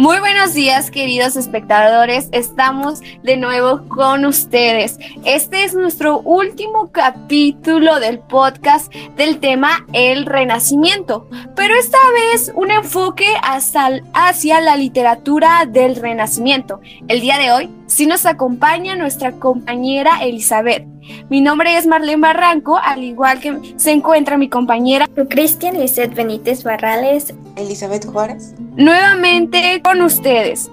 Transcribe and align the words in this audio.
Muy 0.00 0.18
buenos 0.18 0.54
días, 0.54 0.90
queridos 0.90 1.36
espectadores. 1.36 2.30
Estamos 2.32 3.02
de 3.22 3.36
nuevo 3.36 3.86
con 3.86 4.24
ustedes. 4.24 4.98
Este 5.26 5.64
es 5.64 5.74
nuestro 5.74 6.20
último 6.20 6.90
capítulo 6.90 8.00
del 8.00 8.18
podcast 8.18 8.90
del 9.18 9.40
tema 9.40 9.84
El 9.92 10.24
Renacimiento, 10.24 11.28
pero 11.54 11.74
esta 11.74 11.98
vez 12.14 12.50
un 12.54 12.70
enfoque 12.70 13.26
hacia 13.42 14.60
la 14.62 14.76
literatura 14.76 15.66
del 15.68 15.96
Renacimiento. 15.96 16.80
El 17.06 17.20
día 17.20 17.36
de 17.36 17.52
hoy 17.52 17.70
sí 17.90 18.06
nos 18.06 18.24
acompaña 18.24 18.94
nuestra 18.94 19.32
compañera 19.32 20.22
Elizabeth. 20.22 20.86
Mi 21.28 21.40
nombre 21.40 21.76
es 21.76 21.86
Marlene 21.86 22.20
Barranco, 22.22 22.78
al 22.78 23.02
igual 23.02 23.40
que 23.40 23.74
se 23.76 23.90
encuentra 23.90 24.38
mi 24.38 24.48
compañera 24.48 25.08
Cristian 25.28 25.78
Lizeth 25.78 26.14
Benítez 26.14 26.62
Barrales. 26.62 27.34
Elizabeth 27.56 28.06
Juárez. 28.06 28.54
Nuevamente 28.76 29.80
con 29.82 30.00
ustedes. 30.02 30.70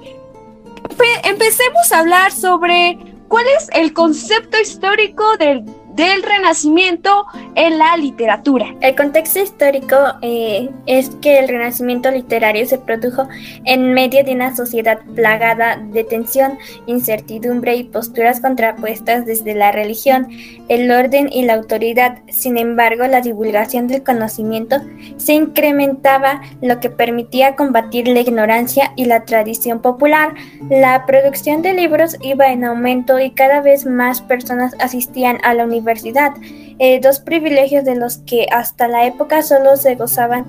Empecemos 1.24 1.92
a 1.92 2.00
hablar 2.00 2.32
sobre 2.32 2.98
cuál 3.28 3.46
es 3.58 3.70
el 3.74 3.94
concepto 3.94 4.58
histórico 4.62 5.38
del 5.38 5.66
del 5.98 6.22
Renacimiento 6.22 7.26
en 7.56 7.80
la 7.80 7.98
literatura. 7.98 8.76
El 8.82 8.96
contexto 8.96 9.40
histórico 9.40 9.96
eh, 10.22 10.70
es 10.86 11.10
que 11.22 11.40
el 11.40 11.48
Renacimiento 11.48 12.12
literario 12.12 12.68
se 12.68 12.78
produjo 12.78 13.28
en 13.66 13.94
medio 13.96 14.24
de 14.24 14.34
una 14.34 14.56
sociedad 14.56 15.00
plagada 15.16 15.78
de 15.78 16.04
tensión, 16.04 16.60
incertidumbre 16.86 17.76
y 17.76 17.84
posturas 17.86 18.40
contrapuestas 18.42 19.26
desde 19.26 19.56
la 19.56 19.72
religión, 19.72 20.28
el 20.70 20.92
orden 20.92 21.30
y 21.34 21.46
la 21.46 21.56
autoridad. 21.56 22.20
Sin 22.30 22.60
embargo, 22.60 23.08
la 23.08 23.22
divulgación 23.22 23.88
del 23.88 24.04
conocimiento 24.04 24.78
se 25.18 25.34
incrementaba, 25.34 26.42
lo 26.62 26.80
que 26.80 26.92
permitía 26.92 27.56
combatir 27.56 28.08
la 28.08 28.20
ignorancia 28.20 28.94
y 28.96 29.06
la 29.06 29.26
tradición 29.26 29.82
popular. 29.82 30.36
La 30.70 31.08
producción 31.08 31.64
de 31.64 31.74
libros 31.74 32.18
iba 32.22 32.52
en 32.52 32.66
aumento 32.66 33.20
y 33.20 33.32
cada 33.32 33.62
vez 33.62 33.88
más 33.88 34.22
personas 34.22 34.76
asistían 34.80 35.40
a 35.44 35.56
la 35.56 35.64
universidad 35.64 35.87
eh, 36.80 37.00
dos 37.00 37.20
privilegios 37.20 37.86
de 37.86 37.96
los 37.96 38.18
que 38.18 38.48
hasta 38.52 38.88
la 38.88 39.06
época 39.06 39.42
solo 39.42 39.78
se 39.78 39.96
gozaban 39.96 40.46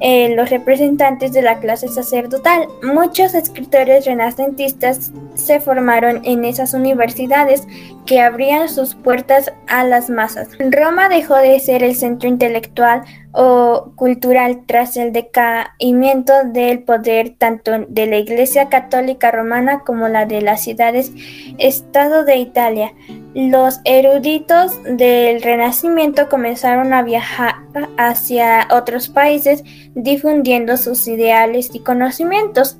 eh, 0.00 0.34
los 0.34 0.50
representantes 0.50 1.32
de 1.32 1.42
la 1.42 1.60
clase 1.60 1.88
sacerdotal. 1.88 2.66
Muchos 2.82 3.34
escritores 3.34 4.04
renacentistas 4.04 5.12
se 5.34 5.60
formaron 5.60 6.20
en 6.24 6.44
esas 6.44 6.74
universidades 6.74 7.66
que 8.04 8.20
abrían 8.20 8.68
sus 8.68 8.96
puertas 8.96 9.52
a 9.68 9.84
las 9.84 10.10
masas. 10.10 10.48
Roma 10.58 11.08
dejó 11.08 11.36
de 11.36 11.58
ser 11.60 11.82
el 11.82 11.94
centro 11.94 12.28
intelectual 12.28 13.02
o 13.32 13.92
cultural 13.94 14.64
tras 14.66 14.96
el 14.96 15.12
decaimiento 15.12 16.32
del 16.44 16.82
poder 16.82 17.34
tanto 17.38 17.72
de 17.88 18.06
la 18.06 18.18
Iglesia 18.18 18.68
Católica 18.68 19.30
Romana 19.30 19.80
como 19.86 20.08
la 20.08 20.26
de 20.26 20.42
las 20.42 20.62
ciudades-estado 20.62 22.24
de 22.24 22.36
Italia. 22.36 22.92
Los 23.34 23.80
eruditos 23.84 24.80
del 24.84 25.42
Renacimiento 25.42 26.28
comenzaron 26.28 26.92
a 26.92 27.02
viajar 27.02 27.56
hacia 27.96 28.68
otros 28.70 29.08
países 29.08 29.64
difundiendo 29.94 30.76
sus 30.76 31.08
ideales 31.08 31.70
y 31.74 31.80
conocimientos. 31.80 32.78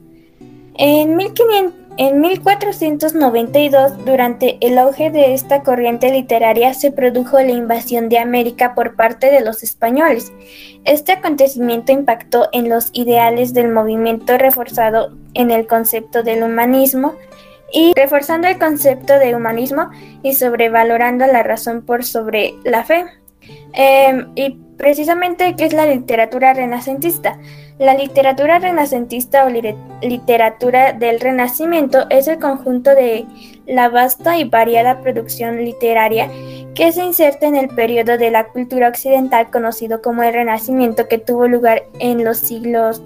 En 0.77 1.17
1500 1.17 1.85
en 1.97 2.21
1492, 2.21 4.05
durante 4.05 4.59
el 4.61 4.79
auge 4.79 5.13
de 5.13 5.33
esta 5.33 5.63
corriente 5.63 6.11
literaria, 6.11 6.75
se 6.75 6.91
produjo 6.91 7.39
la 7.39 7.53
invasión 7.53 8.09
de 8.09 8.19
América 8.19 8.75
por 8.75 8.97
parte 8.97 9.31
de 9.31 9.41
los 9.43 9.63
españoles. 9.63 10.33
Este 10.85 11.13
acontecimiento 11.13 11.93
impactó 11.93 12.49
en 12.53 12.69
los 12.69 12.91
ideales 12.95 13.55
del 13.55 13.69
movimiento 13.69 14.37
reforzado 14.39 15.13
en 15.35 15.53
el 15.53 15.69
concepto 15.69 16.25
del 16.25 16.43
humanismo 16.43 17.15
y 17.75 17.93
reforzando 17.95 18.47
el 18.47 18.59
concepto 18.59 19.19
de 19.19 19.35
humanismo 19.35 19.91
y 20.23 20.35
sobrevalorando 20.35 21.27
la 21.27 21.43
razón 21.43 21.83
por 21.83 22.05
sobre 22.05 22.55
la 22.65 22.85
fe. 22.85 23.05
Em, 23.73 24.31
y 24.37 24.51
precisamente, 24.79 25.57
¿qué 25.57 25.65
es 25.67 25.73
la 25.73 25.85
literatura 25.85 26.55
renacentista? 26.55 27.39
La 27.79 27.95
literatura 27.95 28.61
renacentista 28.61 29.45
o 29.45 29.51
literatura 30.01 30.93
del 30.93 31.19
Renacimiento 31.19 32.07
es 32.09 32.29
el 32.29 32.39
conjunto 32.39 32.95
de 32.95 33.27
la 33.67 33.89
vasta 33.89 34.39
y 34.39 34.45
variada 34.45 35.01
producción 35.01 35.57
literaria 35.65 36.31
que 36.77 36.93
se 36.93 37.05
inserta 37.05 37.49
en 37.49 37.57
el 37.57 37.69
periodo 37.69 38.17
de 38.17 38.31
la 38.31 38.47
cultura 38.47 38.89
occidental 38.89 39.51
conocido 39.51 40.03
como 40.03 40.23
el 40.23 40.33
Renacimiento 40.33 41.09
que 41.09 41.19
tuvo 41.19 41.49
lugar 41.49 41.83
en 41.99 42.23
los 42.23 42.39
siglos 42.39 43.03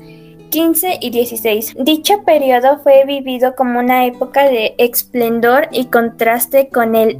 XV 0.50 0.98
y 1.00 1.24
XVI. 1.24 1.82
Dicho 1.82 2.22
periodo 2.24 2.78
fue 2.82 3.04
vivido 3.04 3.54
como 3.54 3.78
una 3.78 4.06
época 4.06 4.44
de 4.44 4.74
esplendor 4.78 5.68
y 5.70 5.86
contraste 5.86 6.68
con 6.68 6.94
el 6.96 7.18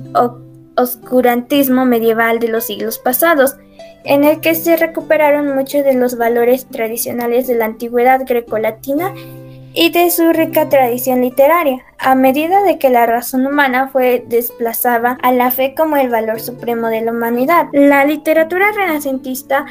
oscurantismo 0.77 1.85
medieval 1.85 2.39
de 2.39 2.49
los 2.49 2.65
siglos 2.65 2.99
pasados 2.99 3.57
en 4.05 4.25
el 4.25 4.41
que 4.41 4.55
se 4.55 4.77
recuperaron 4.77 5.55
muchos 5.55 5.85
de 5.85 5.95
los 5.95 6.17
valores 6.17 6.67
tradicionales 6.67 7.47
de 7.47 7.57
la 7.57 7.67
antigüedad 7.67 8.23
grecolatina 8.27 9.13
y 9.75 9.91
de 9.91 10.11
su 10.11 10.33
rica 10.33 10.69
tradición 10.69 11.21
literaria, 11.21 11.85
a 11.99 12.15
medida 12.15 12.63
de 12.63 12.79
que 12.79 12.91
la 12.91 13.07
razón 13.07 13.47
humana 13.47 13.89
fue 13.89 14.25
desplazada 14.27 15.19
a 15.23 15.31
la 15.31 15.51
fe 15.51 15.75
como 15.77 15.97
el 15.97 16.09
valor 16.09 16.41
supremo 16.41 16.89
de 16.89 17.03
la 17.03 17.13
humanidad. 17.13 17.67
La 17.73 18.05
literatura 18.05 18.73
renacentista 18.73 19.67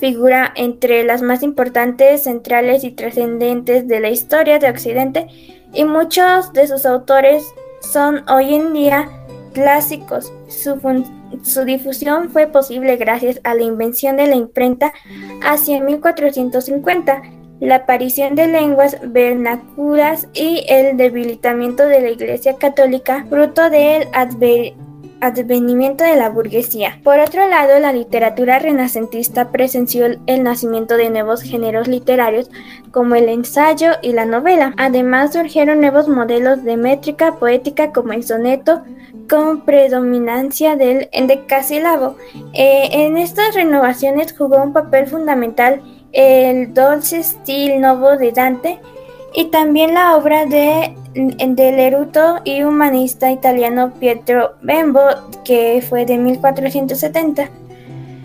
figura 0.00 0.52
entre 0.56 1.04
las 1.04 1.22
más 1.22 1.42
importantes, 1.42 2.24
centrales 2.24 2.82
y 2.82 2.90
trascendentes 2.90 3.86
de 3.86 4.00
la 4.00 4.08
historia 4.08 4.58
de 4.58 4.70
Occidente 4.70 5.28
y 5.72 5.84
muchos 5.84 6.52
de 6.52 6.66
sus 6.66 6.86
autores 6.86 7.44
son 7.80 8.28
hoy 8.28 8.54
en 8.54 8.72
día 8.72 9.08
clásicos. 9.52 10.32
Su, 10.48 11.64
difusión 11.64 12.30
fue 12.30 12.46
posible 12.46 12.96
gracias 12.96 13.40
a 13.44 13.54
la 13.54 13.62
invención 13.62 14.16
de 14.16 14.26
la 14.26 14.36
imprenta 14.36 14.92
hacia 15.42 15.80
1450, 15.80 17.22
la 17.60 17.76
aparición 17.76 18.34
de 18.34 18.46
lenguas 18.46 18.96
vernaculas 19.06 20.28
y 20.32 20.64
el 20.68 20.96
debilitamiento 20.96 21.86
de 21.86 22.00
la 22.00 22.10
Iglesia 22.10 22.56
Católica, 22.56 23.26
fruto 23.28 23.68
del 23.68 24.08
advenimiento 24.12 24.89
de 25.20 26.16
la 26.16 26.30
burguesía. 26.30 26.98
Por 27.04 27.20
otro 27.20 27.46
lado, 27.48 27.78
la 27.78 27.92
literatura 27.92 28.58
renacentista 28.58 29.50
presenció 29.50 30.06
el 30.26 30.42
nacimiento 30.42 30.96
de 30.96 31.10
nuevos 31.10 31.42
géneros 31.42 31.88
literarios 31.88 32.50
como 32.90 33.14
el 33.14 33.28
ensayo 33.28 33.92
y 34.02 34.12
la 34.12 34.24
novela. 34.24 34.74
Además, 34.76 35.32
surgieron 35.32 35.80
nuevos 35.80 36.08
modelos 36.08 36.64
de 36.64 36.76
métrica 36.76 37.36
poética 37.36 37.92
como 37.92 38.12
el 38.12 38.24
soneto, 38.24 38.82
con 39.28 39.60
predominancia 39.60 40.74
del 40.74 41.08
endecasílabo. 41.12 42.16
Eh, 42.52 42.88
en 42.92 43.16
estas 43.16 43.54
renovaciones 43.54 44.34
jugó 44.36 44.62
un 44.62 44.72
papel 44.72 45.06
fundamental 45.06 45.80
el 46.12 46.74
Dolce 46.74 47.22
Stil 47.22 47.80
Novo 47.80 48.16
de 48.16 48.32
Dante 48.32 48.80
y 49.34 49.46
también 49.46 49.94
la 49.94 50.16
obra 50.16 50.46
de, 50.46 50.94
del 51.14 51.78
eruto 51.78 52.40
y 52.44 52.62
humanista 52.62 53.30
italiano 53.30 53.92
Pietro 53.98 54.54
Bembo, 54.62 55.00
que 55.44 55.84
fue 55.88 56.06
de 56.06 56.18
1470 56.18 57.50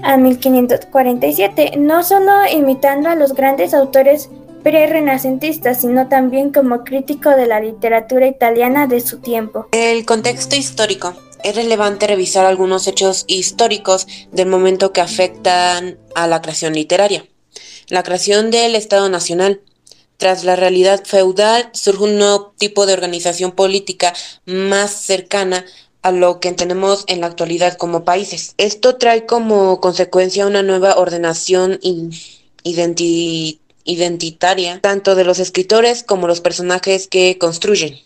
a 0.03 0.17
1547, 0.17 1.73
no 1.77 2.03
solo 2.03 2.31
imitando 2.51 3.09
a 3.09 3.15
los 3.15 3.33
grandes 3.33 3.73
autores 3.73 4.29
pre-renacentista, 4.63 5.75
sino 5.75 6.07
también 6.07 6.51
como 6.51 6.83
crítico 6.83 7.29
de 7.29 7.45
la 7.45 7.59
literatura 7.59 8.27
italiana 8.27 8.87
de 8.87 8.99
su 8.99 9.19
tiempo. 9.19 9.67
El 9.71 10.05
contexto 10.05 10.55
histórico. 10.55 11.13
Es 11.43 11.55
relevante 11.55 12.07
revisar 12.07 12.47
algunos 12.47 12.87
hechos 12.87 13.25
históricos 13.27 14.07
del 14.31 14.47
momento 14.47 14.91
que 14.91 15.01
afectan 15.01 15.99
a 16.15 16.25
la 16.25 16.41
creación 16.41 16.73
literaria. 16.73 17.25
La 17.89 18.01
creación 18.01 18.49
del 18.49 18.73
Estado 18.73 19.07
Nacional. 19.09 19.61
Tras 20.17 20.43
la 20.43 20.55
realidad 20.55 21.03
feudal 21.05 21.69
surge 21.73 22.03
un 22.03 22.17
nuevo 22.17 22.53
tipo 22.57 22.85
de 22.85 22.93
organización 22.93 23.51
política 23.51 24.13
más 24.45 24.91
cercana 24.91 25.65
a 26.01 26.11
lo 26.11 26.39
que 26.39 26.49
entendemos 26.49 27.03
en 27.07 27.21
la 27.21 27.27
actualidad 27.27 27.77
como 27.77 28.05
países. 28.05 28.53
Esto 28.57 28.95
trae 28.95 29.25
como 29.25 29.81
consecuencia 29.81 30.45
una 30.45 30.61
nueva 30.61 30.97
ordenación 30.97 31.79
identitaria, 33.83 34.79
tanto 34.81 35.15
de 35.15 35.23
los 35.23 35.39
escritores 35.39 36.03
como 36.03 36.27
los 36.27 36.41
personajes 36.41 37.07
que 37.07 37.37
construyen. 37.39 37.99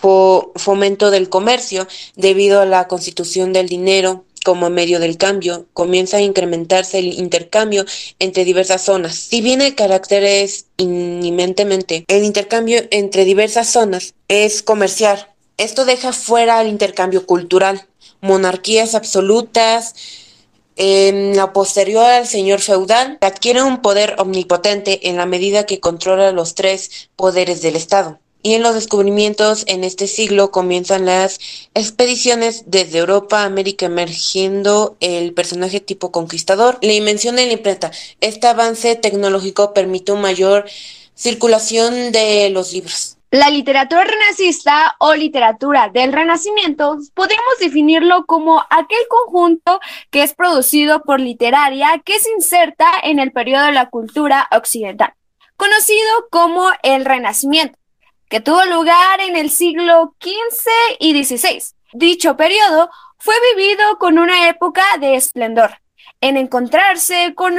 fomento 0.55 1.11
del 1.11 1.27
comercio, 1.27 1.87
debido 2.15 2.61
a 2.61 2.65
la 2.65 2.87
constitución 2.87 3.51
del 3.51 3.67
dinero 3.67 4.23
como 4.39 4.69
medio 4.69 4.99
del 4.99 5.17
cambio, 5.17 5.65
comienza 5.73 6.17
a 6.17 6.21
incrementarse 6.21 6.99
el 6.99 7.13
intercambio 7.13 7.85
entre 8.19 8.45
diversas 8.45 8.83
zonas. 8.83 9.15
Si 9.15 9.41
bien 9.41 9.61
el 9.61 9.75
carácter 9.75 10.23
es 10.23 10.65
inminentemente, 10.77 12.05
el 12.07 12.23
intercambio 12.23 12.81
entre 12.91 13.25
diversas 13.25 13.69
zonas 13.69 14.13
es 14.27 14.61
comercial. 14.61 15.27
Esto 15.57 15.85
deja 15.85 16.13
fuera 16.13 16.61
el 16.61 16.67
intercambio 16.67 17.25
cultural. 17.25 17.85
Monarquías 18.21 18.95
absolutas, 18.95 19.93
en 20.77 21.35
la 21.35 21.51
posterior 21.51 22.05
al 22.05 22.25
señor 22.25 22.61
feudal, 22.61 23.17
adquiere 23.19 23.61
un 23.61 23.81
poder 23.81 24.15
omnipotente 24.17 25.09
en 25.09 25.17
la 25.17 25.25
medida 25.25 25.65
que 25.65 25.81
controla 25.81 26.31
los 26.31 26.55
tres 26.55 27.09
poderes 27.17 27.61
del 27.61 27.75
Estado. 27.75 28.19
Y 28.41 28.53
en 28.53 28.63
los 28.63 28.73
descubrimientos 28.73 29.63
en 29.67 29.83
este 29.83 30.07
siglo 30.07 30.51
comienzan 30.51 31.05
las 31.05 31.39
expediciones 31.73 32.63
desde 32.67 32.99
Europa 32.99 33.41
a 33.41 33.45
América 33.45 33.87
emergiendo 33.87 34.95
el 34.99 35.33
personaje 35.33 35.79
tipo 35.79 36.11
conquistador. 36.11 36.77
La 36.81 36.93
invención 36.93 37.35
de 37.35 37.47
la 37.47 37.53
imprenta. 37.53 37.91
Este 38.21 38.47
avance 38.47 38.95
tecnológico 38.95 39.73
permite 39.73 40.11
una 40.11 40.21
mayor 40.21 40.65
circulación 41.15 42.11
de 42.11 42.49
los 42.49 42.71
libros. 42.71 43.17
La 43.31 43.51
literatura 43.51 44.03
renacista 44.05 44.95
o 44.97 45.13
literatura 45.13 45.89
del 45.93 46.13
Renacimiento 46.13 46.97
podemos 47.13 47.59
definirlo 47.59 48.25
como 48.25 48.63
aquel 48.71 49.01
conjunto 49.07 49.79
que 50.09 50.23
es 50.23 50.33
producido 50.33 51.03
por 51.03 51.19
literaria 51.19 52.01
que 52.03 52.17
se 52.17 52.31
inserta 52.31 52.87
en 53.03 53.19
el 53.19 53.31
periodo 53.31 53.67
de 53.67 53.73
la 53.73 53.91
cultura 53.91 54.47
occidental, 54.51 55.13
conocido 55.57 56.09
como 56.31 56.71
el 56.81 57.05
Renacimiento 57.05 57.78
que 58.29 58.39
tuvo 58.39 58.63
lugar 58.65 59.19
en 59.21 59.35
el 59.35 59.49
siglo 59.49 60.15
XV 60.21 60.69
y 60.99 61.23
XVI. 61.23 61.63
Dicho 61.93 62.37
periodo 62.37 62.89
fue 63.17 63.33
vivido 63.55 63.97
con 63.97 64.19
una 64.19 64.47
época 64.47 64.83
de 64.99 65.15
esplendor, 65.15 65.81
en 66.21 66.37
encontrarse 66.37 67.33
con 67.35 67.55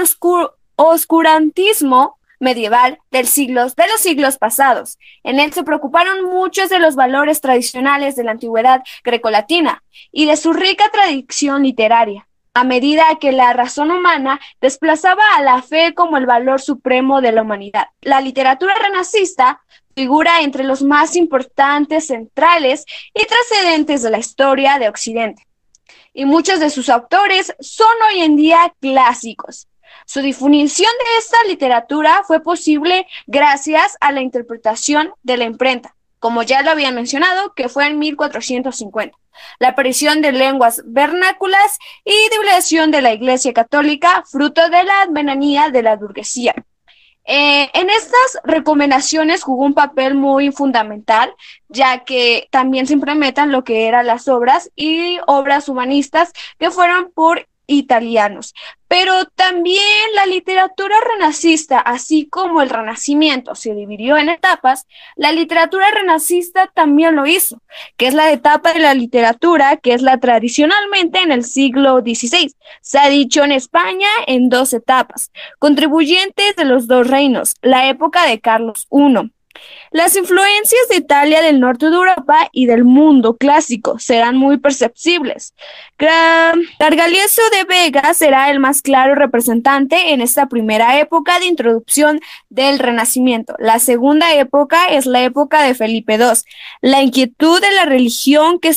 oscurantismo 0.77 2.19
medieval 2.39 2.99
del 3.11 3.27
siglos, 3.27 3.77
de 3.77 3.87
los 3.89 4.01
siglos 4.01 4.39
pasados. 4.39 4.99
En 5.25 5.41
él 5.41 5.53
se 5.53 5.65
preocuparon 5.65 6.25
muchos 6.25 6.71
de 6.71 6.79
los 6.79 6.95
valores 6.95 7.41
tradicionales 7.41 8.17
de 8.17 8.25
la 8.25 8.31
antigüedad 8.31 8.83
grecolatina 9.05 9.83
y 10.11 10.27
de 10.27 10.37
su 10.37 10.53
rica 10.53 10.89
tradición 10.91 11.65
literaria. 11.65 12.27
A 12.55 12.65
medida 12.65 13.05
que 13.21 13.31
la 13.31 13.53
razón 13.53 13.91
humana 13.91 14.41
desplazaba 14.61 15.23
a 15.37 15.43
la 15.43 15.63
fe 15.63 15.95
como 15.95 16.17
el 16.17 16.27
valor 16.27 16.61
supremo 16.61 17.21
de 17.21 17.31
la 17.31 17.43
humanidad. 17.43 17.89
La 18.01 18.21
literatura 18.21 18.75
renacista 18.75 19.61
figura 19.95 20.41
entre 20.41 20.65
los 20.65 20.83
más 20.83 21.17
importantes, 21.17 22.07
centrales 22.07 22.85
y 23.15 23.25
trascendentes 23.27 24.03
de 24.03 24.11
la 24.11 24.19
historia 24.19 24.79
de 24.79 24.89
Occidente. 24.89 25.47
Y 26.13 26.25
muchos 26.25 26.61
de 26.61 26.71
sus 26.71 26.89
autores 26.89 27.55
son 27.61 27.95
hoy 28.09 28.23
en 28.23 28.37
día 28.37 28.75
clásicos. 28.81 29.69
Su 30.07 30.21
difusión 30.23 30.91
de 30.99 31.19
esta 31.19 31.37
literatura 31.47 32.23
fue 32.27 32.43
posible 32.43 33.07
gracias 33.27 33.97
a 34.01 34.13
la 34.13 34.21
interpretación 34.21 35.13
de 35.23 35.37
la 35.37 35.45
imprenta, 35.45 35.95
como 36.19 36.43
ya 36.43 36.63
lo 36.63 36.71
había 36.71 36.91
mencionado, 36.91 37.55
que 37.55 37.69
fue 37.69 37.87
en 37.87 37.99
1450, 37.99 39.17
la 39.59 39.69
aparición 39.69 40.21
de 40.21 40.33
lenguas 40.33 40.83
vernáculas 40.85 41.79
y 42.05 42.13
divulgación 42.31 42.91
de 42.91 43.03
la 43.03 43.13
Iglesia 43.13 43.53
Católica, 43.53 44.25
fruto 44.31 44.69
de 44.69 44.85
la 44.85 45.03
advenanía 45.03 45.71
de 45.71 45.83
la 45.83 45.97
burguesía. 45.97 46.55
Eh, 47.25 47.71
en 47.75 47.91
estas 47.91 48.39
recomendaciones 48.45 49.43
jugó 49.43 49.65
un 49.65 49.75
papel 49.75 50.15
muy 50.15 50.51
fundamental, 50.53 51.35
ya 51.69 52.05
que 52.05 52.49
también 52.51 52.87
se 52.87 52.95
implementan 52.95 53.53
lo 53.53 53.63
que 53.63 53.87
eran 53.87 54.07
las 54.07 54.27
obras 54.27 54.71
y 54.75 55.19
obras 55.27 55.69
humanistas 55.69 56.33
que 56.59 56.71
fueron 56.71 57.13
por 57.13 57.47
italianos. 57.71 58.55
Pero 58.89 59.25
también 59.25 59.85
la 60.15 60.27
literatura 60.27 60.97
renacista, 61.13 61.79
así 61.79 62.27
como 62.27 62.61
el 62.61 62.71
renacimiento 62.71 63.55
se 63.55 63.75
dividió 63.75 64.17
en 64.17 64.29
etapas, 64.29 64.87
la 65.15 65.31
literatura 65.31 65.91
renacista 65.93 66.67
también 66.75 67.15
lo 67.15 67.27
hizo, 67.27 67.63
que 67.97 68.09
es 68.09 68.15
la 68.15 68.33
etapa 68.33 68.73
de 68.73 68.81
la 68.81 68.95
literatura 68.95 69.77
que 69.77 69.95
es 69.95 70.03
la 70.03 70.19
tradicionalmente 70.19 71.21
en 71.21 71.31
el 71.31 71.45
siglo 71.45 72.01
XVI. 72.01 72.53
Se 72.81 72.99
ha 72.99 73.09
dicho 73.09 73.45
en 73.45 73.53
España 73.53 74.09
en 74.27 74.49
dos 74.49 74.73
etapas, 74.73 75.31
contribuyentes 75.59 76.57
de 76.57 76.65
los 76.65 76.89
dos 76.89 77.07
reinos, 77.07 77.55
la 77.63 77.89
época 77.89 78.27
de 78.27 78.41
Carlos 78.41 78.89
I 78.91 79.31
las 79.91 80.17
influencias 80.17 80.89
de 80.89 80.97
Italia 80.97 81.43
del 81.43 81.59
norte 81.59 81.87
de 81.91 81.97
Europa 81.97 82.49
y 82.53 82.67
del 82.67 82.85
mundo 82.85 83.37
clásico 83.37 83.99
serán 83.99 84.37
muy 84.37 84.59
perceptibles. 84.59 85.55
Gargalieso 85.99 87.43
de 87.51 87.65
Vega 87.65 88.15
será 88.15 88.51
el 88.51 88.61
más 88.61 88.83
claro 88.83 89.17
representante 89.17 90.13
en 90.13 90.21
esta 90.21 90.47
primera 90.47 91.01
época 91.01 91.41
de 91.41 91.47
introducción 91.47 92.21
del 92.49 92.79
Renacimiento. 92.79 93.57
La 93.59 93.81
segunda 93.81 94.33
época 94.35 94.87
es 94.87 95.07
la 95.07 95.23
época 95.23 95.63
de 95.65 95.75
Felipe 95.75 96.15
II, 96.15 96.41
la 96.83 97.03
inquietud 97.03 97.61
de 97.61 97.73
la 97.73 97.85
religión 97.85 98.61
que, 98.61 98.73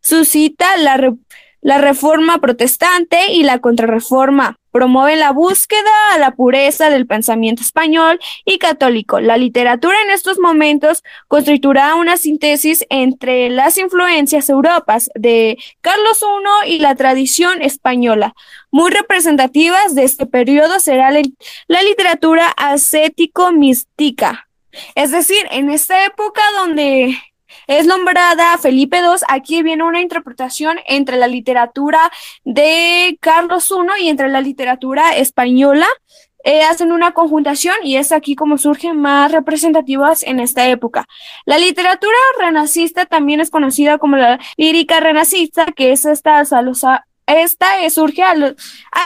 suscita 0.00 0.66
la 0.76 1.78
reforma 1.78 2.40
protestante 2.40 3.32
y 3.32 3.44
la 3.44 3.60
contrarreforma 3.60 4.58
promueve 4.76 5.16
la 5.16 5.32
búsqueda 5.32 6.12
a 6.12 6.18
la 6.18 6.32
pureza 6.32 6.90
del 6.90 7.06
pensamiento 7.06 7.62
español 7.62 8.20
y 8.44 8.58
católico. 8.58 9.20
La 9.20 9.38
literatura 9.38 9.96
en 10.04 10.10
estos 10.10 10.38
momentos 10.38 11.02
constituirá 11.28 11.94
una 11.94 12.18
síntesis 12.18 12.84
entre 12.90 13.48
las 13.48 13.78
influencias 13.78 14.50
europas 14.50 15.08
de 15.14 15.56
Carlos 15.80 16.22
I 16.66 16.74
y 16.74 16.78
la 16.80 16.94
tradición 16.94 17.62
española. 17.62 18.34
Muy 18.70 18.90
representativas 18.90 19.94
de 19.94 20.04
este 20.04 20.26
periodo 20.26 20.78
será 20.78 21.10
la 21.10 21.82
literatura 21.82 22.52
ascético-mística. 22.58 24.46
Es 24.94 25.10
decir, 25.10 25.46
en 25.52 25.70
esta 25.70 26.04
época 26.04 26.42
donde 26.58 27.16
es 27.66 27.86
nombrada 27.86 28.56
Felipe 28.58 28.98
II. 28.98 29.22
Aquí 29.28 29.62
viene 29.62 29.84
una 29.84 30.00
interpretación 30.00 30.78
entre 30.86 31.16
la 31.16 31.26
literatura 31.26 32.10
de 32.44 33.18
Carlos 33.20 33.70
I 33.70 34.04
y 34.04 34.08
entre 34.08 34.28
la 34.28 34.40
literatura 34.40 35.16
española. 35.16 35.86
Eh, 36.44 36.62
hacen 36.62 36.92
una 36.92 37.12
conjuntación 37.12 37.74
y 37.82 37.96
es 37.96 38.12
aquí 38.12 38.36
como 38.36 38.56
surgen 38.56 39.00
más 39.00 39.32
representativas 39.32 40.22
en 40.22 40.38
esta 40.38 40.68
época. 40.68 41.04
La 41.44 41.58
literatura 41.58 42.16
renacista 42.38 43.04
también 43.04 43.40
es 43.40 43.50
conocida 43.50 43.98
como 43.98 44.16
la 44.16 44.38
lírica 44.56 45.00
renacista, 45.00 45.66
que 45.66 45.90
es 45.90 46.04
esta 46.04 46.44
esta 47.26 47.66
surge 47.90 48.22
a 48.22 48.34
lo 48.34 48.54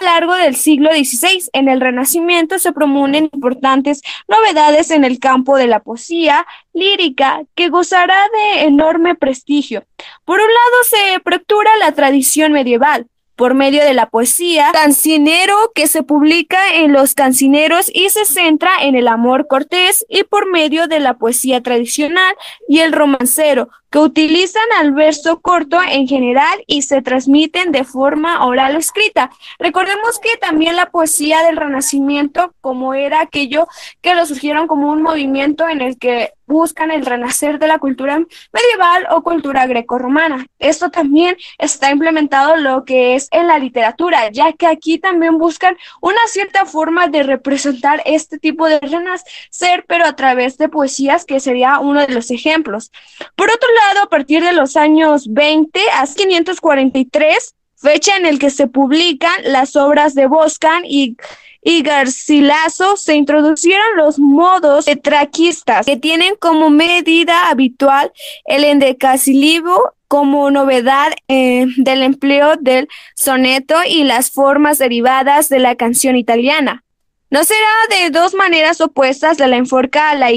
largo 0.02 0.34
del 0.34 0.54
siglo 0.56 0.90
XVI. 0.90 1.48
En 1.52 1.68
el 1.68 1.80
Renacimiento 1.80 2.58
se 2.58 2.72
promueven 2.72 3.30
importantes 3.32 4.02
novedades 4.28 4.90
en 4.90 5.04
el 5.04 5.18
campo 5.18 5.56
de 5.56 5.66
la 5.66 5.80
poesía 5.80 6.46
lírica 6.72 7.42
que 7.54 7.68
gozará 7.68 8.18
de 8.32 8.64
enorme 8.64 9.14
prestigio. 9.14 9.84
Por 10.24 10.40
un 10.40 10.48
lado 10.48 10.84
se 10.84 11.20
procura 11.20 11.70
la 11.78 11.92
tradición 11.92 12.52
medieval, 12.52 13.06
por 13.40 13.54
medio 13.54 13.82
de 13.82 13.94
la 13.94 14.10
poesía, 14.10 14.68
cancinero 14.72 15.54
que 15.74 15.86
se 15.86 16.02
publica 16.02 16.74
en 16.74 16.92
los 16.92 17.14
cancineros 17.14 17.90
y 17.90 18.10
se 18.10 18.26
centra 18.26 18.70
en 18.82 18.96
el 18.96 19.08
amor 19.08 19.46
cortés 19.46 20.04
y 20.10 20.24
por 20.24 20.50
medio 20.50 20.88
de 20.88 21.00
la 21.00 21.14
poesía 21.14 21.62
tradicional 21.62 22.34
y 22.68 22.80
el 22.80 22.92
romancero, 22.92 23.70
que 23.90 23.98
utilizan 23.98 24.62
al 24.78 24.92
verso 24.92 25.40
corto 25.40 25.78
en 25.82 26.06
general 26.06 26.62
y 26.66 26.82
se 26.82 27.02
transmiten 27.02 27.72
de 27.72 27.84
forma 27.84 28.46
oral 28.46 28.76
o 28.76 28.78
escrita. 28.78 29.30
Recordemos 29.58 30.18
que 30.18 30.36
también 30.38 30.76
la 30.76 30.90
poesía 30.90 31.42
del 31.42 31.56
Renacimiento, 31.56 32.54
como 32.60 32.94
era 32.94 33.20
aquello 33.20 33.66
que 34.00 34.14
lo 34.14 34.24
surgieron 34.26 34.66
como 34.66 34.90
un 34.90 35.02
movimiento 35.02 35.68
en 35.68 35.80
el 35.80 35.98
que 35.98 36.32
buscan 36.50 36.90
el 36.90 37.06
renacer 37.06 37.60
de 37.60 37.68
la 37.68 37.78
cultura 37.78 38.18
medieval 38.52 39.06
o 39.10 39.22
cultura 39.22 39.66
grecorromana. 39.66 40.46
Esto 40.58 40.90
también 40.90 41.36
está 41.58 41.90
implementado 41.90 42.56
lo 42.56 42.84
que 42.84 43.14
es 43.14 43.28
en 43.30 43.46
la 43.46 43.58
literatura, 43.58 44.30
ya 44.30 44.52
que 44.52 44.66
aquí 44.66 44.98
también 44.98 45.38
buscan 45.38 45.76
una 46.00 46.20
cierta 46.26 46.66
forma 46.66 47.06
de 47.06 47.22
representar 47.22 48.02
este 48.04 48.38
tipo 48.38 48.66
de 48.66 48.80
renacer, 48.80 49.84
pero 49.86 50.04
a 50.04 50.16
través 50.16 50.58
de 50.58 50.68
poesías, 50.68 51.24
que 51.24 51.38
sería 51.38 51.78
uno 51.78 52.00
de 52.00 52.12
los 52.12 52.32
ejemplos. 52.32 52.90
Por 53.36 53.48
otro 53.48 53.68
a 54.02 54.06
partir 54.06 54.42
de 54.42 54.52
los 54.52 54.76
años 54.76 55.26
20 55.32 55.80
a 55.94 56.06
543, 56.06 57.54
fecha 57.76 58.16
en 58.16 58.26
el 58.26 58.38
que 58.38 58.50
se 58.50 58.66
publican 58.66 59.34
las 59.44 59.76
obras 59.76 60.14
de 60.14 60.26
Boscan 60.26 60.84
y, 60.84 61.16
y 61.62 61.82
Garcilaso, 61.82 62.96
se 62.96 63.14
introducieron 63.14 63.96
los 63.96 64.18
modos 64.18 64.84
tetraquistas, 64.84 65.86
que 65.86 65.96
tienen 65.96 66.34
como 66.38 66.70
medida 66.70 67.48
habitual 67.48 68.12
el 68.44 68.64
endecasilibo 68.64 69.94
como 70.08 70.50
novedad 70.50 71.12
eh, 71.28 71.66
del 71.76 72.02
empleo 72.02 72.56
del 72.56 72.88
soneto 73.14 73.76
y 73.86 74.04
las 74.04 74.30
formas 74.30 74.78
derivadas 74.78 75.48
de 75.48 75.60
la 75.60 75.76
canción 75.76 76.16
italiana. 76.16 76.82
No 77.30 77.44
será 77.44 77.68
de 77.88 78.10
dos 78.10 78.34
maneras 78.34 78.80
opuestas 78.80 79.38
de 79.38 79.46
la 79.46 79.56
enforca 79.56 80.10
a 80.10 80.14
la, 80.16 80.30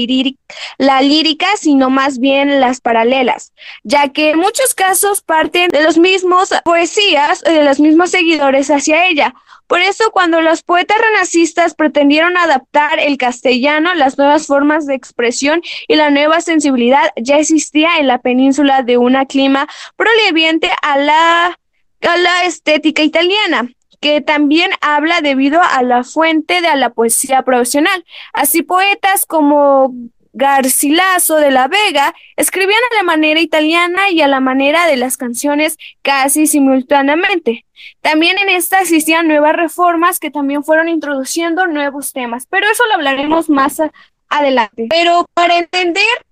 lírica, 1.02 1.46
sino 1.56 1.90
más 1.90 2.20
bien 2.20 2.60
las 2.60 2.80
paralelas, 2.80 3.52
ya 3.82 4.10
que 4.10 4.30
en 4.30 4.38
muchos 4.38 4.74
casos 4.74 5.20
parten 5.20 5.70
de 5.70 5.82
los 5.82 5.98
mismos 5.98 6.50
poesías, 6.64 7.42
de 7.42 7.64
los 7.64 7.80
mismos 7.80 8.10
seguidores 8.10 8.70
hacia 8.70 9.08
ella. 9.08 9.34
Por 9.66 9.80
eso, 9.80 10.12
cuando 10.12 10.40
los 10.40 10.62
poetas 10.62 10.98
renacistas 10.98 11.74
pretendieron 11.74 12.36
adaptar 12.36 13.00
el 13.00 13.16
castellano, 13.16 13.92
las 13.94 14.16
nuevas 14.16 14.46
formas 14.46 14.86
de 14.86 14.94
expresión 14.94 15.62
y 15.88 15.96
la 15.96 16.10
nueva 16.10 16.42
sensibilidad 16.42 17.10
ya 17.16 17.38
existía 17.38 17.98
en 17.98 18.06
la 18.06 18.18
península 18.18 18.82
de 18.82 18.98
una 18.98 19.26
clima 19.26 19.66
proleviente 19.96 20.70
a 20.82 20.98
la, 20.98 21.58
a 22.02 22.16
la 22.18 22.44
estética 22.44 23.02
italiana 23.02 23.68
que 24.00 24.20
también 24.20 24.70
habla 24.80 25.20
debido 25.20 25.60
a 25.62 25.82
la 25.82 26.04
fuente 26.04 26.60
de 26.60 26.76
la 26.76 26.90
poesía 26.90 27.42
profesional. 27.42 28.04
Así 28.32 28.62
poetas 28.62 29.26
como 29.26 29.92
Garcilaso 30.34 31.36
de 31.36 31.52
la 31.52 31.68
Vega 31.68 32.12
escribían 32.36 32.80
a 32.90 32.96
la 32.96 33.02
manera 33.04 33.40
italiana 33.40 34.10
y 34.10 34.20
a 34.20 34.28
la 34.28 34.40
manera 34.40 34.86
de 34.86 34.96
las 34.96 35.16
canciones 35.16 35.78
casi 36.02 36.46
simultáneamente. 36.46 37.64
También 38.00 38.38
en 38.38 38.48
esta 38.48 38.80
existían 38.80 39.28
nuevas 39.28 39.54
reformas 39.54 40.18
que 40.18 40.30
también 40.30 40.64
fueron 40.64 40.88
introduciendo 40.88 41.66
nuevos 41.68 42.12
temas, 42.12 42.46
pero 42.50 42.66
eso 42.68 42.84
lo 42.88 42.94
hablaremos 42.94 43.48
más 43.48 43.80
adelante. 44.28 44.88
Pero 44.90 45.24
para 45.34 45.58
entender 45.58 46.26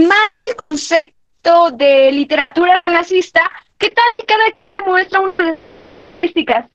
más 0.00 0.30
el 0.46 0.56
concepto 0.56 1.70
de 1.72 2.10
literatura 2.10 2.82
renacista, 2.86 3.50
¿qué 3.76 3.90
tal 3.90 4.26
cada 4.26 4.86
muestra 4.86 5.20
unas 5.20 5.34
características 5.34 6.71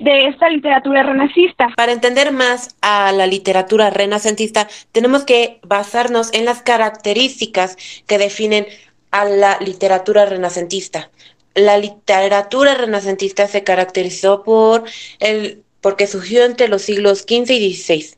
de 0.00 0.28
esta 0.28 0.48
literatura 0.48 1.02
renacista. 1.02 1.68
Para 1.76 1.92
entender 1.92 2.32
más 2.32 2.74
a 2.80 3.12
la 3.12 3.26
literatura 3.26 3.90
renacentista, 3.90 4.66
tenemos 4.92 5.24
que 5.24 5.60
basarnos 5.62 6.32
en 6.32 6.46
las 6.46 6.62
características 6.62 7.76
que 8.06 8.16
definen 8.16 8.66
a 9.10 9.26
la 9.26 9.58
literatura 9.60 10.24
renacentista. 10.24 11.10
La 11.54 11.76
literatura 11.76 12.74
renacentista 12.74 13.46
se 13.46 13.62
caracterizó 13.62 14.42
por 14.42 14.84
el 15.18 15.62
porque 15.82 16.06
surgió 16.06 16.44
entre 16.44 16.68
los 16.68 16.82
siglos 16.82 17.20
XV 17.20 17.50
y 17.50 17.74
XVI, 17.74 18.14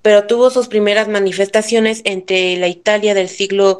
pero 0.00 0.26
tuvo 0.26 0.50
sus 0.50 0.68
primeras 0.68 1.08
manifestaciones 1.08 2.00
entre 2.04 2.56
la 2.56 2.68
Italia 2.68 3.14
del 3.14 3.28
siglo 3.28 3.78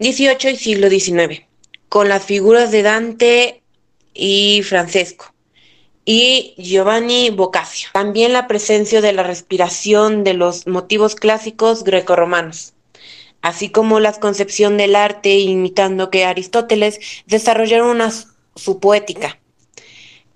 XVIII 0.00 0.52
y 0.52 0.56
siglo 0.56 0.90
XIX, 0.90 1.42
con 1.88 2.08
las 2.08 2.24
figuras 2.24 2.70
de 2.70 2.82
Dante 2.82 3.62
y 4.14 4.62
Francesco 4.62 5.35
y 6.08 6.54
Giovanni 6.56 7.30
Boccaccio. 7.30 7.90
También 7.92 8.32
la 8.32 8.46
presencia 8.46 9.02
de 9.02 9.12
la 9.12 9.24
respiración 9.24 10.24
de 10.24 10.32
los 10.32 10.66
motivos 10.66 11.16
clásicos 11.16 11.84
grecorromanos, 11.84 12.74
así 13.42 13.68
como 13.68 14.00
la 14.00 14.12
concepción 14.12 14.78
del 14.78 14.94
arte 14.96 15.36
imitando 15.36 16.08
que 16.08 16.24
Aristóteles 16.24 17.00
desarrollaron 17.26 17.88
una, 17.88 18.10
su 18.54 18.78
poética. 18.80 19.38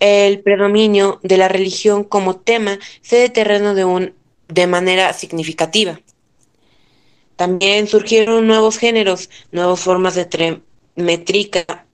El 0.01 0.41
predominio 0.41 1.21
de 1.23 1.37
la 1.37 1.49
religión 1.49 2.05
como 2.05 2.37
tema 2.37 2.79
se 3.01 3.29
terreno 3.29 3.75
de, 3.75 3.85
un, 3.85 4.15
de 4.49 4.67
manera 4.67 5.13
significativa. 5.13 6.01
También 7.37 7.87
surgieron 7.87 8.47
nuevos 8.47 8.77
géneros, 8.77 9.31
nuevas 9.53 9.81
formas 9.81 10.15
de 10.17 10.61
métrica, 10.97 11.87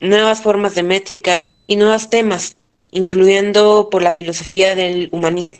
nuevas 0.00 0.42
formas 0.42 0.74
de 0.74 0.82
métrica 0.82 1.44
y 1.66 1.76
nuevos 1.76 2.10
temas 2.10 2.56
incluyendo 2.92 3.88
por 3.90 4.02
la 4.02 4.16
filosofía 4.16 4.74
del 4.74 5.08
humanismo. 5.12 5.58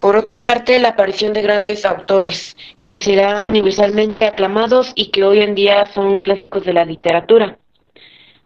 Por 0.00 0.16
otra 0.16 0.30
parte, 0.46 0.78
la 0.78 0.90
aparición 0.90 1.32
de 1.32 1.42
grandes 1.42 1.84
autores 1.84 2.56
que 2.98 3.06
serán 3.06 3.44
universalmente 3.48 4.26
aclamados 4.26 4.92
y 4.94 5.10
que 5.10 5.24
hoy 5.24 5.40
en 5.40 5.54
día 5.54 5.86
son 5.92 6.20
clásicos 6.20 6.64
de 6.64 6.72
la 6.72 6.84
literatura. 6.84 7.58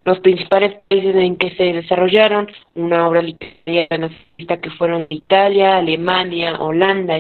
Los 0.05 0.19
principales 0.21 0.81
países 0.89 1.15
en 1.15 1.37
que 1.37 1.55
se 1.57 1.65
desarrollaron 1.65 2.51
una 2.75 3.07
obra 3.07 3.23
literaria 3.23 3.87
que 4.61 4.71
fueron 4.79 5.07
Italia, 5.11 5.77
Alemania, 5.77 6.59
Holanda, 6.59 7.19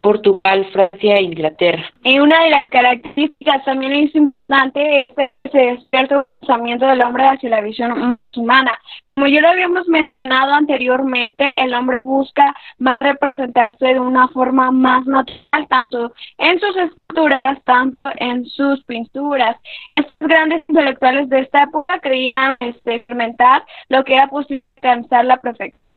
Portugal, 0.00 0.66
Francia 0.72 1.16
e 1.16 1.22
Inglaterra. 1.22 1.84
Y 2.04 2.18
una 2.18 2.42
de 2.44 2.50
las 2.50 2.66
características 2.66 3.64
también 3.64 3.92
es 3.92 4.14
importante 4.14 5.00
es 5.00 5.30
ese 5.44 5.78
cierto 5.90 6.26
pensamiento 6.40 6.86
del 6.86 7.02
hombre 7.02 7.24
hacia 7.24 7.50
la 7.50 7.60
visión 7.60 8.18
humana. 8.34 8.78
Como 9.14 9.26
ya 9.26 9.40
lo 9.40 9.48
habíamos 9.48 9.86
mencionado 9.88 10.54
anteriormente, 10.54 11.52
el 11.56 11.74
hombre 11.74 12.00
busca 12.04 12.54
más 12.78 12.96
representarse 13.00 13.86
de 13.86 14.00
una 14.00 14.28
forma 14.28 14.70
más 14.70 15.04
natural, 15.06 15.66
tanto 15.68 16.12
en 16.38 16.60
sus 16.60 16.76
esculturas, 16.76 17.42
tanto 17.64 18.10
en 18.16 18.46
sus 18.46 18.82
pinturas. 18.84 19.56
Estos 19.96 20.14
grandes 20.20 20.64
intelectuales 20.68 21.28
de 21.28 21.40
esta 21.40 21.64
época 21.64 21.98
creían 22.00 22.56
experimentar 22.60 23.64
lo 23.88 24.04
que 24.04 24.14
era 24.14 24.28
posible 24.28 24.64
alcanzar 24.76 25.24
la 25.24 25.38
perfección 25.38 25.87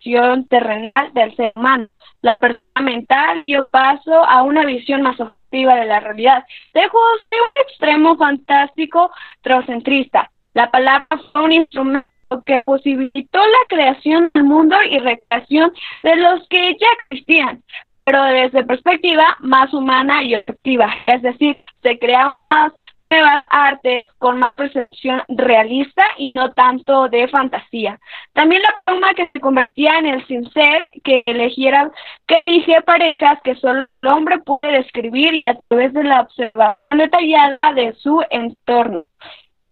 terrenal 0.49 1.13
del 1.13 1.35
ser 1.35 1.51
humano. 1.55 1.87
La 2.21 2.35
persona 2.35 2.81
mental 2.81 3.43
dio 3.47 3.67
paso 3.69 4.23
a 4.25 4.43
una 4.43 4.65
visión 4.65 5.01
más 5.01 5.19
objetiva 5.19 5.75
de 5.75 5.85
la 5.85 5.99
realidad, 5.99 6.45
lejos 6.73 7.01
de 7.29 7.37
un 7.41 7.49
extremo 7.55 8.17
fantástico 8.17 9.11
trocentrista. 9.41 10.31
La 10.53 10.69
palabra 10.69 11.07
fue 11.31 11.43
un 11.43 11.51
instrumento 11.51 12.05
que 12.45 12.61
posibilitó 12.65 13.39
la 13.39 13.67
creación 13.67 14.29
del 14.33 14.43
mundo 14.43 14.75
y 14.89 14.99
recreación 14.99 15.73
de 16.03 16.15
los 16.15 16.47
que 16.47 16.75
ya 16.79 16.87
existían, 17.09 17.63
pero 18.03 18.23
desde 18.23 18.63
perspectiva 18.63 19.37
más 19.39 19.73
humana 19.73 20.23
y 20.23 20.35
objetiva, 20.35 20.93
es 21.07 21.21
decir, 21.21 21.57
se 21.81 21.99
creaban 21.99 22.33
más 22.49 22.71
nuevas 23.11 23.43
artes 23.47 24.05
con 24.17 24.39
más 24.39 24.53
percepción 24.53 25.21
realista 25.27 26.03
y 26.17 26.31
no 26.33 26.51
tanto 26.53 27.09
de 27.09 27.27
fantasía. 27.27 27.99
También 28.33 28.61
la 28.61 28.81
forma 28.85 29.13
que 29.13 29.29
se 29.31 29.39
convertía 29.39 29.99
en 29.99 30.05
el 30.07 30.25
sincero, 30.27 30.85
que 31.03 31.21
eligiera, 31.25 31.91
que 32.25 32.41
eligiera 32.45 32.81
parejas 32.81 33.39
que 33.43 33.55
solo 33.55 33.81
el 34.01 34.07
hombre 34.09 34.39
puede 34.39 34.77
describir 34.77 35.35
y 35.35 35.43
a 35.45 35.55
través 35.67 35.93
de 35.93 36.03
la 36.03 36.21
observación 36.21 36.97
detallada 36.97 37.59
de 37.75 37.93
su 37.95 38.23
entorno. 38.29 39.03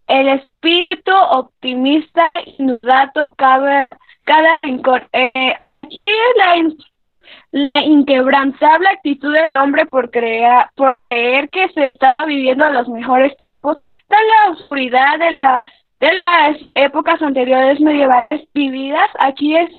El 0.07 0.27
espíritu 0.27 1.11
optimista 1.31 2.29
y 2.45 2.65
cada, 3.37 3.87
cada 4.23 4.59
eh, 4.63 5.57
es 5.83 6.37
la 6.37 6.57
la 7.51 7.81
inquebrantable 7.83 8.89
actitud 8.89 9.33
del 9.33 9.49
hombre 9.55 9.85
por, 9.85 10.09
por 10.75 10.97
creer 11.09 11.49
que 11.49 11.69
se 11.69 11.85
estaba 11.85 12.25
viviendo 12.25 12.69
los 12.69 12.87
mejores 12.89 13.35
tiempos, 13.37 13.77
la 14.09 14.51
oscuridad 14.51 15.19
de, 15.19 15.39
la, 15.41 15.63
de 15.99 16.21
las 16.25 16.57
épocas 16.75 17.21
anteriores 17.21 17.79
medievales 17.79 18.47
vividas, 18.53 19.09
aquí 19.19 19.55
es, 19.55 19.69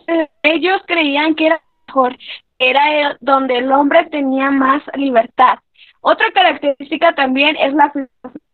ellos 0.43 0.83
creían 0.87 1.35
que 1.35 1.47
era 1.47 1.61
mejor, 1.87 2.17
era 2.59 3.17
donde 3.21 3.59
el 3.59 3.71
hombre 3.73 4.05
tenía 4.07 4.51
más 4.51 4.83
libertad. 4.95 5.59
Otra 6.03 6.31
característica 6.33 7.15
también 7.15 7.57
es 7.57 7.75
la 7.75 7.93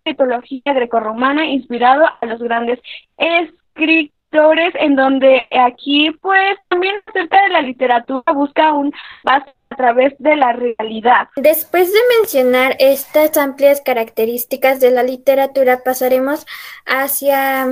mitología 0.04 0.72
grecorromana 0.72 1.44
inspirado 1.46 2.04
a 2.20 2.26
los 2.26 2.40
grandes 2.40 2.80
escritores 3.16 4.15
en 4.80 4.96
donde 4.96 5.46
aquí 5.50 6.10
pues 6.20 6.58
también 6.68 6.96
acerca 7.06 7.42
de 7.42 7.48
la 7.50 7.62
literatura 7.62 8.32
busca 8.32 8.72
un 8.72 8.92
base 9.24 9.50
a 9.70 9.76
través 9.76 10.14
de 10.18 10.36
la 10.36 10.52
realidad. 10.52 11.28
Después 11.36 11.92
de 11.92 11.98
mencionar 12.18 12.76
estas 12.78 13.36
amplias 13.36 13.80
características 13.80 14.80
de 14.80 14.90
la 14.90 15.02
literatura, 15.02 15.82
pasaremos 15.84 16.46
hacia 16.86 17.66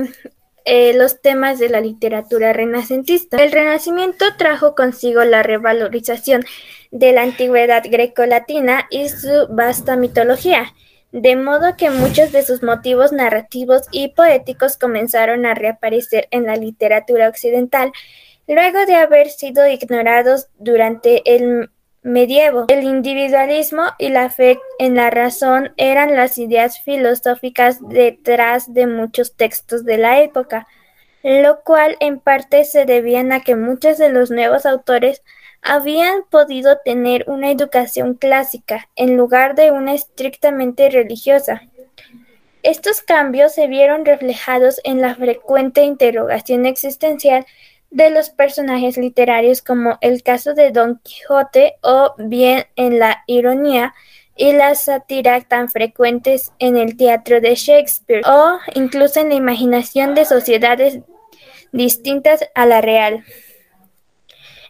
eh, 0.65 0.93
los 0.97 1.21
temas 1.21 1.59
de 1.59 1.69
la 1.69 1.81
literatura 1.81 2.51
renacentista. 2.51 3.37
El 3.37 3.51
Renacimiento 3.51 4.25
trajo 4.37 4.75
consigo 4.75 5.23
la 5.23 5.43
revalorización 5.43 6.43
de 6.91 7.13
la 7.13 7.23
antigüedad 7.23 7.83
grecolatina 7.89 8.87
y 8.89 9.09
su 9.09 9.47
vasta 9.49 9.95
mitología 9.95 10.73
de 11.15 11.37
modo 11.37 11.77
que 11.77 11.89
muchos 11.89 12.33
de 12.33 12.43
sus 12.43 12.61
motivos 12.61 13.13
narrativos 13.13 13.83
y 13.89 14.09
poéticos 14.09 14.75
comenzaron 14.75 15.45
a 15.45 15.53
reaparecer 15.53 16.27
en 16.29 16.43
la 16.43 16.57
literatura 16.57 17.29
occidental 17.29 17.93
luego 18.49 18.85
de 18.85 18.95
haber 18.95 19.29
sido 19.29 19.65
ignorados 19.65 20.49
durante 20.59 21.21
el 21.33 21.69
medievo. 22.01 22.65
El 22.67 22.83
individualismo 22.83 23.83
y 23.97 24.09
la 24.09 24.29
fe 24.29 24.59
en 24.77 24.95
la 24.95 25.09
razón 25.09 25.73
eran 25.77 26.17
las 26.17 26.37
ideas 26.37 26.81
filosóficas 26.81 27.79
detrás 27.87 28.73
de 28.73 28.85
muchos 28.85 29.37
textos 29.37 29.85
de 29.85 29.97
la 29.97 30.21
época, 30.21 30.67
lo 31.23 31.61
cual 31.61 31.95
en 32.01 32.19
parte 32.19 32.65
se 32.65 32.83
debían 32.83 33.31
a 33.31 33.39
que 33.39 33.55
muchos 33.55 33.97
de 33.97 34.09
los 34.09 34.31
nuevos 34.31 34.65
autores 34.65 35.23
habían 35.65 36.23
podido 36.29 36.77
tener 36.85 37.25
una 37.27 37.51
educación 37.51 38.13
clásica 38.13 38.87
en 38.95 39.17
lugar 39.17 39.55
de 39.55 39.71
una 39.71 39.95
estrictamente 39.95 40.89
religiosa. 40.89 41.63
Estos 42.61 43.01
cambios 43.01 43.53
se 43.53 43.67
vieron 43.67 44.05
reflejados 44.05 44.79
en 44.83 45.01
la 45.01 45.15
frecuente 45.15 45.83
interrogación 45.83 46.65
existencial 46.65 47.45
de 47.89 48.11
los 48.11 48.29
personajes 48.29 48.97
literarios 48.97 49.61
como 49.61 49.97
el 50.01 50.21
caso 50.21 50.53
de 50.53 50.71
Don 50.71 50.99
Quijote 51.03 51.75
o 51.81 52.13
bien 52.17 52.65
en 52.75 52.99
la 52.99 53.23
ironía 53.25 53.93
y 54.35 54.51
la 54.51 54.75
sátira 54.75 55.41
tan 55.41 55.69
frecuentes 55.69 56.51
en 56.59 56.77
el 56.77 56.97
teatro 56.97 57.41
de 57.41 57.55
Shakespeare 57.55 58.21
o 58.25 58.59
incluso 58.75 59.19
en 59.19 59.29
la 59.29 59.35
imaginación 59.35 60.13
de 60.13 60.25
sociedades 60.25 60.99
distintas 61.71 62.47
a 62.53 62.65
la 62.65 62.81
real. 62.81 63.23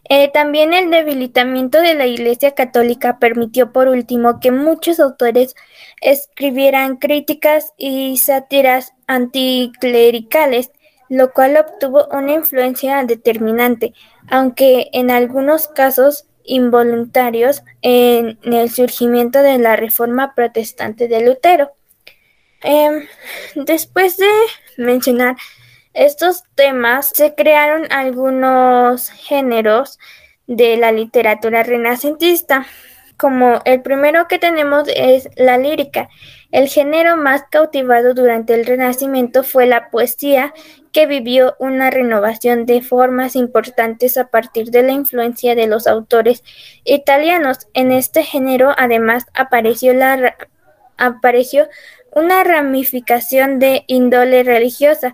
Eh, 0.08 0.30
también 0.32 0.74
el 0.74 0.92
debilitamiento 0.92 1.82
de 1.82 1.96
la 1.96 2.06
Iglesia 2.06 2.52
Católica 2.52 3.18
permitió 3.18 3.72
por 3.72 3.88
último 3.88 4.40
que 4.40 4.52
muchos 4.52 5.00
autores 5.00 5.56
escribieran 6.02 6.98
críticas 6.98 7.74
y 7.78 8.18
sátiras 8.18 8.94
anticlericales, 9.08 10.72
lo 11.10 11.34
cual 11.34 11.58
obtuvo 11.58 12.08
una 12.12 12.34
influencia 12.34 13.04
determinante, 13.04 13.94
aunque 14.30 14.90
en 14.94 15.10
algunos 15.10 15.68
casos 15.68 16.28
involuntarios 16.44 17.64
en 17.82 18.38
el 18.44 18.70
surgimiento 18.70 19.42
de 19.42 19.58
la 19.58 19.76
reforma 19.76 20.36
protestante 20.36 21.08
de 21.08 21.26
Lutero. 21.26 21.72
Em, 22.62 23.08
después 23.56 24.18
de 24.18 24.28
mencionar 24.78 25.36
estos 25.96 26.44
temas, 26.56 27.12
se 27.14 27.36
crearon 27.36 27.92
algunos 27.92 29.10
géneros 29.10 29.98
de 30.48 30.78
la 30.78 30.92
literatura 30.92 31.64
renacentista, 31.64 32.66
como 33.18 33.62
el 33.66 33.82
primero 33.82 34.28
que 34.28 34.40
tenemos 34.40 34.88
es 34.94 35.30
la 35.36 35.58
lírica. 35.58 36.10
El 36.52 36.68
género 36.68 37.18
más 37.18 37.44
cautivado 37.50 38.14
durante 38.14 38.54
el 38.54 38.66
Renacimiento 38.66 39.44
fue 39.44 39.66
la 39.66 39.90
poesía, 39.90 40.54
que 40.92 41.06
vivió 41.06 41.56
una 41.60 41.90
renovación 41.90 42.66
de 42.66 42.82
formas 42.82 43.36
importantes 43.36 44.18
a 44.18 44.28
partir 44.28 44.72
de 44.72 44.84
la 44.84 44.94
influencia 44.94 45.56
de 45.56 45.68
los 45.68 45.88
autores 45.88 46.44
italianos. 46.86 47.68
En 47.74 47.92
este 47.92 48.24
género, 48.24 48.74
además, 48.78 49.26
apareció, 49.34 49.94
una 52.14 52.44
ramificación 52.46 53.60
de 53.60 53.84
índole 53.88 54.44
religiosa, 54.44 55.14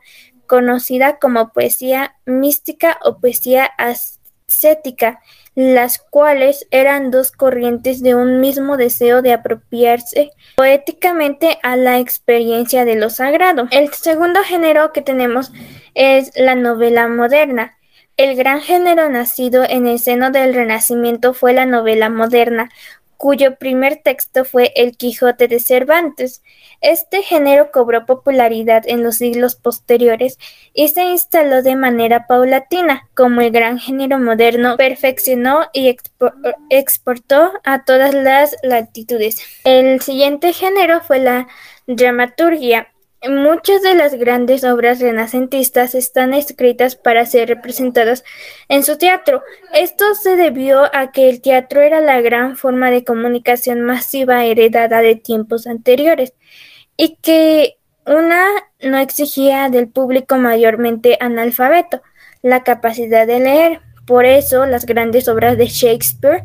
conocida 0.52 1.18
como 1.18 1.54
poesía 1.54 2.18
mística 2.26 3.00
o 3.06 3.20
poesía 3.20 3.72
ascética 3.78 5.22
las 5.56 5.98
cuales 5.98 6.68
eran 6.72 7.10
dos 7.10 7.32
corrientes 7.32 8.04
de 8.04 8.16
un 8.16 8.42
mismo 8.42 8.76
deseo 8.76 9.22
de 9.22 9.32
apropiarse 9.32 10.32
poéticamente 10.58 11.58
a 11.64 11.78
la 11.78 12.00
experiencia 12.00 12.84
de 12.84 12.96
lo 12.96 13.10
sagrado. 13.10 13.70
El 13.72 13.94
segundo 13.94 14.44
género 14.44 14.92
que 14.92 15.02
tenemos 15.02 15.54
es 15.94 16.32
la 16.36 16.56
novela 16.56 17.08
moderna. 17.08 17.78
El 18.18 18.36
gran 18.36 18.60
género 18.60 19.08
nacido 19.08 19.64
en 19.64 19.88
el 19.88 20.00
seno 20.00 20.32
del 20.32 20.54
Renacimiento 20.54 21.34
fue 21.34 21.54
la 21.54 21.66
novela 21.66 22.10
moderna, 22.10 22.70
cuyo 23.22 23.56
primer 23.58 23.98
texto 23.98 24.46
fue 24.46 24.74
El 24.76 24.98
Quijote 24.98 25.48
de 25.48 25.60
Cervantes. 25.60 26.42
Este 26.82 27.22
género 27.22 27.70
cobró 27.72 28.08
popularidad 28.08 28.82
en 28.88 29.04
los 29.04 29.18
siglos 29.18 29.54
posteriores 29.54 30.40
y 30.74 30.88
se 30.88 31.04
instaló 31.04 31.62
de 31.62 31.76
manera 31.76 32.26
paulatina 32.26 33.08
como 33.14 33.42
el 33.42 33.52
gran 33.52 33.78
género 33.78 34.18
moderno, 34.18 34.76
perfeccionó 34.76 35.68
y 35.72 35.96
exportó 36.72 37.52
a 37.64 37.86
todas 37.86 38.16
las 38.16 38.56
latitudes. 38.64 39.40
El 39.66 40.02
siguiente 40.02 40.52
género 40.52 41.02
fue 41.02 41.20
la 41.20 41.48
dramaturgia. 41.86 42.88
Muchas 43.30 43.84
de 43.84 43.94
las 43.94 44.16
grandes 44.16 44.64
obras 44.64 45.00
renacentistas 45.00 45.94
están 45.94 46.34
escritas 46.34 46.96
para 46.96 47.24
ser 47.28 47.50
representadas 47.50 48.24
en 48.68 48.84
su 48.84 48.98
teatro. 48.98 49.44
Esto 49.76 50.16
se 50.16 50.36
debió 50.36 50.90
a 50.96 51.12
que 51.12 51.30
el 51.30 51.40
teatro 51.40 51.82
era 51.82 52.02
la 52.02 52.20
gran 52.22 52.58
forma 52.58 52.90
de 52.90 53.04
comunicación 53.04 53.82
masiva 53.82 54.44
heredada 54.46 55.02
de 55.02 55.16
tiempos 55.16 55.68
anteriores 55.68 56.34
y 56.98 57.18
que 57.22 57.78
una 58.08 58.48
no 58.82 58.98
exigía 58.98 59.70
del 59.70 59.88
público 59.88 60.38
mayormente 60.38 61.20
analfabeto 61.20 62.02
la 62.42 62.64
capacidad 62.64 63.28
de 63.28 63.40
leer. 63.40 63.82
Por 64.08 64.26
eso 64.26 64.66
las 64.66 64.88
grandes 64.88 65.28
obras 65.28 65.60
de 65.60 65.68
Shakespeare 65.68 66.44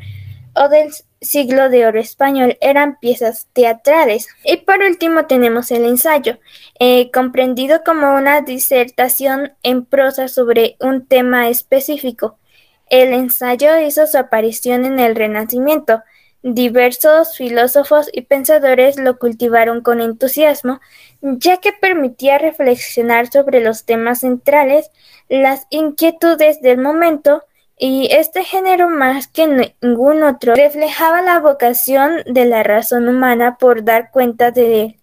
o 0.56 0.68
del 0.68 0.90
siglo 1.20 1.68
de 1.68 1.86
oro 1.86 2.00
español 2.00 2.56
eran 2.60 2.98
piezas 2.98 3.48
teatrales. 3.52 4.28
Y 4.44 4.58
por 4.58 4.80
último 4.80 5.26
tenemos 5.26 5.70
el 5.70 5.84
ensayo, 5.84 6.38
eh, 6.78 7.10
comprendido 7.10 7.82
como 7.84 8.14
una 8.14 8.40
disertación 8.40 9.52
en 9.62 9.84
prosa 9.84 10.28
sobre 10.28 10.76
un 10.80 11.06
tema 11.06 11.48
específico. 11.48 12.38
El 12.88 13.12
ensayo 13.12 13.78
hizo 13.78 14.06
su 14.06 14.16
aparición 14.16 14.84
en 14.84 15.00
el 15.00 15.16
Renacimiento. 15.16 16.02
Diversos 16.42 17.36
filósofos 17.36 18.08
y 18.12 18.22
pensadores 18.22 18.98
lo 18.98 19.18
cultivaron 19.18 19.80
con 19.80 20.00
entusiasmo, 20.00 20.80
ya 21.20 21.56
que 21.56 21.72
permitía 21.72 22.38
reflexionar 22.38 23.26
sobre 23.26 23.60
los 23.60 23.84
temas 23.84 24.20
centrales, 24.20 24.92
las 25.28 25.66
inquietudes 25.70 26.62
del 26.62 26.78
momento, 26.78 27.42
y 27.78 28.08
este 28.10 28.42
género 28.44 28.88
más 28.88 29.28
que 29.28 29.70
ningún 29.82 30.22
otro 30.22 30.54
reflejaba 30.54 31.22
la 31.22 31.40
vocación 31.40 32.22
de 32.26 32.46
la 32.46 32.62
razón 32.62 33.08
humana 33.08 33.56
por 33.58 33.84
dar 33.84 34.10
cuenta 34.10 34.50
del 34.50 34.96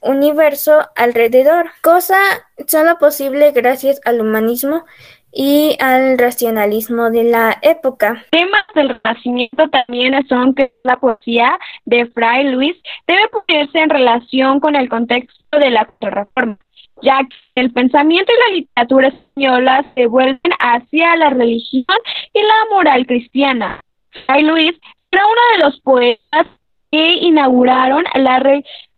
universo 0.00 0.88
alrededor, 0.94 1.70
cosa 1.82 2.18
solo 2.66 2.98
posible 2.98 3.52
gracias 3.52 4.00
al 4.04 4.20
humanismo 4.20 4.84
y 5.32 5.76
al 5.80 6.18
racionalismo 6.18 7.10
de 7.10 7.24
la 7.24 7.58
época. 7.62 8.24
Temas 8.30 8.64
del 8.74 8.98
Renacimiento 9.02 9.68
también 9.70 10.26
son 10.28 10.54
que 10.54 10.72
la 10.84 10.96
poesía 10.96 11.58
de 11.84 12.06
Fray 12.06 12.50
Luis 12.50 12.76
debe 13.06 13.28
ponerse 13.28 13.78
en 13.78 13.90
relación 13.90 14.60
con 14.60 14.76
el 14.76 14.88
contexto 14.88 15.58
de 15.58 15.70
la 15.70 15.88
reforma 16.00 16.58
ya 17.02 17.20
que 17.54 17.60
el 17.60 17.72
pensamiento 17.72 18.32
y 18.32 18.50
la 18.50 18.56
literatura 18.56 19.08
española 19.08 19.84
se 19.94 20.06
vuelven 20.06 20.52
hacia 20.58 21.16
la 21.16 21.30
religión 21.30 21.84
y 22.32 22.40
la 22.40 22.74
moral 22.74 23.06
cristiana. 23.06 23.80
Fray 24.26 24.42
Luis 24.42 24.72
era 25.10 25.24
uno 25.24 25.40
de 25.52 25.64
los 25.64 25.80
poetas 25.80 26.46
que 26.90 27.14
inauguraron 27.14 28.04
la 28.14 28.42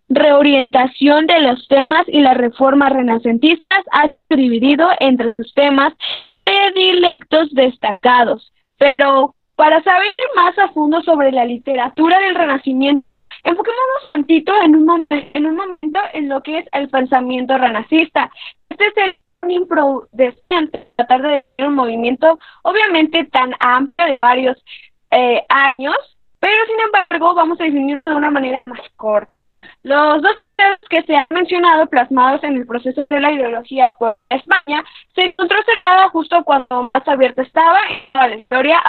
reorientación 0.09 1.27
de 1.27 1.41
los 1.41 1.67
temas 1.69 2.05
y 2.09 2.21
las 2.21 2.37
reformas 2.37 2.93
renacentistas 2.93 3.85
ha 3.93 4.11
dividido 4.29 4.89
entre 5.01 5.35
sus 5.35 5.53
temas 5.55 5.93
predilectos 6.45 7.53
destacados. 7.53 8.53
Pero 8.79 9.35
para 9.57 9.83
saber 9.83 10.15
más 10.35 10.59
a 10.59 10.69
fondo 10.69 11.03
sobre 11.03 11.33
la 11.33 11.45
literatura 11.45 12.19
del 12.21 12.35
Renacimiento, 12.35 13.07
Enfoquémonos 13.45 14.05
un 14.07 14.13
tantito 14.13 14.53
en 14.63 14.77
un, 14.77 15.07
en 15.09 15.47
un 15.47 15.57
momento 15.57 16.01
en 16.13 16.29
lo 16.29 16.43
que 16.43 16.59
es 16.59 16.67
el 16.73 16.89
pensamiento 16.89 17.57
renacista. 17.57 18.31
Este 18.69 18.87
es 18.87 19.17
el 19.43 19.51
imprudente 19.51 20.93
tratar 20.97 21.23
de 21.23 21.45
tener 21.57 21.71
un 21.71 21.75
movimiento 21.75 22.39
obviamente 22.63 23.25
tan 23.25 23.55
amplio 23.59 24.07
de 24.07 24.19
varios 24.21 24.63
eh, 25.11 25.45
años, 25.49 25.97
pero 26.39 26.67
sin 26.67 26.81
embargo 26.81 27.35
vamos 27.35 27.61
a 27.61 27.65
definirlo 27.65 28.03
de 28.05 28.15
una 28.15 28.31
manera 28.31 28.61
más 28.67 28.81
corta. 28.97 29.33
Los 29.83 30.23
dos 30.23 30.37
que 30.89 31.03
se 31.03 31.17
han 31.17 31.27
mencionado 31.31 31.87
plasmados 31.87 32.43
en 32.45 32.57
el 32.57 32.67
proceso 32.67 33.07
de 33.09 33.21
la 33.21 33.33
ideología 33.33 33.91
de 34.01 34.37
España 34.37 34.85
se 35.15 35.23
encontró 35.23 35.59
cerrada 35.63 36.09
justo 36.11 36.45
cuando 36.45 36.91
más 36.93 37.09
abierta 37.09 37.43
estaba 37.43 37.79
en 37.89 38.31
la 38.31 38.37
historia 38.37 38.83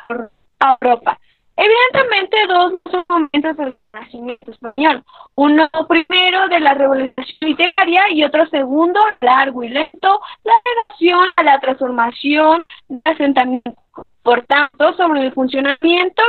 a 0.60 0.78
Europa. 0.82 1.18
Evidentemente, 1.56 2.38
dos 2.48 2.74
momentos 3.10 3.58
del 3.58 3.76
Renacimiento 3.94 4.52
español. 4.52 5.04
Uno 5.36 5.70
primero 5.88 6.48
de 6.48 6.60
la 6.60 6.74
revolución 6.74 7.26
literaria 7.42 8.10
y 8.10 8.24
otro 8.24 8.48
segundo, 8.48 9.00
largo 9.20 9.64
y 9.64 9.70
lento, 9.70 10.22
la 10.44 10.54
relación 10.66 11.30
a 11.36 11.44
la 11.44 11.60
transformación 11.60 12.66
de 12.88 13.12
asentamiento. 13.12 13.76
Por 14.24 14.46
tanto, 14.46 14.94
sobre 14.96 15.26
el 15.26 15.34
funcionamiento 15.34 16.24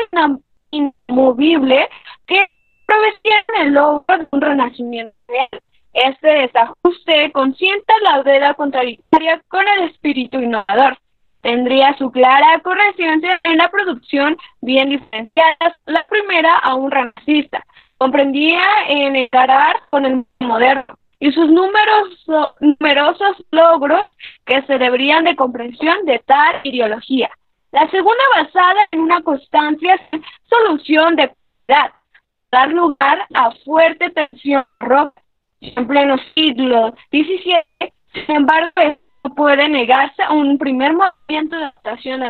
inmovible 0.71 1.89
que 2.27 2.47
provecía 2.87 3.45
el 3.61 3.75
logro 3.75 4.19
de 4.19 4.27
un 4.31 4.41
renacimiento 4.41 5.15
real. 5.29 5.49
Este 5.93 6.29
desajuste 6.29 7.31
consienta 7.33 7.93
la 8.03 8.23
deuda 8.23 8.55
contradictoria 8.55 9.43
con 9.49 9.67
el 9.69 9.91
espíritu 9.91 10.41
innovador 10.41 10.97
tendría 11.43 11.97
su 11.99 12.11
clara 12.11 12.61
correscencia 12.61 13.39
en 13.45 13.59
la 13.59 13.69
producción 13.69 14.37
bien 14.61 14.89
diferenciada, 14.91 15.77
la 15.87 16.07
primera 16.07 16.57
a 16.59 16.75
un 16.75 16.91
renacista. 16.91 17.65
Comprendía 17.99 18.63
en 18.89 19.15
encarar 19.17 19.83
con 19.91 20.07
el 20.07 20.25
moderno 20.41 20.99
y 21.21 21.31
sus 21.31 21.49
numerosos, 21.49 23.45
logros 23.53 24.07
que 24.45 24.63
se 24.63 24.79
deberían 24.79 25.25
de 25.25 25.37
comprensión 25.37 26.05
de 26.05 26.19
tal 26.21 26.61
ideología. 26.65 27.31
La 27.71 27.89
segunda 27.91 28.23
basada 28.35 28.81
en 28.91 29.01
una 29.01 29.23
constancia 29.23 30.01
solución 30.49 31.17
de 31.17 31.33
edad, 31.69 31.93
dar 32.51 32.71
lugar 32.73 33.27
a 33.35 33.53
fuerte 33.65 34.11
tensión 34.11 34.65
roja. 34.81 35.13
En 35.61 35.87
pleno 35.87 36.17
siglo 36.35 36.93
XVII, 37.13 37.93
sin 38.15 38.37
embargo, 38.37 38.73
puede 39.31 39.69
negarse 39.69 40.23
a 40.23 40.33
un 40.33 40.59
primer 40.59 40.93
movimiento 40.95 41.57
de 41.57 41.65
adaptación 41.65 42.21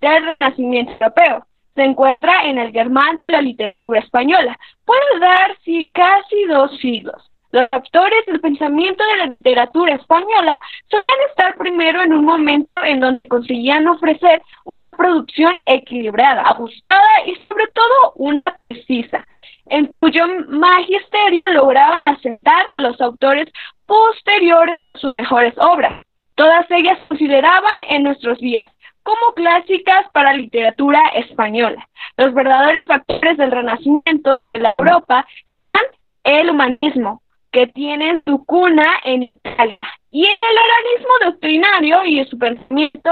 del 0.00 0.34
Renacimiento 0.38 0.92
europeo. 0.92 1.46
Se 1.74 1.82
encuentra 1.82 2.44
en 2.46 2.58
el 2.58 2.72
germán 2.72 3.20
de 3.26 3.32
la 3.32 3.42
literatura 3.42 4.00
española. 4.00 4.58
Puede 4.84 5.20
dar 5.20 5.56
casi 5.92 6.44
dos 6.46 6.76
siglos. 6.78 7.30
Los 7.52 7.66
autores 7.72 8.26
del 8.26 8.40
pensamiento 8.40 9.02
de 9.04 9.16
la 9.16 9.26
literatura 9.26 9.94
española 9.94 10.56
suelen 10.88 11.28
estar 11.28 11.56
primero 11.56 12.02
en 12.02 12.12
un 12.12 12.24
momento 12.24 12.84
en 12.84 13.00
donde 13.00 13.28
conseguían 13.28 13.88
ofrecer 13.88 14.40
una 14.64 14.96
producción 14.96 15.54
equilibrada, 15.66 16.42
ajustada 16.42 17.26
y 17.26 17.34
sobre 17.48 17.66
todo 17.68 18.12
una 18.16 18.42
precisa, 18.68 19.26
en 19.66 19.92
cuyo 19.98 20.26
magisterio 20.48 21.42
lograban 21.46 22.00
asentar 22.04 22.66
los 22.76 23.00
autores 23.00 23.48
posteriores 23.86 24.78
a 24.94 24.98
sus 24.98 25.14
mejores 25.18 25.54
obras. 25.58 26.04
Todas 26.40 26.64
ellas 26.70 26.98
consideraban 27.06 27.74
en 27.82 28.02
nuestros 28.02 28.38
días 28.38 28.64
como 29.02 29.34
clásicas 29.34 30.06
para 30.14 30.32
la 30.32 30.38
literatura 30.38 30.98
española. 31.14 31.86
Los 32.16 32.32
verdaderos 32.32 32.82
factores 32.86 33.36
del 33.36 33.50
renacimiento 33.50 34.40
de 34.54 34.60
la 34.60 34.74
Europa 34.78 35.26
son 35.74 35.82
el 36.24 36.48
humanismo, 36.48 37.20
que 37.52 37.66
tiene 37.66 38.22
su 38.26 38.42
cuna 38.46 38.86
en 39.04 39.24
Italia, 39.24 39.78
y 40.10 40.24
el 40.24 40.56
organismo 40.64 41.12
doctrinario 41.26 42.04
y 42.06 42.24
su 42.24 42.38
pensamiento 42.38 43.10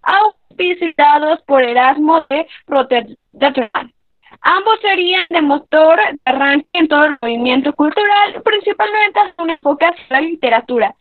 auspiciados 0.00 1.42
por 1.42 1.62
Erasmo 1.62 2.24
de 2.30 2.48
Rotterdam. 2.66 3.92
Ambos 4.42 4.80
serían 4.80 5.26
de 5.28 5.42
motor 5.42 5.98
de 5.98 6.18
arranque 6.24 6.68
en 6.72 6.88
todo 6.88 7.04
el 7.04 7.18
movimiento 7.20 7.72
cultural, 7.74 8.42
principalmente 8.42 9.20
hasta 9.20 9.42
un 9.42 9.50
enfoque 9.50 9.86
hacia 9.86 10.06
la 10.08 10.20
literatura, 10.22 10.94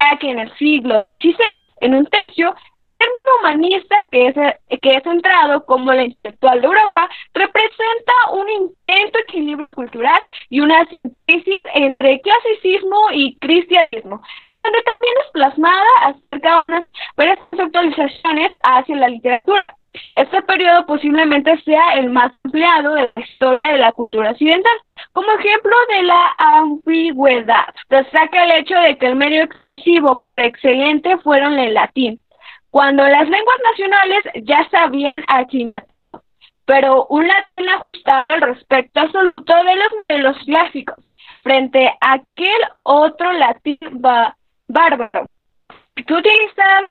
ya 0.00 0.18
que 0.18 0.30
en 0.30 0.38
el 0.38 0.56
siglo 0.56 1.06
XVI, 1.20 1.36
en 1.80 1.94
un 1.94 2.06
tercio, 2.06 2.54
el 2.98 3.08
humanista 3.40 3.96
que 4.10 4.28
es, 4.28 4.34
que 4.80 4.94
es 4.94 5.02
centrado 5.02 5.64
como 5.66 5.92
la 5.92 6.04
intelectual 6.04 6.60
de 6.60 6.66
Europa 6.66 7.08
representa 7.34 8.12
un 8.32 8.48
intento 8.48 9.18
equilibrio 9.18 9.68
cultural 9.74 10.20
y 10.48 10.60
una 10.60 10.86
síntesis 10.86 11.60
entre 11.74 12.20
clasicismo 12.20 12.96
y 13.12 13.36
cristianismo, 13.38 14.22
donde 14.62 14.82
también 14.82 15.14
es 15.24 15.30
plasmada 15.32 15.88
acerca 16.02 16.50
de 16.50 16.62
unas 16.68 16.86
varias 17.16 17.38
actualizaciones 17.58 18.52
hacia 18.62 18.96
la 18.96 19.08
literatura. 19.08 19.75
Este 20.14 20.42
periodo 20.42 20.86
posiblemente 20.86 21.56
sea 21.62 21.94
el 21.94 22.10
más 22.10 22.32
ampliado 22.44 22.94
de 22.94 23.10
la 23.14 23.22
historia 23.22 23.72
de 23.72 23.78
la 23.78 23.92
cultura 23.92 24.30
occidental. 24.30 24.72
Como 25.12 25.30
ejemplo 25.32 25.74
de 25.90 26.02
la 26.02 26.36
ambigüedad, 26.38 27.66
destaca 27.88 28.44
el 28.44 28.50
hecho 28.52 28.74
de 28.76 28.96
que 28.98 29.06
el 29.06 29.16
medio 29.16 29.44
excesivo 29.44 30.24
excelente 30.36 31.16
fueron 31.18 31.58
el 31.58 31.74
latín, 31.74 32.20
cuando 32.70 33.06
las 33.06 33.28
lenguas 33.28 33.56
nacionales 33.70 34.22
ya 34.44 34.68
sabían 34.70 35.14
habían 35.28 35.74
pero 36.66 37.06
un 37.06 37.26
latín 37.26 37.68
ajustado 37.68 38.24
al 38.28 38.40
respecto 38.40 39.00
absoluto 39.00 39.54
de 40.08 40.18
los 40.18 40.36
clásicos, 40.44 40.96
frente 41.42 41.86
a 42.00 42.14
aquel 42.14 42.60
otro 42.82 43.32
latín 43.32 43.78
bárbaro 44.68 45.26
que 45.94 46.12
utilizaban 46.12 46.86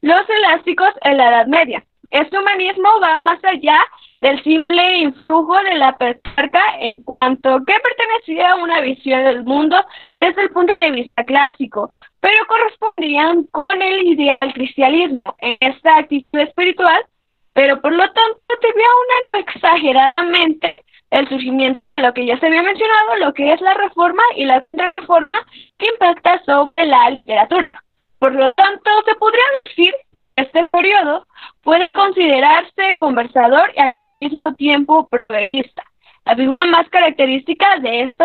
los 0.00 0.22
elásticos 0.28 0.90
en 1.02 1.18
la 1.18 1.28
Edad 1.28 1.46
Media. 1.46 1.84
Este 2.10 2.38
humanismo 2.38 2.88
va 3.02 3.20
más 3.24 3.38
allá 3.44 3.78
del 4.20 4.42
simple 4.42 4.98
influjo 4.98 5.56
de 5.62 5.74
la 5.74 5.96
Petrarca 5.96 6.62
en 6.80 6.94
cuanto 7.04 7.58
que 7.64 7.74
pertenecía 7.80 8.50
a 8.50 8.56
una 8.56 8.80
visión 8.80 9.24
del 9.24 9.44
mundo 9.44 9.76
desde 10.20 10.42
el 10.42 10.50
punto 10.50 10.76
de 10.80 10.90
vista 10.90 11.24
clásico, 11.24 11.92
pero 12.20 12.46
correspondían 12.46 13.44
con 13.44 13.82
el 13.82 14.06
ideal 14.06 14.52
cristianismo 14.54 15.36
en 15.38 15.56
esta 15.60 15.98
actitud 15.98 16.38
espiritual, 16.40 17.04
pero 17.52 17.80
por 17.80 17.92
lo 17.92 18.04
tanto 18.04 18.54
tenía 18.60 18.86
una 19.04 19.40
exageradamente 19.40 20.84
el 21.10 21.28
surgimiento 21.28 21.80
de 21.96 22.02
lo 22.02 22.14
que 22.14 22.26
ya 22.26 22.38
se 22.38 22.46
había 22.46 22.62
mencionado, 22.62 23.16
lo 23.16 23.32
que 23.32 23.52
es 23.52 23.60
la 23.60 23.74
reforma 23.74 24.22
y 24.34 24.44
la 24.44 24.64
reforma 24.72 25.30
que 25.78 25.86
impacta 25.86 26.42
sobre 26.44 26.86
la 26.86 27.10
literatura. 27.10 27.70
Por 28.18 28.34
lo 28.34 28.52
tanto, 28.52 28.90
se 29.06 29.14
podría 29.14 29.44
decir 29.64 29.94
que 30.34 30.42
este 30.42 30.66
periodo 30.68 31.26
puede 31.66 31.88
considerarse 31.88 32.96
conversador 33.00 33.72
y 33.74 33.80
al 33.80 33.94
mismo 34.20 34.54
tiempo 34.54 35.08
progresista. 35.08 35.82
La 36.24 36.36
figura 36.36 36.58
más 36.68 36.88
característica 36.90 37.80
de 37.80 38.02
esto 38.02 38.24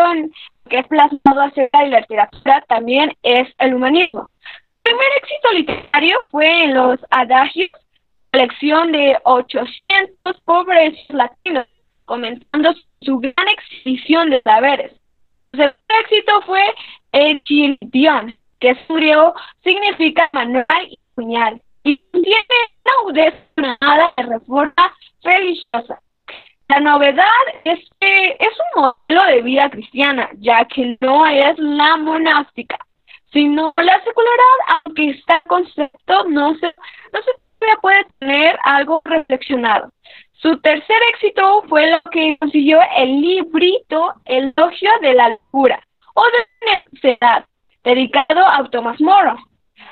que 0.70 0.78
es 0.78 0.86
plasmado 0.86 1.42
acerca 1.42 1.82
de 1.82 1.88
la 1.88 2.00
literatura 2.00 2.64
también 2.68 3.12
es 3.24 3.48
el 3.58 3.74
humanismo. 3.74 4.30
El 4.84 4.94
primer 4.94 5.08
éxito 5.16 5.52
literario 5.54 6.18
fue 6.30 6.64
en 6.64 6.74
los 6.74 7.00
adagios, 7.10 7.70
colección 8.32 8.92
de 8.92 9.18
800 9.24 10.40
pobres 10.44 10.94
latinos, 11.08 11.66
comentando 12.04 12.72
su 13.00 13.18
gran 13.18 13.48
exhibición 13.48 14.30
de 14.30 14.40
saberes. 14.42 14.92
El 15.50 15.62
segundo 15.62 15.94
éxito 16.04 16.42
fue 16.42 16.62
el 17.10 17.42
Chiridión, 17.42 18.36
que 18.60 18.70
es 18.70 18.78
significa 19.64 20.30
manual 20.32 20.86
y 20.88 20.98
puñal, 21.16 21.60
y 21.84 21.96
tiene 21.96 22.46
una 23.56 23.76
nada 23.80 24.12
de 24.16 24.22
reforma 24.24 24.96
religiosa. 25.22 26.00
La 26.68 26.80
novedad 26.80 27.26
es 27.64 27.80
que 28.00 28.36
es 28.38 28.58
un 28.74 28.82
modelo 28.82 29.26
de 29.26 29.42
vida 29.42 29.68
cristiana, 29.70 30.30
ya 30.38 30.64
que 30.64 30.96
no 31.00 31.26
es 31.26 31.58
la 31.58 31.96
monástica, 31.96 32.78
sino 33.32 33.74
la 33.76 34.02
secularidad, 34.04 34.80
aunque 34.84 35.10
este 35.10 35.40
concepto 35.46 36.24
no 36.28 36.54
se, 36.54 36.66
no 37.12 37.20
se 37.22 37.76
puede 37.80 38.04
tener 38.18 38.58
algo 38.64 39.00
reflexionado. 39.04 39.90
Su 40.32 40.58
tercer 40.60 40.96
éxito 41.14 41.62
fue 41.68 41.90
lo 41.90 42.00
que 42.10 42.36
consiguió 42.38 42.80
el 42.96 43.20
librito 43.20 44.14
El 44.24 44.52
Elogio 44.56 44.90
de 45.00 45.14
la 45.14 45.28
Locura 45.28 45.80
o 46.14 46.24
de 46.24 46.66
la 46.66 46.82
Necedad, 46.90 47.44
dedicado 47.84 48.46
a 48.46 48.68
Thomas 48.70 49.00
Moro. 49.00 49.36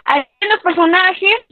Aquí 0.04 0.28
los 0.48 0.60
personajes 0.60 1.46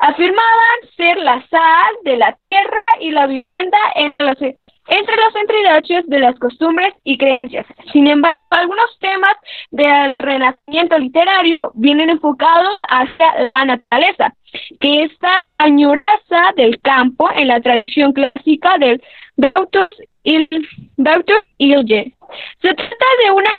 afirmaban 0.00 0.78
ser 0.96 1.18
la 1.18 1.46
sal 1.48 1.94
de 2.04 2.16
la 2.16 2.36
tierra 2.48 2.84
y 3.00 3.10
la 3.10 3.26
vivienda 3.26 3.78
entre 3.94 4.26
los, 4.26 4.40
entre 4.88 5.16
los 5.16 6.06
de 6.06 6.18
las 6.18 6.38
costumbres 6.38 6.94
y 7.04 7.18
creencias. 7.18 7.66
Sin 7.92 8.06
embargo, 8.06 8.40
algunos 8.50 8.98
temas 8.98 9.36
del 9.70 10.14
renacimiento 10.18 10.98
literario 10.98 11.58
vienen 11.74 12.10
enfocados 12.10 12.78
hacia 12.88 13.52
la 13.54 13.64
naturaleza, 13.64 14.34
que 14.80 15.04
esta 15.04 15.44
añoranza 15.58 16.52
del 16.56 16.80
campo 16.80 17.28
en 17.34 17.48
la 17.48 17.60
tradición 17.60 18.12
clásica 18.12 18.78
del 18.78 19.02
Doctor 19.36 19.88
Ilge. 20.22 22.14
Se 22.62 22.74
trata 22.74 23.06
de 23.24 23.30
una 23.32 23.50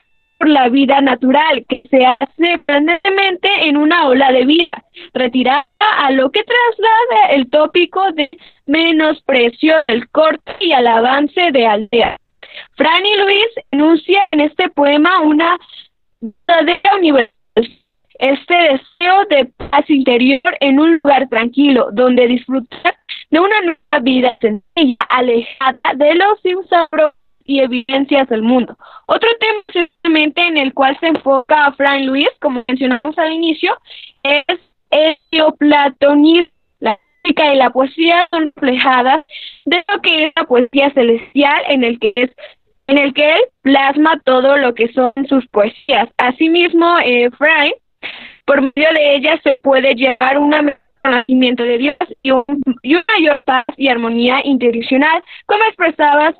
por 0.41 0.49
la 0.49 0.69
vida 0.69 0.99
natural 1.01 1.63
que 1.69 1.83
se 1.91 2.03
hace 2.03 2.57
permanentemente 2.65 3.47
en 3.67 3.77
una 3.77 4.07
ola 4.07 4.31
de 4.31 4.43
vida, 4.43 4.83
retirada 5.13 5.67
a 5.79 6.09
lo 6.09 6.31
que 6.31 6.43
traslada 6.43 7.35
el 7.35 7.47
tópico 7.47 8.11
de 8.13 8.27
menosprecio 8.65 9.75
del 9.87 10.09
corte 10.09 10.55
y 10.59 10.71
al 10.71 10.87
avance 10.87 11.51
de 11.51 11.67
aldea. 11.67 12.17
Franny 12.75 13.17
Luis 13.17 13.47
enuncia 13.69 14.27
en 14.31 14.39
este 14.39 14.67
poema 14.69 15.21
una 15.21 15.59
verdadera 16.19 16.95
universal 16.97 17.35
este 18.17 18.53
deseo 18.53 19.25
de 19.29 19.45
paz 19.45 19.89
interior 19.89 20.41
en 20.59 20.79
un 20.79 20.99
lugar 21.03 21.27
tranquilo, 21.29 21.89
donde 21.91 22.27
disfrutar 22.27 22.95
de 23.31 23.39
una 23.39 23.61
nueva 23.61 23.99
vida 24.03 24.37
sencilla, 24.39 24.97
alejada 25.09 25.93
de 25.95 26.15
los 26.15 26.45
insabros 26.45 27.13
y 27.51 27.59
evidencias 27.59 28.29
del 28.29 28.41
mundo. 28.41 28.77
Otro 29.07 29.29
tema 29.39 30.19
en 30.35 30.57
el 30.57 30.73
cual 30.73 30.97
se 30.99 31.07
enfoca 31.07 31.65
a 31.65 31.73
Frank 31.73 32.05
Luis, 32.05 32.29
como 32.39 32.63
mencionamos 32.67 33.17
al 33.17 33.33
inicio, 33.33 33.77
es 34.23 34.59
el 34.89 35.17
neoplatonismo. 35.31 36.51
La 36.79 36.97
música 37.23 37.53
y 37.53 37.57
la 37.57 37.69
poesía 37.69 38.27
son 38.31 38.53
reflejadas 38.55 39.25
de 39.65 39.83
lo 39.87 40.01
que 40.01 40.27
es 40.27 40.33
la 40.35 40.45
poesía 40.45 40.91
celestial 40.91 41.61
en 41.67 41.83
el 41.83 41.99
que 41.99 42.13
es 42.15 42.31
en 42.87 42.97
el 42.97 43.13
que 43.13 43.35
él 43.35 43.41
plasma 43.61 44.19
todo 44.25 44.57
lo 44.57 44.73
que 44.73 44.91
son 44.91 45.13
sus 45.29 45.47
poesías. 45.47 46.09
Asimismo, 46.17 46.99
eh, 46.99 47.29
Frank, 47.37 47.73
por 48.45 48.61
medio 48.61 48.91
de 48.93 49.15
ellas 49.15 49.39
se 49.43 49.59
puede 49.61 49.93
llegar 49.93 50.37
una 50.37 50.77
conocimiento 51.03 51.63
de 51.63 51.77
Dios 51.77 51.95
y, 52.23 52.31
un, 52.31 52.45
una 52.83 53.05
mayor 53.17 53.43
paz 53.43 53.65
y 53.77 53.87
armonía 53.87 54.41
internacional, 54.43 55.23
como 55.45 55.63
expresaba 55.63 56.33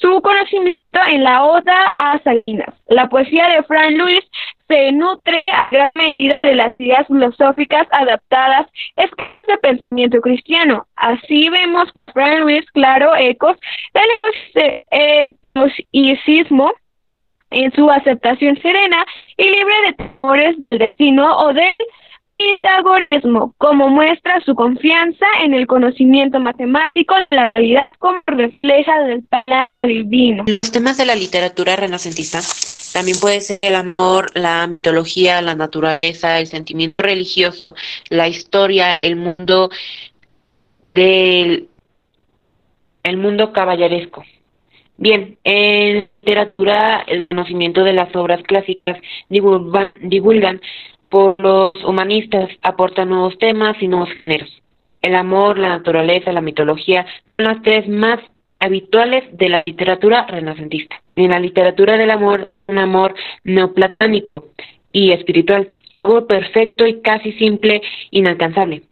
su, 0.00 0.20
conocimiento 0.22 0.80
en 1.08 1.24
la 1.24 1.44
Oda 1.44 1.96
a 1.98 2.18
Salinas. 2.22 2.74
La 2.88 3.08
poesía 3.08 3.48
de 3.48 3.62
Frank 3.64 3.92
Luis 3.92 4.20
se 4.68 4.92
nutre 4.92 5.42
a 5.52 5.68
gran 5.70 5.90
medida 5.94 6.38
de 6.42 6.54
las 6.54 6.78
ideas 6.80 7.06
filosóficas 7.06 7.86
adaptadas 7.90 8.66
es 8.96 9.10
de 9.46 9.58
pensamiento 9.58 10.20
cristiano. 10.20 10.86
Así 10.96 11.48
vemos 11.48 11.88
Frank 12.12 12.40
Luis 12.40 12.64
claro 12.72 13.14
ecos 13.16 13.56
del 13.94 15.26
ecosismo 15.54 16.72
en 17.50 17.72
su 17.72 17.90
aceptación 17.90 18.56
serena 18.62 19.04
y 19.36 19.44
libre 19.44 19.74
de 19.86 19.92
temores 19.94 20.56
del 20.70 20.78
destino 20.78 21.36
o 21.38 21.52
del 21.52 21.74
Pitagorismo, 22.40 23.54
como 23.58 23.88
muestra 23.88 24.40
su 24.46 24.54
confianza 24.54 25.26
en 25.44 25.52
el 25.52 25.66
conocimiento 25.66 26.40
matemático 26.40 27.14
de 27.14 27.36
la 27.36 27.52
realidad 27.54 27.88
como 27.98 28.18
refleja 28.24 28.98
del 29.02 29.22
plan 29.24 29.66
divino. 29.82 30.44
Los 30.46 30.72
temas 30.72 30.96
de 30.96 31.04
la 31.04 31.14
literatura 31.14 31.76
renacentista 31.76 32.40
también 32.94 33.18
puede 33.20 33.42
ser 33.42 33.58
el 33.60 33.74
amor, 33.74 34.30
la 34.34 34.66
mitología, 34.66 35.42
la 35.42 35.54
naturaleza, 35.54 36.38
el 36.38 36.46
sentimiento 36.46 37.02
religioso, 37.02 37.74
la 38.08 38.26
historia, 38.26 38.98
el 39.02 39.16
mundo 39.16 39.68
del 40.94 41.68
el 43.02 43.16
mundo 43.18 43.52
caballeresco. 43.52 44.24
Bien, 44.96 45.36
en 45.44 46.08
literatura 46.22 47.04
el 47.06 47.28
conocimiento 47.28 47.84
de 47.84 47.92
las 47.92 48.16
obras 48.16 48.42
clásicas 48.44 48.98
divulgan 49.28 50.60
por 51.10 51.34
los 51.40 51.72
humanistas 51.84 52.48
aportan 52.62 53.10
nuevos 53.10 53.36
temas 53.38 53.76
y 53.80 53.88
nuevos 53.88 54.08
géneros. 54.24 54.50
el 55.02 55.14
amor, 55.14 55.58
la 55.58 55.70
naturaleza, 55.70 56.32
la 56.32 56.42
mitología 56.42 57.06
son 57.36 57.46
las 57.46 57.62
tres 57.62 57.88
más 57.88 58.20
habituales 58.58 59.24
de 59.32 59.48
la 59.48 59.62
literatura 59.64 60.26
renacentista. 60.26 61.00
En 61.16 61.30
la 61.30 61.40
literatura 61.40 61.96
del 61.96 62.10
amor, 62.10 62.52
un 62.66 62.78
amor 62.78 63.14
neoplatónico 63.42 64.50
y 64.92 65.12
espiritual, 65.12 65.72
algo 66.02 66.26
perfecto 66.26 66.86
y 66.86 67.00
casi 67.00 67.32
simple, 67.32 67.80
inalcanzable. 68.10 68.82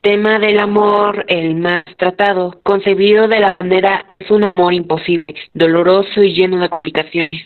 Tema 0.00 0.38
del 0.38 0.58
amor, 0.58 1.24
el 1.28 1.54
más 1.56 1.84
tratado, 1.96 2.60
concebido 2.62 3.26
de 3.26 3.40
la 3.40 3.56
manera, 3.58 4.14
es 4.18 4.30
un 4.30 4.44
amor 4.44 4.74
imposible, 4.74 5.34
doloroso 5.54 6.22
y 6.22 6.34
lleno 6.34 6.60
de 6.60 6.68
complicaciones. 6.68 7.42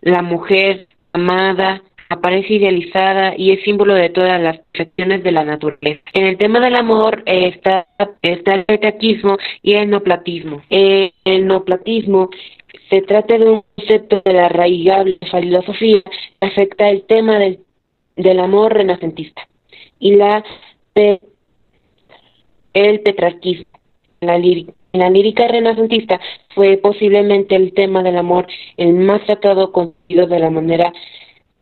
La 0.00 0.22
mujer 0.22 0.86
amada, 1.12 1.82
aparece 2.08 2.54
idealizada 2.54 3.34
y 3.36 3.52
es 3.52 3.62
símbolo 3.62 3.94
de 3.94 4.10
todas 4.10 4.40
las 4.40 4.58
perfecciones 4.72 5.22
de 5.22 5.32
la 5.32 5.44
naturaleza. 5.44 6.02
En 6.12 6.26
el 6.26 6.38
tema 6.38 6.60
del 6.60 6.76
amor 6.76 7.22
está, 7.26 7.86
el 8.22 8.64
petaquismo 8.64 9.36
y 9.62 9.74
el 9.74 9.90
noplatismo. 9.90 10.62
Eh, 10.70 11.12
el 11.24 11.46
noplatismo 11.46 12.30
se 12.90 13.02
trata 13.02 13.38
de 13.38 13.50
un 13.50 13.62
concepto 13.76 14.22
de 14.24 14.32
la 14.32 14.46
arraigable 14.46 15.18
filosofía 15.30 16.02
que 16.02 16.46
afecta 16.46 16.88
el 16.88 17.02
tema 17.04 17.38
del, 17.38 17.60
del 18.16 18.40
amor 18.40 18.74
renacentista 18.74 19.46
y 19.98 20.14
la 20.14 20.44
el 22.72 23.00
petrarquismo. 23.00 23.66
La 24.20 24.38
lírica, 24.38 24.72
en 24.92 25.00
la 25.00 25.10
lírica 25.10 25.46
renacentista 25.46 26.20
fue 26.54 26.78
posiblemente 26.78 27.54
el 27.54 27.74
tema 27.74 28.02
del 28.02 28.16
amor 28.16 28.46
el 28.78 28.94
más 28.94 29.22
tratado 29.26 29.72
conocido 29.72 30.26
de 30.26 30.38
la 30.38 30.50
manera 30.50 30.92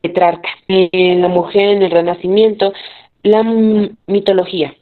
Petrarca. 0.05 0.51
En 0.69 1.23
la 1.23 1.29
mujer 1.29 1.69
en 1.77 1.83
el 1.83 1.91
Renacimiento, 1.91 2.75
la 3.23 3.43
mitología. 4.07 4.75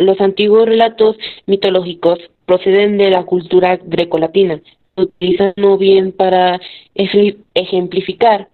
los 0.00 0.18
antiguos 0.22 0.66
relatos 0.66 1.18
mitológicos 1.46 2.18
proceden 2.46 2.96
de 2.96 3.10
la 3.10 3.24
cultura 3.24 3.76
grecolatina. 3.76 4.62
Se 4.96 5.02
utilizan 5.02 5.52
muy 5.58 5.76
bien 5.76 6.12
para 6.12 6.58
ejemplificar 6.94 8.48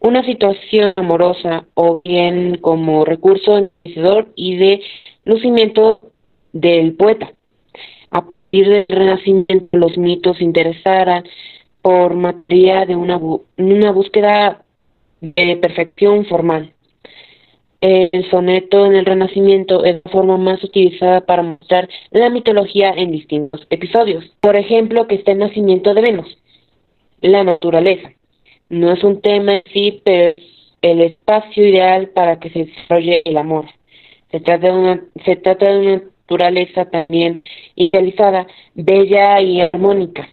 una 0.00 0.24
situación 0.24 0.94
amorosa 0.96 1.66
o 1.74 2.00
bien 2.02 2.56
como 2.62 3.04
recurso 3.04 3.58
enriquecedor 3.58 4.28
y 4.34 4.56
de 4.56 4.80
lucimiento 5.24 6.00
del 6.54 6.94
poeta. 6.94 7.34
A 8.10 8.22
partir 8.22 8.66
del 8.68 8.86
Renacimiento, 8.88 9.76
los 9.76 9.98
mitos 9.98 10.40
interesaran 10.40 11.24
por 11.82 12.14
materia 12.14 12.86
de 12.86 12.96
una, 12.96 13.20
una 13.58 13.92
búsqueda 13.92 14.62
de 15.20 15.56
perfección 15.56 16.24
formal. 16.26 16.72
El 17.80 18.30
soneto 18.30 18.86
en 18.86 18.96
el 18.96 19.04
Renacimiento 19.04 19.84
es 19.84 20.00
la 20.04 20.10
forma 20.10 20.38
más 20.38 20.64
utilizada 20.64 21.20
para 21.20 21.42
mostrar 21.42 21.88
la 22.10 22.30
mitología 22.30 22.90
en 22.90 23.12
distintos 23.12 23.66
episodios. 23.70 24.24
Por 24.40 24.56
ejemplo, 24.56 25.06
que 25.06 25.16
está 25.16 25.32
el 25.32 25.38
nacimiento 25.38 25.92
de 25.92 26.00
Venus, 26.00 26.38
la 27.20 27.44
naturaleza. 27.44 28.12
No 28.68 28.92
es 28.92 29.04
un 29.04 29.20
tema 29.20 29.56
en 29.56 29.62
sí, 29.72 30.00
pero 30.04 30.34
es 30.36 30.44
el 30.82 31.00
espacio 31.02 31.66
ideal 31.66 32.08
para 32.08 32.40
que 32.40 32.50
se 32.50 32.64
desarrolle 32.64 33.22
el 33.24 33.36
amor. 33.36 33.66
Se 34.30 34.40
trata 34.40 34.66
de 34.68 34.72
una, 34.72 35.04
se 35.24 35.36
trata 35.36 35.70
de 35.70 35.78
una 35.78 36.02
naturaleza 36.28 36.86
también 36.86 37.44
idealizada, 37.76 38.46
bella 38.74 39.40
y 39.40 39.60
armónica. 39.60 40.28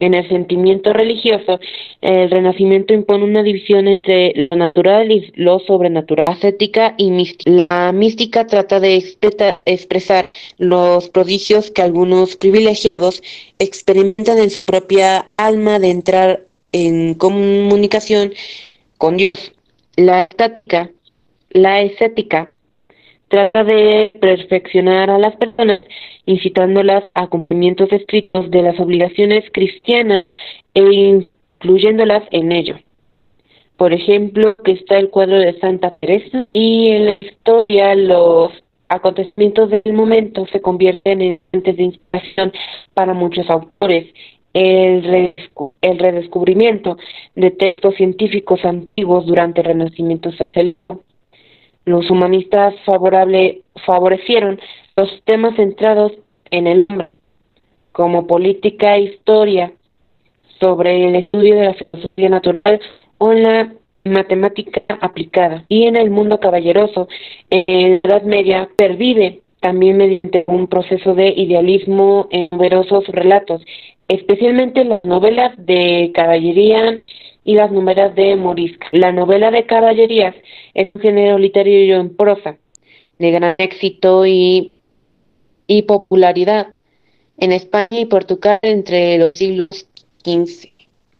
En 0.00 0.14
el 0.14 0.28
sentimiento 0.28 0.92
religioso, 0.92 1.58
el 2.00 2.30
Renacimiento 2.30 2.94
impone 2.94 3.24
una 3.24 3.42
división 3.42 3.88
entre 3.88 4.48
lo 4.48 4.56
natural 4.56 5.10
y 5.10 5.32
lo 5.34 5.58
sobrenatural, 5.58 6.26
ascética 6.28 6.94
y 6.96 7.10
mística. 7.10 7.66
La 7.68 7.92
mística 7.92 8.46
trata 8.46 8.78
de 8.78 9.02
expresar 9.64 10.30
los 10.58 11.08
prodigios 11.10 11.72
que 11.72 11.82
algunos 11.82 12.36
privilegiados 12.36 13.22
experimentan 13.58 14.38
en 14.38 14.50
su 14.50 14.64
propia 14.66 15.28
alma 15.36 15.80
de 15.80 15.90
entrar 15.90 16.42
en 16.70 17.14
comunicación 17.14 18.32
con 18.98 19.16
Dios. 19.16 19.52
La 19.96 20.22
estática, 20.22 20.90
la 21.50 21.82
estética 21.82 22.52
trata 23.28 23.64
de 23.64 24.10
perfeccionar 24.20 25.10
a 25.10 25.18
las 25.18 25.36
personas, 25.36 25.80
incitándolas 26.26 27.04
a 27.14 27.28
cumplimientos 27.28 27.92
estrictos 27.92 28.50
de 28.50 28.62
las 28.62 28.80
obligaciones 28.80 29.44
cristianas 29.52 30.24
e 30.74 30.82
incluyéndolas 30.82 32.24
en 32.30 32.52
ello. 32.52 32.76
Por 33.76 33.92
ejemplo, 33.92 34.56
que 34.56 34.72
está 34.72 34.98
el 34.98 35.10
cuadro 35.10 35.38
de 35.38 35.58
Santa 35.60 35.96
Teresa 35.96 36.48
y 36.52 36.88
en 36.88 37.06
la 37.06 37.16
historia 37.20 37.94
los 37.94 38.52
acontecimientos 38.88 39.70
del 39.70 39.92
momento 39.92 40.46
se 40.50 40.60
convierten 40.60 41.22
en 41.22 41.40
fuentes 41.50 41.76
de 41.76 41.82
inspiración 41.84 42.52
para 42.94 43.14
muchos 43.14 43.48
autores. 43.50 44.06
El, 44.54 45.34
redescubrimiento 45.82 46.96
de 47.36 47.50
textos 47.52 47.94
científicos 47.94 48.64
antiguos 48.64 49.26
durante 49.26 49.60
el 49.60 49.66
Renacimiento 49.66 50.30
aceleró 50.30 51.04
los 51.88 52.10
humanistas 52.10 52.74
favorable, 52.84 53.62
favorecieron 53.86 54.60
los 54.96 55.08
temas 55.24 55.56
centrados 55.56 56.12
en 56.50 56.66
el 56.66 56.86
hombre, 56.88 57.08
como 57.92 58.26
política 58.26 58.96
e 58.96 59.02
historia, 59.02 59.72
sobre 60.60 61.08
el 61.08 61.16
estudio 61.16 61.56
de 61.56 61.64
la 61.64 61.74
filosofía 61.74 62.28
natural 62.28 62.80
o 63.18 63.32
en 63.32 63.42
la 63.42 63.72
matemática 64.04 64.82
aplicada. 65.00 65.64
Y 65.68 65.86
en 65.86 65.96
el 65.96 66.10
mundo 66.10 66.40
caballeroso, 66.40 67.08
en 67.50 68.00
la 68.02 68.16
Edad 68.16 68.22
Media, 68.22 68.68
pervive 68.76 69.42
también 69.60 69.96
mediante 69.96 70.44
un 70.46 70.68
proceso 70.68 71.14
de 71.14 71.28
idealismo 71.28 72.28
en 72.30 72.48
numerosos 72.50 73.06
relatos, 73.08 73.62
especialmente 74.08 74.84
las 74.84 75.04
novelas 75.04 75.52
de 75.56 76.12
caballería 76.14 77.00
y 77.48 77.54
las 77.54 77.72
novelas 77.72 78.14
de 78.14 78.36
morisca. 78.36 78.88
La 78.92 79.10
novela 79.10 79.50
de 79.50 79.64
caballerías 79.64 80.34
es 80.74 80.90
un 80.94 81.00
género 81.00 81.38
literario 81.38 81.98
en 81.98 82.14
prosa 82.14 82.58
de 83.18 83.30
gran 83.30 83.54
éxito 83.56 84.26
y, 84.26 84.70
y 85.66 85.80
popularidad 85.84 86.66
en 87.38 87.52
España 87.52 88.00
y 88.00 88.04
Portugal 88.04 88.58
entre 88.60 89.16
los 89.16 89.32
siglos 89.34 89.88
XV 90.24 90.68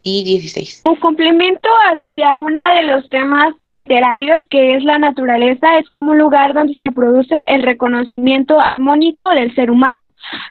y 0.03 0.39
XVI. 0.39 0.91
Un 0.91 0.97
complemento 0.97 1.67
hacia 1.87 2.37
uno 2.41 2.61
de 2.63 2.83
los 2.83 3.09
temas 3.09 3.55
literarios 3.85 4.43
que 4.51 4.75
es 4.75 4.83
la 4.83 4.99
naturaleza 4.99 5.79
es 5.79 5.87
un 5.99 6.19
lugar 6.19 6.53
donde 6.53 6.79
se 6.85 6.91
produce 6.91 7.41
el 7.47 7.63
reconocimiento 7.63 8.59
armónico 8.59 9.31
del 9.31 9.55
ser 9.55 9.71
humano. 9.71 9.95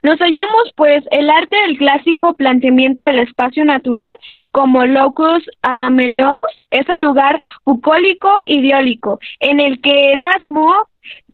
Nos 0.03 0.19
hallamos 0.19 0.73
pues 0.75 1.05
el 1.13 1.31
arte 1.31 1.57
del 1.69 1.79
clásico 1.79 2.35
planteamiento 2.35 3.01
del 3.07 3.21
espacio 3.21 3.65
natural 3.65 4.01
como 4.59 4.85
locus 4.85 5.49
amelos 5.63 6.37
es 6.73 6.89
el 6.89 6.99
lugar 7.01 7.45
bucólico 7.65 8.43
diólico 8.45 9.21
en 9.39 9.61
el 9.61 9.81
que 9.81 10.15
Erasmo 10.15 10.75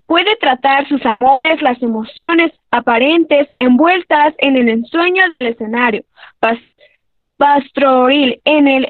puede 0.05 0.37
tratar 0.37 0.87
sus 0.89 1.01
amores, 1.07 1.63
las 1.63 1.83
emociones 1.83 2.53
aparentes 2.71 3.49
envueltas 3.61 4.35
en 4.41 4.57
el 4.57 4.69
ensueño 4.69 5.23
del 5.39 5.53
escenario. 5.53 6.05
pastoril 7.39 8.43
en 8.45 8.69
el 8.69 8.87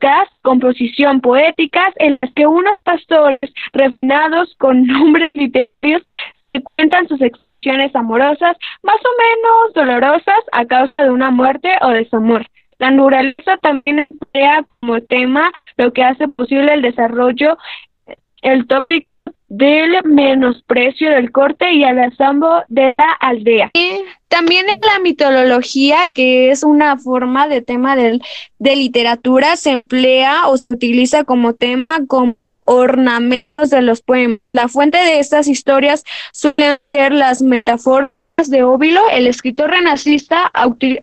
gas, 0.00 0.28
composición 0.42 1.20
poéticas 1.20 1.94
en 1.98 2.18
las 2.20 2.32
que 2.32 2.48
unos 2.48 2.76
pastores 2.82 3.38
refinados 3.72 4.52
con 4.58 4.84
nombres 4.84 5.30
literarios 5.34 6.02
cuentan 6.74 7.06
sus 7.06 7.20
expresiones 7.20 7.94
amorosas 7.94 8.56
más 8.82 8.96
o 8.96 9.10
menos 9.22 9.74
dolorosas 9.74 10.40
a 10.50 10.64
causa 10.64 11.04
de 11.04 11.10
una 11.10 11.30
muerte 11.30 11.70
o 11.82 11.90
desamor. 11.90 12.44
La 12.80 12.90
naturaleza 12.90 13.58
también 13.60 14.06
emplea 14.10 14.64
como 14.80 15.02
tema 15.02 15.52
lo 15.76 15.92
que 15.92 16.02
hace 16.02 16.28
posible 16.28 16.72
el 16.72 16.80
desarrollo, 16.82 17.58
el 18.40 18.66
tópico 18.66 19.06
del 19.48 20.02
menosprecio 20.04 21.10
del 21.10 21.30
corte 21.30 21.72
y 21.72 21.84
al 21.84 21.98
asambo 21.98 22.62
de 22.68 22.94
la 22.96 23.12
aldea. 23.20 23.70
También 24.28 24.70
en 24.70 24.80
la 24.80 24.98
mitología, 25.00 26.08
que 26.14 26.50
es 26.50 26.62
una 26.62 26.96
forma 26.96 27.48
de 27.48 27.60
tema 27.60 27.96
de 27.96 28.20
literatura, 28.58 29.56
se 29.56 29.70
emplea 29.72 30.48
o 30.48 30.56
se 30.56 30.72
utiliza 30.72 31.24
como 31.24 31.52
tema 31.52 31.86
como 32.06 32.36
ornamentos 32.64 33.68
de 33.68 33.82
los 33.82 34.00
poemas. 34.00 34.38
La 34.52 34.68
fuente 34.68 34.96
de 34.96 35.18
estas 35.18 35.48
historias 35.48 36.04
suelen 36.32 36.78
ser 36.94 37.12
las 37.12 37.42
metáforas 37.42 38.10
de 38.48 38.62
Óvilo, 38.62 39.02
el 39.10 39.26
escritor 39.26 39.70
renacista 39.70 40.50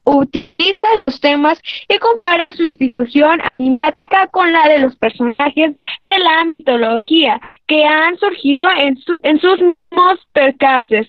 utiliza 0.06 0.88
los 1.06 1.20
temas 1.20 1.62
y 1.88 1.98
compara 2.00 2.48
su 2.52 2.64
institución 2.64 3.42
animática 3.60 4.28
con 4.28 4.52
la 4.52 4.68
de 4.68 4.80
los 4.80 4.96
personajes 4.96 5.76
de 6.10 6.20
la 6.20 6.46
mitología 6.46 7.40
que 7.68 7.84
han 7.84 8.18
surgido 8.18 8.70
en, 8.78 8.98
en 9.24 9.40
sus 9.40 9.60
mismos 9.60 10.20
percaces. 10.32 11.08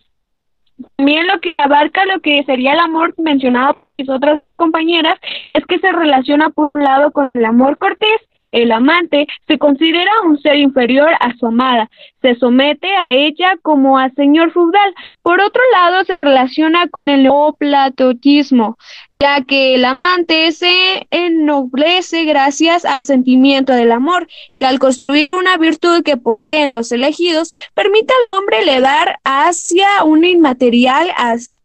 También 0.96 1.26
lo 1.26 1.40
que 1.40 1.54
abarca 1.56 2.04
lo 2.04 2.20
que 2.20 2.44
sería 2.44 2.72
el 2.72 2.80
amor 2.80 3.14
mencionado 3.18 3.74
por 3.74 3.88
mis 3.96 4.08
otras 4.08 4.42
compañeras 4.56 5.18
es 5.54 5.64
que 5.66 5.78
se 5.78 5.90
relaciona 5.90 6.50
por 6.50 6.70
un 6.74 6.82
lado 6.82 7.10
con 7.10 7.30
el 7.32 7.44
amor 7.44 7.78
cortés 7.78 8.20
El 8.50 8.72
amante 8.72 9.26
se 9.46 9.58
considera 9.58 10.10
un 10.24 10.40
ser 10.40 10.56
inferior 10.56 11.10
a 11.20 11.36
su 11.36 11.46
amada, 11.46 11.90
se 12.22 12.34
somete 12.36 12.88
a 12.96 13.06
ella 13.10 13.58
como 13.62 13.98
a 13.98 14.10
señor 14.10 14.52
feudal. 14.52 14.94
Por 15.22 15.40
otro 15.40 15.60
lado, 15.72 16.04
se 16.04 16.18
relaciona 16.20 16.88
con 16.88 17.14
el 17.14 17.24
neoplatonismo, 17.24 18.78
ya 19.20 19.42
que 19.44 19.74
el 19.74 19.84
amante 19.84 20.50
se 20.52 21.06
ennoblece 21.10 22.24
gracias 22.24 22.84
al 22.86 23.00
sentimiento 23.04 23.72
del 23.74 23.92
amor, 23.92 24.28
que 24.58 24.66
al 24.66 24.78
construir 24.78 25.28
una 25.32 25.58
virtud 25.58 26.02
que 26.02 26.16
poseen 26.16 26.72
los 26.74 26.90
elegidos, 26.90 27.54
permite 27.74 28.14
al 28.14 28.38
hombre 28.38 28.60
elevar 28.60 29.18
hacia 29.24 30.04
un 30.04 30.24
inmaterial 30.24 31.10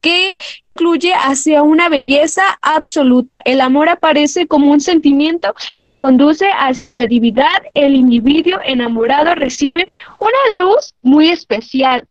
que 0.02 0.36
incluye 0.76 1.13
hacia 1.13 1.63
una 1.63 1.88
belleza 1.88 2.43
absoluta. 2.62 3.32
El 3.46 3.62
amor 3.62 3.88
aparece 3.88 4.48
como 4.48 4.72
un 4.72 4.82
sentimiento 4.82 5.56
conduce 6.03 6.45
a 6.45 6.73
la 6.99 7.07
divinidad, 7.07 7.63
el 7.73 7.95
individuo 7.95 8.59
enamorado 8.65 9.35
recibe 9.35 9.89
una 10.19 10.29
luz 10.59 10.93
muy 11.01 11.29
especial, 11.29 12.05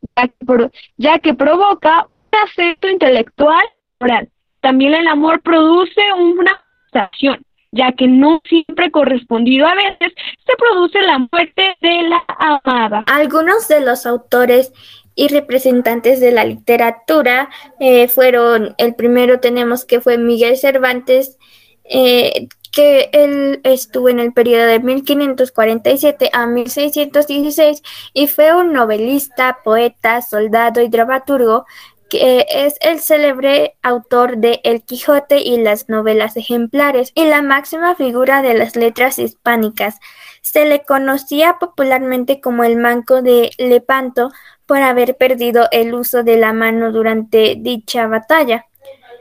ya 0.97 1.19
que, 1.19 1.35
provoca 1.35 2.07
un 2.07 2.39
afecto 2.43 2.89
intelectual 2.89 3.63
moral. 4.01 4.31
También 4.63 4.95
el 4.95 5.07
amor 5.07 5.43
produce 5.43 6.01
una 6.17 6.65
sensación, 6.91 7.45
ya 7.71 7.93
que 7.93 8.09
no 8.09 8.41
siempre 8.49 8.91
correspondido 8.91 9.67
a 9.67 9.75
veces 9.75 10.15
se 10.47 10.57
produce 10.57 11.03
la 11.03 11.19
muerte 11.19 11.77
de 11.83 12.03
la 12.09 12.25
amada. 12.39 13.05
Algunos 13.09 13.69
de 13.69 13.81
los 13.81 14.07
autores 14.07 14.73
y 15.15 15.29
representantes 15.29 16.19
de 16.19 16.33
la 16.33 16.47
literatura 16.47 17.51
eh, 17.79 18.09
fueron, 18.09 18.75
el 18.79 18.95
primero 18.95 19.39
tenemos 19.41 19.85
que 19.85 20.01
fue 20.01 20.17
Miguel 20.17 20.57
Cervantes, 20.57 21.37
eh, 21.85 22.49
que 22.73 23.11
él 23.13 23.61
estuvo 23.65 24.09
en 24.09 24.19
el 24.19 24.33
periodo 24.33 24.67
de 24.67 24.81
1547 24.81 26.31
a 26.33 26.47
1616 26.47 27.83
y 28.15 28.27
fue 28.27 28.55
un 28.55 28.73
novelista, 28.73 29.59
poeta, 29.63 30.23
soldado 30.23 30.81
y 30.81 30.89
dramaturgo 30.89 31.67
que 32.13 32.45
es 32.47 32.75
el 32.83 33.01
célebre 33.01 33.77
autor 33.83 34.37
de 34.37 34.61
El 34.65 34.83
Quijote 34.83 35.41
y 35.41 35.57
las 35.57 35.89
novelas 35.89 36.37
ejemplares 36.37 37.11
y 37.15 37.25
la 37.25 37.41
máxima 37.41 37.95
figura 37.95 38.43
de 38.43 38.53
las 38.53 38.77
letras 38.77 39.19
hispánicas. 39.19 39.99
Se 40.43 40.67
le 40.67 40.83
conocía 40.85 41.57
popularmente 41.59 42.43
como 42.43 42.65
el 42.65 42.77
Manco 42.77 43.23
de 43.23 43.53
Lepanto 43.57 44.31
por 44.67 44.77
haber 44.83 45.17
perdido 45.17 45.69
el 45.73 45.95
uso 45.95 46.23
de 46.23 46.37
la 46.37 46.53
mano 46.53 46.93
durante 46.93 47.57
dicha 47.59 48.07
batalla. 48.07 48.67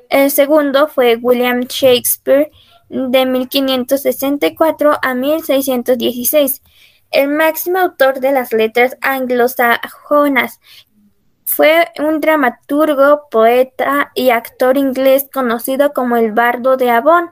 El 0.09 0.29
segundo 0.29 0.89
fue 0.89 1.15
William 1.15 1.61
Shakespeare, 1.61 2.51
de 2.91 3.25
1564 3.25 4.99
a 5.01 5.13
1616, 5.13 6.61
el 7.11 7.29
máximo 7.29 7.79
autor 7.79 8.19
de 8.19 8.31
las 8.33 8.51
letras 8.53 8.97
anglosajonas. 9.01 10.59
Fue 11.45 11.87
un 11.99 12.21
dramaturgo, 12.21 13.27
poeta 13.29 14.11
y 14.13 14.29
actor 14.29 14.77
inglés 14.77 15.27
conocido 15.31 15.93
como 15.93 16.15
el 16.15 16.31
Bardo 16.31 16.77
de 16.77 16.89
Avon. 16.89 17.29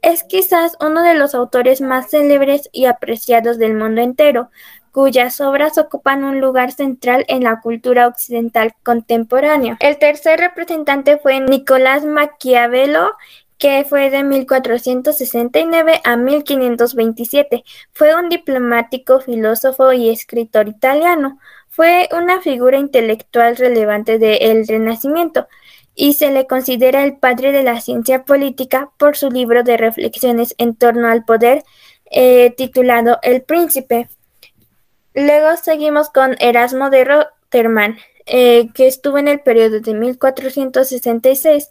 Es 0.00 0.22
quizás 0.22 0.76
uno 0.80 1.02
de 1.02 1.14
los 1.14 1.34
autores 1.34 1.80
más 1.80 2.10
célebres 2.10 2.70
y 2.72 2.86
apreciados 2.86 3.58
del 3.58 3.74
mundo 3.74 4.00
entero, 4.00 4.50
cuyas 4.92 5.40
obras 5.40 5.76
ocupan 5.76 6.24
un 6.24 6.40
lugar 6.40 6.72
central 6.72 7.24
en 7.28 7.44
la 7.44 7.60
cultura 7.60 8.06
occidental 8.06 8.74
contemporánea. 8.82 9.76
El 9.80 9.98
tercer 9.98 10.40
representante 10.40 11.18
fue 11.18 11.40
Nicolás 11.40 12.04
Maquiavelo, 12.04 13.12
que 13.58 13.84
fue 13.84 14.08
de 14.10 14.22
1469 14.22 16.00
a 16.04 16.16
1527. 16.16 17.64
Fue 17.92 18.14
un 18.14 18.28
diplomático, 18.28 19.20
filósofo 19.20 19.92
y 19.92 20.10
escritor 20.10 20.68
italiano. 20.68 21.38
Fue 21.68 22.08
una 22.12 22.40
figura 22.40 22.78
intelectual 22.78 23.56
relevante 23.56 24.18
del 24.18 24.66
Renacimiento 24.66 25.48
y 25.94 26.12
se 26.12 26.30
le 26.30 26.46
considera 26.46 27.02
el 27.02 27.16
padre 27.16 27.50
de 27.50 27.64
la 27.64 27.80
ciencia 27.80 28.24
política 28.24 28.92
por 28.96 29.16
su 29.16 29.30
libro 29.30 29.64
de 29.64 29.76
reflexiones 29.76 30.54
en 30.58 30.76
torno 30.76 31.08
al 31.08 31.24
poder 31.24 31.64
eh, 32.10 32.54
titulado 32.56 33.18
El 33.22 33.42
Príncipe. 33.42 34.08
Luego 35.14 35.56
seguimos 35.56 36.10
con 36.10 36.36
Erasmo 36.38 36.90
de 36.90 37.04
Rotterdam, 37.04 37.96
eh, 38.26 38.68
que 38.74 38.86
estuvo 38.86 39.18
en 39.18 39.26
el 39.26 39.40
periodo 39.40 39.80
de 39.80 39.94
1466 39.94 41.70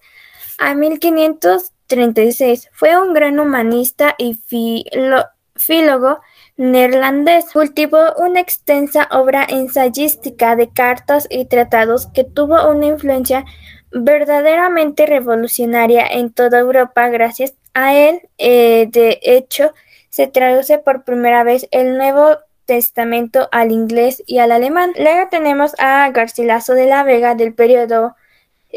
a 0.57 0.73
1500 0.73 1.71
36. 1.87 2.69
Fue 2.73 2.97
un 3.01 3.13
gran 3.13 3.39
humanista 3.39 4.15
y 4.17 4.35
filólogo 4.35 6.19
neerlandés. 6.57 7.45
Cultivó 7.51 8.13
una 8.17 8.39
extensa 8.39 9.07
obra 9.11 9.45
ensayística 9.47 10.55
de 10.55 10.69
cartas 10.69 11.27
y 11.29 11.45
tratados 11.45 12.07
que 12.07 12.23
tuvo 12.23 12.69
una 12.69 12.87
influencia 12.87 13.45
verdaderamente 13.91 15.05
revolucionaria 15.05 16.05
en 16.05 16.31
toda 16.31 16.59
Europa. 16.59 17.07
Gracias 17.09 17.53
a 17.73 17.95
él, 17.95 18.21
eh, 18.37 18.87
de 18.89 19.19
hecho, 19.21 19.73
se 20.09 20.27
traduce 20.27 20.79
por 20.79 21.03
primera 21.03 21.43
vez 21.43 21.67
el 21.71 21.97
Nuevo 21.97 22.37
Testamento 22.65 23.47
al 23.51 23.71
inglés 23.71 24.23
y 24.25 24.39
al 24.39 24.51
alemán. 24.51 24.91
Luego 24.97 25.29
tenemos 25.29 25.73
a 25.79 26.09
Garcilaso 26.11 26.73
de 26.73 26.87
la 26.87 27.03
Vega 27.03 27.35
del 27.35 27.53
periodo 27.53 28.15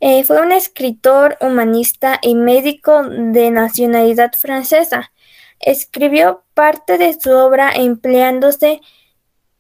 Eh, 0.01 0.25
fue 0.25 0.43
un 0.43 0.53
escritor, 0.53 1.39
humanista 1.41 2.19
y 2.21 2.35
médico 2.35 3.03
de 3.05 3.51
nacionalidad 3.51 4.33
francesa. 4.37 5.11
Escribió 5.59 6.45
parte 6.53 6.99
de 6.99 7.19
su 7.19 7.31
obra 7.31 7.73
empleándose 7.75 8.83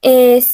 eh, 0.02 0.44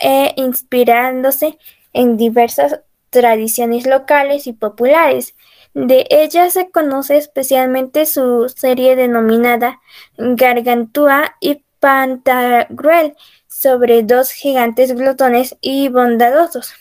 e 0.00 0.34
inspirándose 0.36 1.58
en 1.92 2.16
diversas 2.16 2.80
tradiciones 3.10 3.86
locales 3.86 4.46
y 4.46 4.52
populares. 4.52 5.34
De 5.74 6.06
ella 6.10 6.50
se 6.50 6.70
conoce 6.70 7.16
especialmente 7.16 8.06
su 8.06 8.48
serie 8.48 8.96
denominada 8.96 9.80
Gargantúa 10.16 11.36
y 11.40 11.62
Pantagruel 11.80 13.14
sobre 13.46 14.02
dos 14.02 14.30
gigantes 14.30 14.94
glotones 14.94 15.56
y 15.60 15.88
bondadosos. 15.88 16.72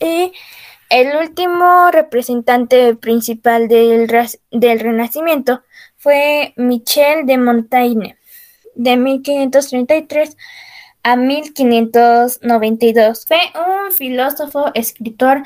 Y 0.00 0.32
el 0.90 1.16
último 1.16 1.90
representante 1.90 2.94
principal 2.94 3.66
del, 3.68 4.08
del 4.52 4.80
Renacimiento 4.80 5.62
fue 5.96 6.52
Michel 6.56 7.26
de 7.26 7.38
Montaigne, 7.38 8.18
de 8.74 8.96
1533 8.96 10.36
a 11.06 11.14
1592. 11.14 13.26
Fue 13.28 13.38
un 13.54 13.92
filósofo, 13.92 14.72
escritor, 14.74 15.44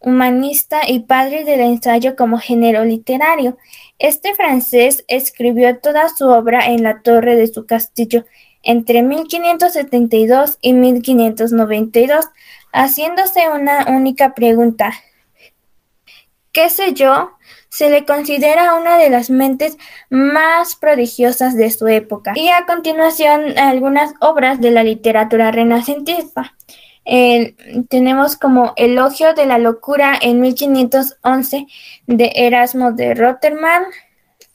humanista 0.00 0.82
y 0.86 1.00
padre 1.00 1.44
del 1.44 1.60
ensayo 1.60 2.14
como 2.14 2.36
género 2.36 2.84
literario. 2.84 3.56
Este 3.98 4.34
francés 4.34 5.06
escribió 5.08 5.78
toda 5.78 6.10
su 6.10 6.28
obra 6.28 6.66
en 6.66 6.82
la 6.82 7.00
torre 7.00 7.36
de 7.36 7.46
su 7.46 7.64
castillo 7.64 8.26
entre 8.62 9.02
1572 9.02 10.58
y 10.60 10.74
1592, 10.74 12.26
haciéndose 12.74 13.48
una 13.48 13.86
única 13.86 14.34
pregunta. 14.34 14.92
¿Qué 16.52 16.68
sé 16.68 16.92
yo? 16.92 17.30
Se 17.68 17.90
le 17.90 18.04
considera 18.04 18.74
una 18.74 18.98
de 18.98 19.10
las 19.10 19.30
mentes 19.30 19.76
más 20.10 20.76
prodigiosas 20.76 21.56
de 21.56 21.70
su 21.70 21.86
época. 21.86 22.32
Y 22.34 22.48
a 22.48 22.66
continuación 22.66 23.58
algunas 23.58 24.14
obras 24.20 24.60
de 24.60 24.70
la 24.70 24.84
literatura 24.84 25.50
renacentista. 25.50 26.54
tenemos 27.88 28.36
como 28.36 28.72
Elogio 28.76 29.34
de 29.34 29.46
la 29.46 29.58
Locura 29.58 30.18
en 30.20 30.40
1511 30.40 31.66
de 32.06 32.32
Erasmo 32.34 32.92
de 32.92 33.14
Rotterdam, 33.14 33.84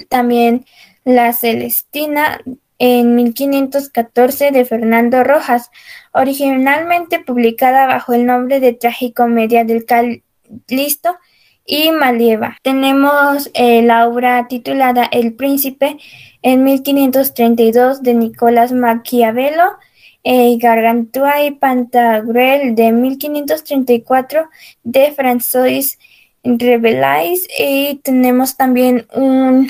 también 0.10 0.66
La 1.04 1.34
Celestina 1.34 2.40
en 2.80 3.16
1514 3.16 4.52
de 4.52 4.66
Fernando 4.66 5.24
Rojas, 5.24 5.72
originalmente 6.12 7.20
publicada 7.20 7.86
bajo 7.86 8.14
el 8.14 8.26
nombre 8.26 8.60
de 8.60 8.74
Tragicomedia 8.74 9.64
del 9.64 9.86
Calisto 9.86 11.18
y 11.66 11.92
Malieva. 11.92 12.58
Tenemos 12.62 13.50
eh, 13.54 13.82
la 13.82 14.08
obra 14.08 14.48
titulada 14.48 15.06
El 15.06 15.34
Príncipe 15.34 15.98
en 16.42 16.64
1532 16.64 18.04
de 18.04 18.14
Nicolás 18.14 18.72
Maquiavelo, 18.72 19.78
eh, 20.24 20.58
Gargantua 20.58 21.44
y 21.44 21.52
Pantagruel 21.52 22.76
de 22.76 22.92
1534 22.92 24.50
de 24.84 25.14
François 25.14 25.98
Rabelais 26.44 27.48
y 27.58 27.96
tenemos 28.04 28.58
también 28.58 29.08
un, 29.14 29.70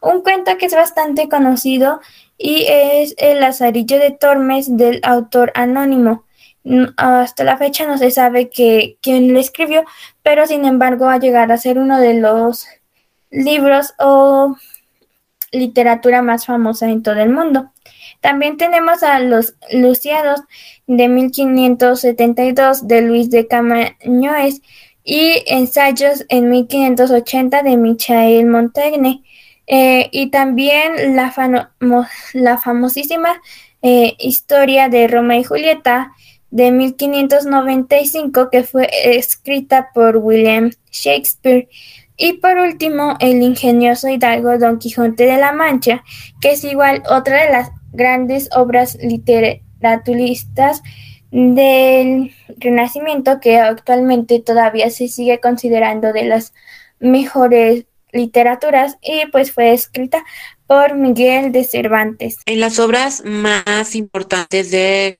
un 0.00 0.22
cuento 0.22 0.56
que 0.58 0.66
es 0.66 0.74
bastante 0.74 1.28
conocido 1.28 2.00
y 2.38 2.66
es 2.68 3.14
El 3.18 3.40
Lazarillo 3.40 3.98
de 3.98 4.10
Tormes 4.10 4.76
del 4.76 5.00
autor 5.02 5.52
anónimo. 5.54 6.24
Hasta 6.96 7.44
la 7.44 7.56
fecha 7.56 7.86
no 7.86 7.98
se 7.98 8.10
sabe 8.10 8.48
quién 8.50 9.32
lo 9.32 9.40
escribió, 9.40 9.84
pero 10.22 10.46
sin 10.46 10.64
embargo 10.64 11.06
va 11.06 11.14
a 11.14 11.18
llegar 11.18 11.50
a 11.50 11.56
ser 11.56 11.78
uno 11.78 11.98
de 11.98 12.14
los 12.14 12.66
libros 13.30 13.94
o 13.98 14.56
literatura 15.50 16.22
más 16.22 16.46
famosa 16.46 16.88
en 16.88 17.02
todo 17.02 17.16
el 17.16 17.30
mundo. 17.30 17.72
También 18.20 18.56
tenemos 18.56 19.02
a 19.02 19.18
Los 19.18 19.54
Luciados 19.72 20.40
de 20.86 21.08
1572 21.08 22.86
de 22.86 23.02
Luis 23.02 23.30
de 23.30 23.48
Camañoes 23.48 24.62
y 25.04 25.42
Ensayos 25.46 26.24
en 26.28 26.48
1580 26.48 27.62
de 27.62 27.76
Michael 27.76 28.46
Montaigne. 28.46 29.22
Eh, 29.66 30.08
y 30.10 30.30
también 30.30 31.16
la, 31.16 31.32
la 32.34 32.58
famosísima 32.58 33.40
eh, 33.80 34.14
historia 34.18 34.88
de 34.88 35.08
Roma 35.08 35.36
y 35.36 35.44
Julieta 35.44 36.12
de 36.52 36.70
1595 36.70 38.50
que 38.50 38.62
fue 38.62 38.88
escrita 39.16 39.88
por 39.92 40.18
William 40.18 40.70
Shakespeare. 40.90 41.68
Y 42.16 42.34
por 42.34 42.58
último, 42.58 43.16
el 43.20 43.42
ingenioso 43.42 44.08
hidalgo 44.08 44.58
Don 44.58 44.78
Quijote 44.78 45.24
de 45.24 45.38
la 45.38 45.52
Mancha, 45.52 46.04
que 46.40 46.52
es 46.52 46.62
igual 46.62 47.02
otra 47.08 47.44
de 47.44 47.50
las 47.50 47.70
grandes 47.92 48.50
obras 48.54 48.98
literaturistas 49.00 50.82
del 51.30 52.32
Renacimiento 52.58 53.40
que 53.40 53.58
actualmente 53.58 54.38
todavía 54.38 54.90
se 54.90 55.08
sigue 55.08 55.40
considerando 55.40 56.12
de 56.12 56.24
las 56.24 56.52
mejores 57.00 57.86
literaturas 58.12 58.98
y 59.00 59.26
pues 59.32 59.52
fue 59.52 59.72
escrita 59.72 60.22
por 60.66 60.94
Miguel 60.96 61.50
de 61.50 61.64
Cervantes. 61.64 62.36
En 62.44 62.60
las 62.60 62.78
obras 62.78 63.24
más 63.24 63.94
importantes 63.94 64.70
de 64.70 65.18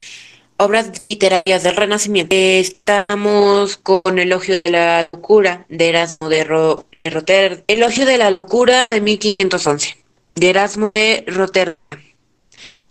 obras 0.62 0.92
literarias 1.08 1.64
del 1.64 1.74
Renacimiento. 1.74 2.36
Estamos 2.36 3.76
con 3.76 4.18
Elogio 4.18 4.60
de 4.60 4.70
la 4.70 5.08
Locura 5.12 5.66
de 5.68 5.88
Erasmo 5.88 6.28
de, 6.28 6.44
Rotterdam, 6.44 7.64
Elogio 7.66 8.06
de 8.06 8.18
la 8.18 8.30
Locura 8.30 8.86
de 8.88 9.00
1511 9.00 9.96
de 10.36 10.50
Erasmo 10.50 10.92
de 10.94 11.24
Rotterdam, 11.26 11.76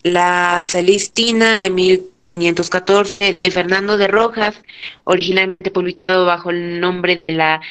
La 0.04 0.66
Celestina 0.68 1.62
de 1.64 1.70
1514 1.70 3.40
de 3.42 3.52
Fernando 3.52 3.98
de 3.98 4.08
Rojas, 4.08 4.62
originalmente 5.06 5.72
publicado 5.72 6.26
bajo 6.26 6.50
el 6.50 6.82
nombre 6.82 7.24
de 7.26 7.34
la 7.36 7.62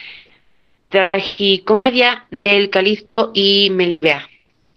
tragicomedia 0.88 2.26
del 2.42 2.70
Calisto 2.70 3.32
y 3.34 3.68
Melibea. 3.70 4.26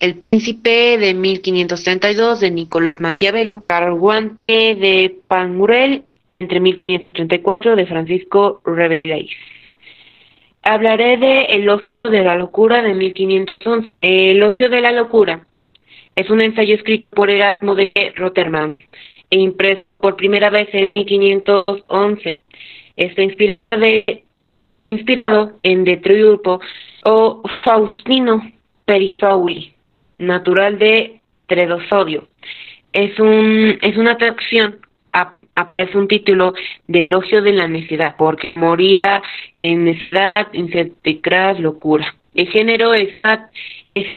El 0.04 0.22
Príncipe 0.30 0.98
de 0.98 1.14
1532 1.14 2.42
de 2.42 2.52
Nicolás 2.52 2.94
Maquiavelo, 3.00 3.54
Carguante 3.66 4.76
de 4.76 5.16
Pangurel 5.30 6.04
entre 6.40 6.60
1534 6.60 7.78
de 7.78 7.86
Francisco 7.86 8.62
Rabelais. 8.66 9.32
Hablaré 10.62 11.16
de 11.16 11.44
El 11.44 11.70
ocio 11.70 11.88
de 12.04 12.22
la 12.22 12.36
locura 12.36 12.82
de 12.82 12.94
1511. 12.94 13.94
El 14.02 14.44
ocio 14.44 14.68
de 14.68 14.82
la 14.82 14.92
locura 14.92 15.48
es 16.18 16.30
un 16.30 16.42
ensayo 16.42 16.76
escrito 16.76 17.08
por 17.16 17.30
Erasmo 17.30 17.74
de 17.74 17.90
Rotterdam 18.18 18.76
e 19.30 19.40
impreso 19.40 19.86
por 20.00 20.18
primera 20.18 20.50
vez 20.50 20.68
en 20.74 20.90
1511. 20.96 22.42
Está 22.98 23.22
inspirado, 23.22 23.62
inspirado 24.90 25.60
en 25.64 25.86
De 25.86 25.96
Triulpo 25.96 26.60
o 27.06 27.42
Faustino 27.64 28.52
Perifauli, 28.84 29.73
natural 30.18 30.80
de 30.80 31.22
Tredosodio. 31.48 32.28
Es, 32.92 33.20
un, 33.20 33.78
es 33.82 33.98
una 33.98 34.12
atracción 34.12 34.80
es 35.78 35.94
un 35.94 36.08
título 36.08 36.54
de 36.88 37.08
elogio 37.10 37.42
de 37.42 37.54
la 37.54 37.68
necedad, 37.68 38.16
porque 38.18 38.54
moría 38.56 39.22
en 39.62 39.86
necedad, 39.86 40.48
incertidumbre, 40.54 41.60
locura. 41.60 42.16
El 42.34 42.48
género 42.50 42.94
es, 42.94 43.10
es 43.94 44.08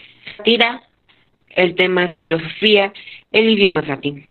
el 1.50 1.74
tema 1.74 2.04
es 2.04 2.16
filosofía, 2.28 2.92
el 3.32 3.50
idioma 3.50 3.82
es 3.82 3.88
latín. 3.88 4.28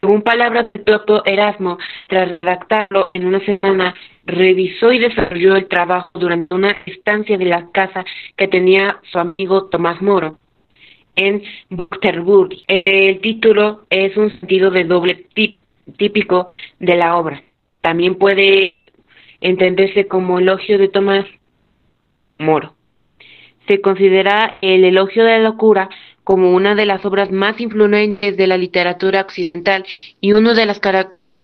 Según 0.00 0.22
palabras 0.22 0.72
de 0.72 0.80
Toto 0.80 1.22
Erasmo, 1.26 1.78
tras 2.08 2.40
redactarlo 2.40 3.10
en 3.12 3.26
una 3.26 3.40
semana, 3.40 3.94
revisó 4.24 4.92
y 4.92 4.98
desarrolló 4.98 5.56
el 5.56 5.68
trabajo 5.68 6.10
durante 6.18 6.54
una 6.54 6.70
estancia 6.86 7.36
de 7.36 7.44
la 7.44 7.70
casa 7.70 8.04
que 8.36 8.48
tenía 8.48 8.98
su 9.12 9.18
amigo 9.18 9.66
Tomás 9.66 10.00
Moro 10.00 10.38
en 11.16 11.42
Buchterburg. 11.68 12.56
El 12.66 13.20
título 13.20 13.86
es 13.90 14.16
un 14.16 14.30
sentido 14.38 14.70
de 14.70 14.84
doble 14.84 15.26
típico 15.96 16.54
de 16.78 16.96
la 16.96 17.16
obra. 17.16 17.42
También 17.80 18.16
puede 18.16 18.74
entenderse 19.40 20.06
como 20.06 20.38
elogio 20.38 20.78
de 20.78 20.88
Tomás 20.88 21.26
Moro. 22.38 22.74
Se 23.66 23.80
considera 23.80 24.58
el 24.60 24.84
elogio 24.84 25.24
de 25.24 25.38
la 25.38 25.50
locura 25.50 25.88
como 26.24 26.52
una 26.52 26.74
de 26.74 26.86
las 26.86 27.04
obras 27.04 27.30
más 27.30 27.60
influyentes 27.60 28.36
de 28.36 28.46
la 28.46 28.56
literatura 28.56 29.20
occidental 29.22 29.84
y 30.20 30.32
uno 30.32 30.54
de 30.54 30.66
los 30.66 30.80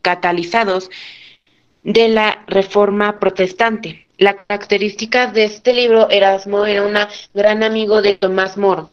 catalizados 0.03 0.91
de 1.83 2.09
la 2.09 2.45
reforma 2.47 3.19
protestante. 3.19 4.07
La 4.19 4.35
característica 4.35 5.27
de 5.27 5.45
este 5.45 5.75
libro, 5.75 6.09
Erasmo 6.11 6.65
era 6.67 6.83
un 6.83 6.95
gran 7.35 7.63
amigo 7.63 8.01
de 8.01 8.15
Tomás 8.15 8.57
Moro, 8.57 8.91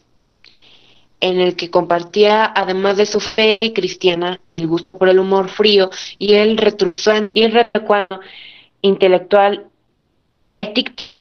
en 1.20 1.40
el 1.40 1.56
que 1.56 1.70
compartía, 1.70 2.52
además 2.54 2.96
de 2.96 3.06
su 3.06 3.20
fe 3.20 3.58
cristiana, 3.74 4.40
el 4.56 4.66
gusto 4.66 4.98
por 4.98 5.08
el 5.08 5.18
humor 5.18 5.48
frío 5.48 5.90
y 6.18 6.34
el 6.34 6.56
retrusante 6.56 7.40
y 7.40 7.44
el 7.44 7.66
intelectual, 8.82 9.66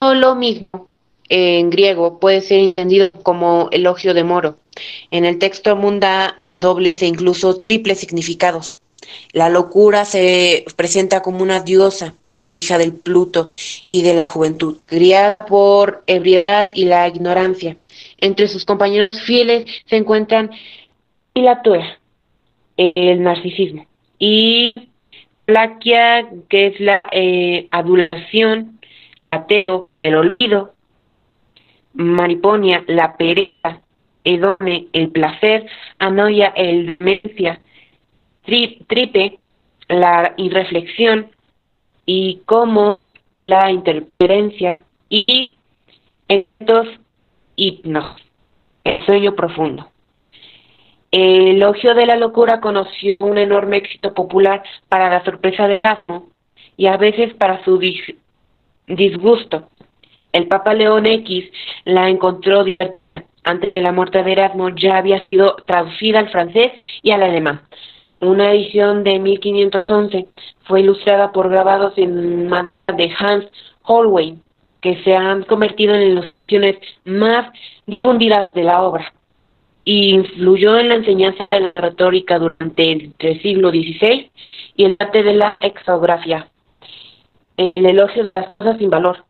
lo 0.02 0.36
mismo 0.36 0.90
en 1.30 1.70
griego 1.70 2.20
puede 2.20 2.42
ser 2.42 2.60
entendido 2.60 3.10
como 3.24 3.70
elogio 3.72 4.14
de 4.14 4.24
Moro. 4.24 4.58
En 5.12 5.26
el 5.26 5.40
texto 5.40 5.72
abunda 5.72 6.42
dobles 6.60 6.96
e 7.00 7.08
incluso 7.08 7.62
triples 7.62 8.00
significados. 8.00 8.82
La 9.32 9.50
locura 9.50 10.06
se 10.06 10.66
presenta 10.76 11.22
como 11.22 11.42
una 11.42 11.60
diosa, 11.62 12.16
hija 12.62 12.78
del 12.78 12.94
Pluto 12.94 13.52
y 13.92 14.02
de 14.02 14.14
la 14.14 14.26
juventud, 14.30 14.78
criada 14.86 15.36
por 15.38 16.04
ebriedad 16.08 16.70
y 16.74 16.86
la 16.86 17.08
ignorancia. 17.08 17.78
Entre 18.24 18.48
sus 18.48 18.64
compañeros 18.64 19.10
fieles 19.26 19.66
se 19.86 19.98
encuentran 19.98 20.50
Pilatua, 21.34 21.98
el 22.78 23.22
narcisismo, 23.22 23.86
y 24.18 24.74
Plaquia, 25.44 26.30
que 26.48 26.68
es 26.68 26.80
la 26.80 27.02
eh, 27.12 27.68
adulación, 27.70 28.80
ateo, 29.30 29.90
el 30.04 30.16
olvido, 30.16 30.74
Mariponia, 31.96 32.86
la 32.88 33.18
pereza, 33.18 33.82
Edome, 34.24 34.88
el 34.94 35.10
placer, 35.10 35.66
Anoia, 36.00 36.54
el 36.56 36.96
demencia, 36.98 37.60
Tripe, 38.46 39.38
la 39.90 40.34
irreflexión, 40.38 41.30
y 42.06 42.40
como 42.46 43.00
la 43.48 43.70
interferencia, 43.70 44.80
y 45.10 45.52
estos 46.30 47.03
hipnos, 47.56 48.16
el 48.84 49.06
sueño 49.06 49.36
profundo. 49.36 49.90
El 51.12 51.48
elogio 51.48 51.94
de 51.94 52.08
la 52.08 52.16
locura 52.16 52.60
conoció 52.60 53.16
un 53.20 53.38
enorme 53.38 53.78
éxito 53.78 54.14
popular 54.14 54.64
para 54.90 55.10
la 55.10 55.24
sorpresa 55.24 55.68
de 55.68 55.76
Erasmo 55.76 56.30
y 56.76 56.88
a 56.88 56.98
veces 56.98 57.34
para 57.36 57.64
su 57.64 57.80
disgusto. 58.88 59.70
El 60.32 60.48
Papa 60.48 60.74
León 60.74 61.06
X 61.06 61.52
la 61.86 62.10
encontró 62.10 62.66
antes 63.44 63.74
de 63.76 63.82
la 63.82 63.92
muerte 63.92 64.24
de 64.24 64.32
Erasmo, 64.32 64.70
ya 64.70 64.98
había 64.98 65.24
sido 65.28 65.56
traducida 65.68 66.20
al 66.20 66.30
francés 66.30 66.72
y 67.04 67.12
al 67.12 67.22
alemán. 67.22 67.62
Una 68.20 68.52
edición 68.52 69.04
de 69.04 69.20
1511 69.20 70.28
fue 70.64 70.82
ilustrada 70.82 71.32
por 71.32 71.50
grabados 71.50 71.94
en 71.98 72.48
mano 72.48 72.72
de 72.88 73.14
Hans 73.20 73.46
Holwein, 73.84 74.42
que 74.82 75.04
se 75.04 75.14
han 75.16 75.44
convertido 75.44 75.94
en 75.94 76.02
ediciones 76.02 76.33
más 77.06 77.52
difundidas 77.86 78.52
de 78.52 78.64
la 78.64 78.82
obra. 78.82 79.14
y 79.86 80.12
influyó 80.12 80.78
en 80.78 80.88
la 80.88 80.96
enseñanza 80.96 81.46
de 81.52 81.60
la 81.60 81.72
retórica 81.76 82.40
durante 82.40 82.90
el 83.20 83.42
siglo 83.42 83.70
XVI 83.70 84.32
y 84.78 84.86
el 84.86 84.96
arte 84.98 85.24
de 85.24 85.34
la 85.34 85.58
exografía. 85.60 86.48
El 87.58 87.86
elogio 87.86 88.24
de 88.24 88.32
las 88.34 88.56
cosas 88.56 88.78
sin 88.78 88.90
valor 88.90 89.26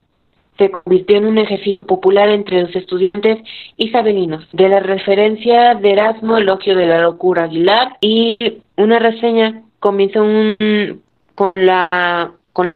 se 0.57 0.69
convirtió 0.69 1.17
en 1.17 1.25
un 1.25 1.37
ejercicio 1.39 1.85
popular 1.87 2.29
entre 2.29 2.61
los 2.61 2.75
estudiantes 2.75 3.39
isabelinos. 3.77 4.47
De 4.51 4.69
la 4.69 4.79
referencia 4.79 5.73
de 5.73 5.91
Erasmo, 5.91 6.37
elogio 6.37 6.75
de 6.75 6.85
la 6.85 7.01
locura 7.01 7.45
Aguilar 7.45 7.97
y 8.01 8.37
una 8.77 8.99
reseña 8.99 9.63
comienza 9.79 10.21
un, 10.21 11.01
con 11.35 11.51
la 11.55 12.31
con, 12.53 12.71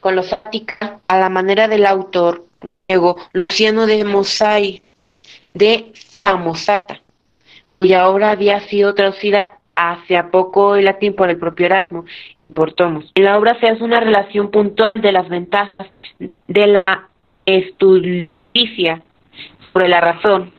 con 0.00 0.16
los 0.16 0.36
a 1.06 1.18
la 1.18 1.28
manera 1.28 1.68
del 1.68 1.86
autor 1.86 2.49
Luciano 3.32 3.86
de 3.86 4.04
Mosai 4.04 4.82
de 5.54 5.92
Samosata, 6.24 7.00
cuya 7.78 8.08
obra 8.08 8.30
había 8.30 8.60
sido 8.60 8.94
traducida 8.94 9.46
hace 9.74 10.22
poco 10.24 10.76
el 10.76 10.84
latín 10.84 11.14
por 11.14 11.30
el 11.30 11.38
propio 11.38 11.66
Erasmo 11.66 12.04
y 12.48 12.52
por 12.52 12.72
Tomos. 12.72 13.10
En 13.14 13.24
la 13.24 13.38
obra 13.38 13.58
se 13.60 13.68
hace 13.68 13.82
una 13.82 14.00
relación 14.00 14.50
puntual 14.50 14.92
de 14.94 15.12
las 15.12 15.28
ventajas 15.28 15.88
de 16.46 16.66
la 16.66 17.08
estudicia 17.46 19.02
sobre 19.72 19.88
la 19.88 20.00
razón. 20.00 20.52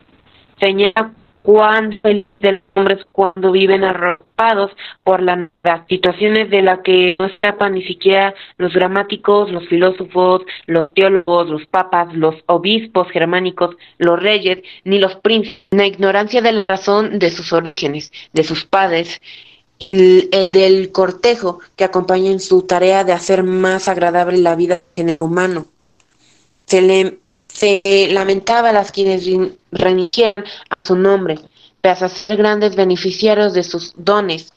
Señala 0.60 1.12
cuán 1.42 2.00
felices 2.02 2.28
los 2.42 2.62
hombres 2.76 3.06
cuando 3.12 3.52
viven 3.52 3.84
arropados 3.84 4.72
por 5.04 5.22
las 5.22 5.50
situaciones 5.88 6.50
de 6.50 6.62
las 6.62 6.80
que 6.80 7.16
no 7.20 7.26
escapan 7.26 7.74
ni 7.74 7.84
siquiera 7.84 8.34
los 8.58 8.74
gramáticos, 8.74 9.52
los 9.52 9.68
filósofos, 9.68 10.44
los 10.66 10.90
teólogos, 10.94 11.50
los 11.50 11.66
papas, 11.68 12.14
los 12.14 12.36
obispos 12.48 13.10
germánicos, 13.12 13.76
los 13.98 14.22
reyes, 14.22 14.60
ni 14.84 15.00
los 15.00 15.16
príncipes, 15.16 15.68
la 15.72 15.86
ignorancia 15.86 16.42
de 16.42 16.52
la 16.52 16.66
razón 16.68 17.20
de 17.20 17.32
sus 17.32 17.54
orígenes, 17.54 18.12
de 18.34 18.44
sus 18.44 18.66
padres, 18.66 19.22
el, 19.92 20.30
del 20.52 20.92
cortejo 20.92 21.60
que 21.76 21.84
acompaña 21.84 22.32
en 22.32 22.40
su 22.40 22.64
tarea 22.64 23.04
de 23.04 23.14
hacer 23.14 23.44
más 23.44 23.88
agradable 23.88 24.38
la 24.38 24.56
vida 24.56 24.82
en 24.96 25.10
el 25.10 25.18
humano. 25.20 25.66
Se 26.66 26.82
le 26.82 27.21
se 27.54 27.82
lamentaba 28.12 28.70
a 28.70 28.74
las 28.74 28.92
quienes 28.92 29.26
religieron 29.72 30.46
a 30.70 30.76
su 30.84 30.96
nombre, 30.96 31.40
pese 31.82 32.06
a 32.06 32.10
ser 32.10 32.38
grandes 32.38 32.76
beneficiarios 32.76 33.54
de 33.54 33.64
sus 33.64 33.94
dones. 33.96 34.54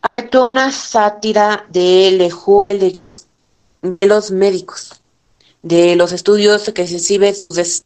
Actuó 0.00 0.50
una 0.52 0.72
sátira 0.72 1.66
de 1.68 2.30
de, 2.68 2.98
de 3.82 4.06
los 4.06 4.30
médicos, 4.30 5.00
de 5.62 5.96
los 5.96 6.12
estudios 6.12 6.70
que 6.70 6.86
se 6.86 6.96
exhibe 6.96 7.34
sus, 7.34 7.84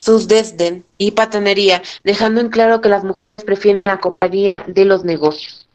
sus 0.00 0.28
desdén 0.28 0.84
y 0.98 1.12
patanería, 1.12 1.82
dejando 2.04 2.40
en 2.40 2.48
claro 2.48 2.80
que 2.80 2.88
las 2.88 3.04
mujeres 3.04 3.44
prefieren 3.44 3.82
la 3.84 4.00
compañía 4.00 4.54
de 4.66 4.84
los 4.84 5.04
negocios. 5.04 5.68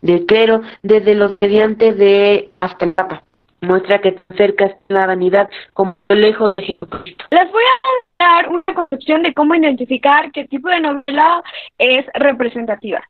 De 0.00 0.18
pero 0.26 0.62
desde 0.82 1.14
los 1.14 1.36
mediantes 1.40 1.96
de 1.98 2.50
hasta 2.60 2.84
el 2.84 2.94
Papa 2.94 3.24
muestra 3.60 4.00
que 4.00 4.12
tan 4.12 4.36
cerca 4.36 4.66
está 4.66 4.80
la 4.88 5.06
vanidad 5.06 5.48
como 5.72 5.96
lejos 6.08 6.54
de 6.56 6.64
Jesucristo. 6.64 7.24
Les 7.30 7.50
voy 7.50 7.62
a 7.62 8.24
dar 8.24 8.48
una 8.48 8.62
concepción 8.74 9.22
de 9.22 9.34
cómo 9.34 9.54
identificar 9.54 10.30
qué 10.32 10.46
tipo 10.46 10.68
de 10.68 10.80
novela 10.80 11.42
es 11.78 12.06
representativa. 12.14 13.02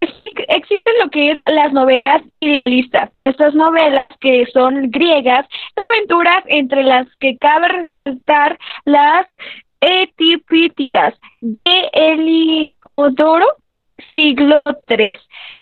Existen 0.00 0.94
lo 1.02 1.10
que 1.10 1.32
es 1.32 1.40
las 1.46 1.72
novelas 1.72 2.22
idealistas. 2.40 3.10
Estas 3.24 3.54
novelas 3.54 4.06
que 4.20 4.46
son 4.52 4.90
griegas, 4.90 5.46
aventuras 5.76 6.42
entre 6.46 6.82
las 6.82 7.06
que 7.16 7.36
cabe 7.36 7.88
resaltar 8.04 8.58
las 8.84 9.26
etipíticas 9.80 11.14
de 11.40 11.90
Eliodoro 11.92 13.46
siglo 14.16 14.60
III. 14.88 15.12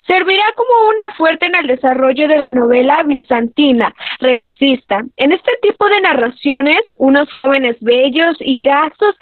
Servirá 0.09 0.45
como 0.57 0.89
un 0.89 1.17
fuerte 1.17 1.47
en 1.47 1.55
el 1.55 1.67
desarrollo 1.67 2.29
de 2.29 2.37
la 2.39 2.49
novela 2.53 3.03
bizantina, 3.03 3.95
resista. 4.19 5.05
En 5.17 5.33
este 5.33 5.53
tipo 5.63 5.87
de 5.89 6.01
narraciones, 6.01 6.81
unos 6.97 7.29
jóvenes 7.43 7.77
bellos 7.81 8.37
y 8.41 8.61
gastos 8.65 9.15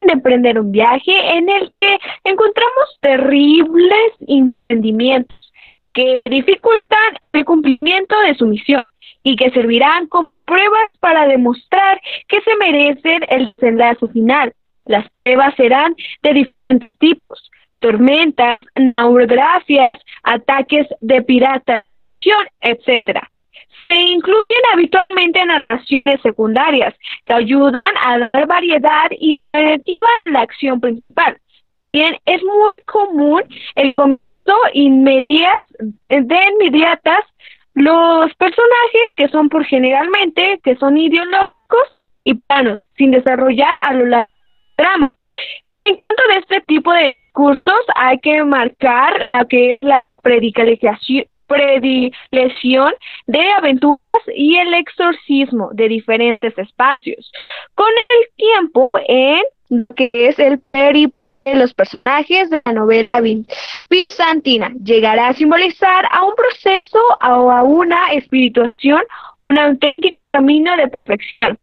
de 0.00 0.12
emprender 0.12 0.60
un 0.60 0.70
viaje 0.70 1.36
en 1.36 1.48
el 1.48 1.72
que 1.80 1.98
encontramos 2.24 2.98
terribles 3.00 4.12
impedimientos 4.20 5.52
que 5.92 6.22
dificultan 6.26 7.18
el 7.32 7.44
cumplimiento 7.44 8.18
de 8.20 8.36
su 8.36 8.46
misión 8.46 8.84
y 9.24 9.34
que 9.34 9.50
servirán 9.50 10.06
como 10.06 10.30
pruebas 10.44 10.88
para 11.00 11.26
demostrar 11.26 12.00
que 12.28 12.40
se 12.42 12.56
merecen 12.56 13.24
el 13.28 13.52
desenlace 13.56 14.06
final. 14.08 14.52
Las 14.86 15.06
pruebas 15.24 15.54
serán 15.56 15.96
de 16.22 16.32
diferentes 16.32 16.92
tipos, 16.98 17.50
tormentas, 17.80 18.58
naufragios, 18.96 19.90
ataques 20.22 20.86
de 21.00 21.22
piratación, 21.22 22.46
etcétera. 22.60 23.30
Se 23.88 23.96
incluyen 23.96 24.62
habitualmente 24.72 25.44
narraciones 25.44 26.20
secundarias 26.22 26.94
que 27.24 27.32
ayudan 27.32 27.82
a 28.04 28.18
dar 28.18 28.46
variedad 28.46 29.10
y 29.18 29.40
alternativa 29.52 30.06
a 30.24 30.30
la 30.30 30.40
acción 30.42 30.80
principal. 30.80 31.38
Bien, 31.92 32.16
es 32.26 32.42
muy 32.42 32.70
común 32.84 33.42
el 33.76 33.94
comienzo 33.94 34.20
inmediato 34.74 35.64
de 36.08 36.38
inmediatas 36.52 37.24
los 37.74 38.34
personajes 38.34 39.02
que 39.14 39.28
son 39.28 39.48
por 39.48 39.64
generalmente 39.64 40.60
que 40.64 40.76
son 40.76 40.98
ideológicos 40.98 41.98
y 42.24 42.34
planos, 42.34 42.82
sin 42.96 43.12
desarrollar 43.12 43.74
a 43.80 43.94
lo 43.94 44.06
largo 44.06 44.32
del 44.32 44.76
tramo. 44.76 45.12
En 45.84 45.94
cuanto 45.94 46.22
de 46.28 46.38
este 46.40 46.60
tipo 46.62 46.92
de 46.92 47.16
cursos 47.38 47.84
hay 47.94 48.18
que 48.18 48.42
marcar 48.42 49.30
lo 49.32 49.46
que 49.46 49.74
es 49.74 49.78
la 49.80 50.02
predilección 50.22 51.24
de 53.28 53.52
aventuras 53.52 54.00
y 54.34 54.56
el 54.56 54.74
exorcismo 54.74 55.70
de 55.72 55.88
diferentes 55.88 56.58
espacios. 56.58 57.30
Con 57.76 57.86
el 58.08 58.28
tiempo 58.34 58.90
en 59.06 59.42
lo 59.68 59.86
que 59.94 60.10
es 60.12 60.36
el 60.40 60.58
periplo 60.58 61.16
de 61.44 61.54
los 61.54 61.72
personajes 61.74 62.50
de 62.50 62.60
la 62.64 62.72
novela 62.72 63.22
bizantina 63.88 64.72
llegará 64.82 65.28
a 65.28 65.34
simbolizar 65.34 66.08
a 66.10 66.24
un 66.24 66.34
proceso 66.34 66.98
o 67.22 67.52
a 67.52 67.62
una 67.62 68.14
espirituación, 68.14 69.02
un 69.48 69.58
auténtico 69.60 70.18
camino 70.32 70.76
de 70.76 70.88
perfección. 70.88 71.56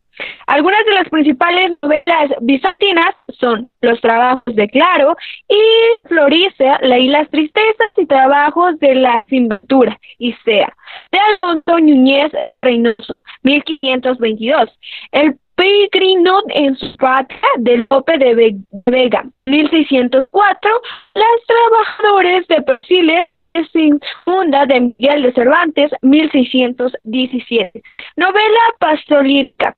Algunas 0.48 0.86
de 0.86 0.94
las 0.94 1.10
principales 1.10 1.78
novelas 1.82 2.32
bizantinas 2.42 3.16
son 3.40 3.70
Los 3.82 4.00
trabajos 4.02 4.56
de 4.56 4.68
Claro 4.70 5.16
y 5.50 6.08
Floricia, 6.08 6.80
y 6.82 7.08
las 7.08 7.30
tristezas 7.30 7.92
y 7.98 8.06
trabajos 8.06 8.80
de 8.80 8.96
la 8.96 9.26
Sinventura 9.28 10.00
y 10.18 10.34
Sea, 10.46 10.74
de 11.12 11.20
Alonso 11.20 11.80
Núñez 11.80 12.32
Reynoso, 12.62 13.16
1522. 13.44 14.70
El 15.12 15.38
Peregrino 15.56 16.42
en 16.50 16.76
su 16.76 16.96
patria 16.98 17.40
de 17.60 17.86
Lope 17.90 18.18
de 18.18 18.58
Vega, 18.86 19.26
1604. 19.46 20.82
Las 21.14 21.26
trabajadores 21.48 22.48
de 22.48 22.62
Persiles 22.62 23.28
sin 23.72 24.00
funda 24.24 24.66
de 24.66 24.82
Miguel 24.82 25.24
de 25.24 25.34
Cervantes, 25.34 25.92
1617. 26.02 27.82
Novela 28.18 28.60
pastorilica, 28.80 29.76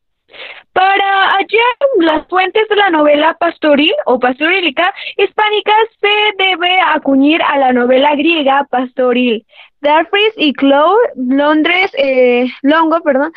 para 0.73 1.30
hallar 1.32 1.75
las 1.99 2.28
fuentes 2.28 2.67
de 2.69 2.75
la 2.75 2.89
novela 2.89 3.36
pastoril 3.39 3.93
o 4.05 4.19
pastorílica 4.19 4.93
hispánica 5.17 5.71
se 5.99 6.07
debe 6.38 6.80
acuñir 6.80 7.41
a 7.41 7.57
la 7.57 7.73
novela 7.73 8.15
griega 8.15 8.67
pastoril. 8.69 9.45
Darfris 9.82 10.34
y 10.38 10.53
Claude, 10.53 11.01
Londres, 11.15 11.91
eh, 11.97 12.47
Longo, 12.63 13.01
perdón, 13.01 13.32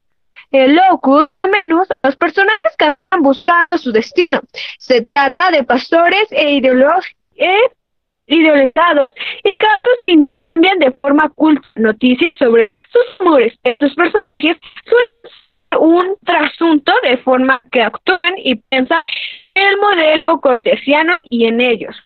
El 0.50 0.74
locus, 0.74 1.28
menos 1.44 1.88
los 2.02 2.16
personajes 2.16 2.74
que 2.76 2.86
han 3.10 3.22
buscando 3.22 3.78
su 3.78 3.92
destino. 3.92 4.40
Se 4.78 5.02
trata 5.02 5.50
de 5.50 5.62
pastores 5.62 6.26
e, 6.32 6.56
e 7.36 7.60
idealizados 8.26 9.08
y 9.44 9.56
casos 9.56 10.30
cambian 10.54 10.78
de 10.78 10.92
forma 10.92 11.28
culta 11.30 11.66
noticias 11.76 12.32
sobre 12.36 12.70
sus 12.92 13.20
amores. 13.20 13.54
Estos 13.62 13.94
personajes 13.94 14.56
son 14.84 15.80
un 15.80 16.16
trasunto 16.24 16.92
de 17.02 17.16
forma 17.18 17.60
que 17.70 17.82
actúan 17.82 18.34
y 18.38 18.56
piensan 18.56 19.02
en 19.54 19.68
el 19.68 19.76
modelo 19.78 20.40
cortesiano 20.40 21.16
y 21.28 21.46
en 21.46 21.60
ellos. 21.60 21.96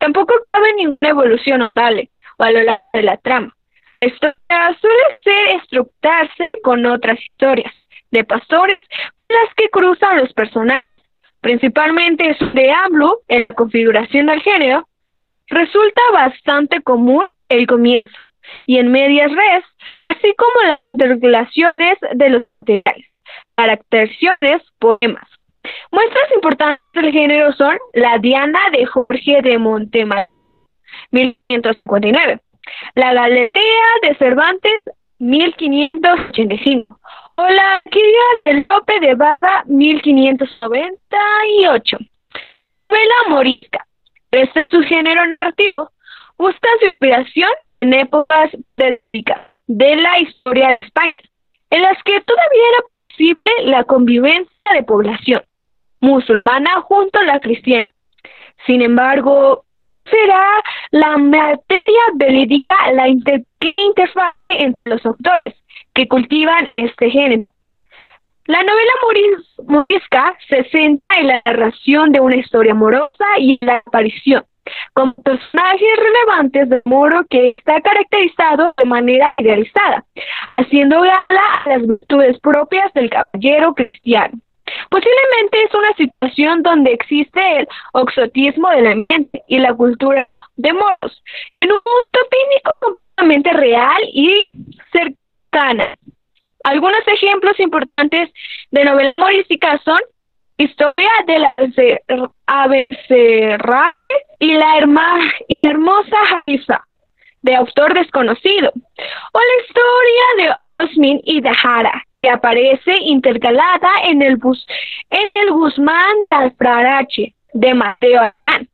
Tampoco 0.00 0.34
cabe 0.50 0.72
ninguna 0.74 1.08
evolución 1.08 1.60
notable 1.60 2.10
o 2.38 2.42
a 2.42 2.50
lo 2.50 2.62
largo 2.62 2.84
de 2.92 3.02
la 3.02 3.16
trama. 3.18 3.54
Esto 4.00 4.32
suele 4.80 5.18
ser 5.22 5.56
estructurarse 5.60 6.50
con 6.62 6.84
otras 6.86 7.18
historias. 7.20 7.72
de 8.10 8.24
pastores 8.24 8.76
las 9.28 9.54
que 9.54 9.68
cruzan 9.68 10.18
los 10.18 10.32
personajes, 10.32 10.90
principalmente 11.40 12.36
su 12.38 12.50
preámbulo 12.50 13.20
en 13.28 13.46
la 13.48 13.54
configuración 13.54 14.26
del 14.26 14.42
género, 14.42 14.88
resulta 15.46 16.00
bastante 16.12 16.82
común 16.82 17.26
el 17.48 17.68
comienzo 17.68 18.10
y 18.66 18.78
en 18.78 18.90
medias 18.90 19.30
res, 19.30 19.64
así 20.08 20.34
como 20.36 20.66
las 20.66 20.80
regulaciones 20.94 21.98
de 22.14 22.30
los 22.30 22.42
materiales, 22.60 23.06
caracterizaciones, 23.54 24.62
poemas. 24.80 25.28
Muestras 25.90 26.30
importantes 26.34 26.84
del 26.94 27.12
género 27.12 27.52
son 27.52 27.76
La 27.94 28.16
Diana 28.18 28.60
de 28.72 28.86
Jorge 28.86 29.42
de 29.42 29.58
Montemar, 29.58 30.28
1559, 31.10 32.40
La 32.94 33.12
Galetea 33.12 33.86
de 34.02 34.14
Cervantes, 34.16 34.80
1585, 35.18 36.98
o 37.36 37.48
La 37.48 37.82
Quilla 37.90 38.24
del 38.44 38.64
Lope 38.68 39.00
de 39.00 39.14
Baja, 39.14 39.64
1598. 39.66 41.98
Novela 42.88 43.14
morisca. 43.28 43.86
Este 44.30 44.60
es 44.60 44.66
su 44.70 44.80
género 44.82 45.26
narrativo. 45.26 45.90
Busca 46.38 46.68
su 46.80 46.86
inspiración 46.86 47.50
en 47.80 47.94
épocas 47.94 48.50
de 48.76 49.00
la 49.96 50.20
historia 50.20 50.68
de 50.68 50.78
España, 50.82 51.16
en 51.70 51.82
las 51.82 52.00
que 52.04 52.20
todavía 52.20 52.62
era 52.72 52.84
posible 53.08 53.52
la 53.64 53.82
convivencia 53.84 54.72
de 54.72 54.82
población 54.82 55.42
musulmana 56.00 56.80
junto 56.82 57.18
a 57.18 57.24
la 57.24 57.40
cristiana. 57.40 57.88
Sin 58.66 58.82
embargo, 58.82 59.64
será 60.10 60.44
la 60.90 61.16
materia 61.16 62.02
verídica 62.14 62.74
la 62.92 63.08
interfaz 63.08 64.34
entre 64.48 64.80
los 64.84 65.04
autores 65.06 65.54
que 65.94 66.08
cultivan 66.08 66.70
este 66.76 67.10
género. 67.10 67.44
La 68.46 68.62
novela 68.62 68.92
morisca 69.66 70.36
se 70.48 70.64
centra 70.70 71.20
en 71.20 71.28
la 71.28 71.42
narración 71.44 72.10
de 72.10 72.20
una 72.20 72.36
historia 72.36 72.72
amorosa 72.72 73.24
y 73.38 73.58
la 73.60 73.76
aparición 73.76 74.44
con 74.92 75.14
personajes 75.14 75.88
relevantes 75.96 76.68
de 76.68 76.82
Moro 76.84 77.24
que 77.28 77.54
está 77.56 77.80
caracterizado 77.80 78.74
de 78.76 78.84
manera 78.84 79.34
idealizada, 79.38 80.04
haciendo 80.56 81.00
gala 81.00 81.44
a 81.64 81.68
las 81.68 81.86
virtudes 81.86 82.38
propias 82.40 82.92
del 82.94 83.10
caballero 83.10 83.74
cristiano. 83.74 84.38
Posiblemente 84.90 85.62
es 85.62 85.74
una 85.74 85.94
situación 85.94 86.62
donde 86.62 86.92
existe 86.92 87.58
el 87.58 87.68
oxotismo 87.92 88.70
del 88.70 88.86
ambiente 88.86 89.42
y 89.48 89.58
la 89.58 89.74
cultura 89.74 90.28
de 90.56 90.72
moros, 90.72 91.22
en 91.60 91.72
un 91.72 91.80
mundo 91.84 92.28
pínico 92.30 92.72
completamente 92.80 93.52
real 93.52 94.02
y 94.12 94.46
cercana. 94.92 95.94
Algunos 96.64 97.00
ejemplos 97.06 97.58
importantes 97.58 98.30
de 98.70 98.84
novelas 98.84 99.14
morísticas 99.16 99.80
son 99.84 99.98
Historia 100.58 101.10
de 101.26 101.38
la 101.38 101.54
Abecerra 102.46 103.96
y 104.38 104.52
la, 104.52 104.76
hermosa 105.62 106.16
Jarisa, 106.28 106.86
de 107.40 107.54
autor 107.56 107.94
desconocido, 107.94 108.70
o 108.70 109.38
la 109.38 109.62
historia 109.62 110.26
de 110.36 110.84
Osmin 110.84 111.20
y 111.24 111.40
Dahara, 111.40 112.04
que 112.22 112.30
aparece 112.30 112.96
intercalada 113.02 113.90
en 114.04 114.22
el, 114.22 114.36
bus, 114.36 114.66
en 115.10 115.28
el 115.34 115.50
Guzmán 115.50 116.16
Alfarache 116.30 117.34
de 117.52 117.74
Mateo 117.74 118.20
Arán. 118.20 118.68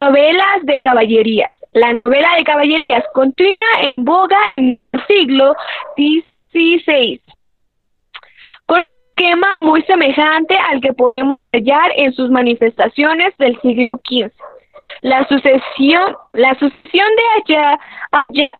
Novelas 0.00 0.64
de 0.64 0.80
caballerías. 0.80 1.52
La 1.72 1.92
novela 1.92 2.28
de 2.36 2.44
caballerías 2.44 3.04
continúa 3.14 3.56
en 3.80 4.04
boga 4.04 4.38
en 4.56 4.80
el 4.92 5.06
siglo 5.06 5.54
XVI, 5.96 7.20
con 8.66 8.78
un 8.78 8.84
esquema 9.08 9.56
muy 9.60 9.82
semejante 9.82 10.56
al 10.56 10.80
que 10.80 10.92
podemos 10.92 11.38
hallar 11.52 11.92
en 11.94 12.12
sus 12.12 12.28
manifestaciones 12.28 13.36
del 13.38 13.60
siglo 13.60 13.88
XV. 14.04 14.32
La 15.02 15.28
sucesión, 15.28 16.16
la 16.32 16.54
sucesión 16.58 17.06
de 17.16 17.54
allá, 17.54 17.80
allá 18.10 18.50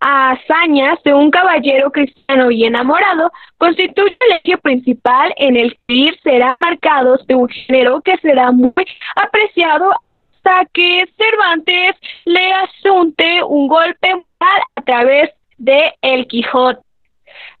hazañas 0.00 1.02
de 1.02 1.12
un 1.12 1.30
caballero 1.30 1.90
cristiano 1.90 2.50
y 2.50 2.64
enamorado 2.64 3.32
constituye 3.58 4.16
el 4.20 4.40
eje 4.44 4.58
principal 4.58 5.32
en 5.36 5.56
el 5.56 5.76
que 5.86 5.94
ir 5.94 6.18
será 6.22 6.56
marcado 6.60 7.16
de 7.26 7.34
un 7.34 7.48
género 7.48 8.00
que 8.02 8.16
será 8.18 8.52
muy 8.52 8.72
apreciado 9.16 9.92
hasta 10.34 10.64
que 10.72 11.04
Cervantes 11.16 11.96
le 12.24 12.52
asunte 12.52 13.42
un 13.42 13.68
golpe 13.68 14.14
moral 14.14 14.62
a 14.76 14.82
través 14.82 15.30
de 15.56 15.92
El 16.00 16.26
Quijote. 16.28 16.80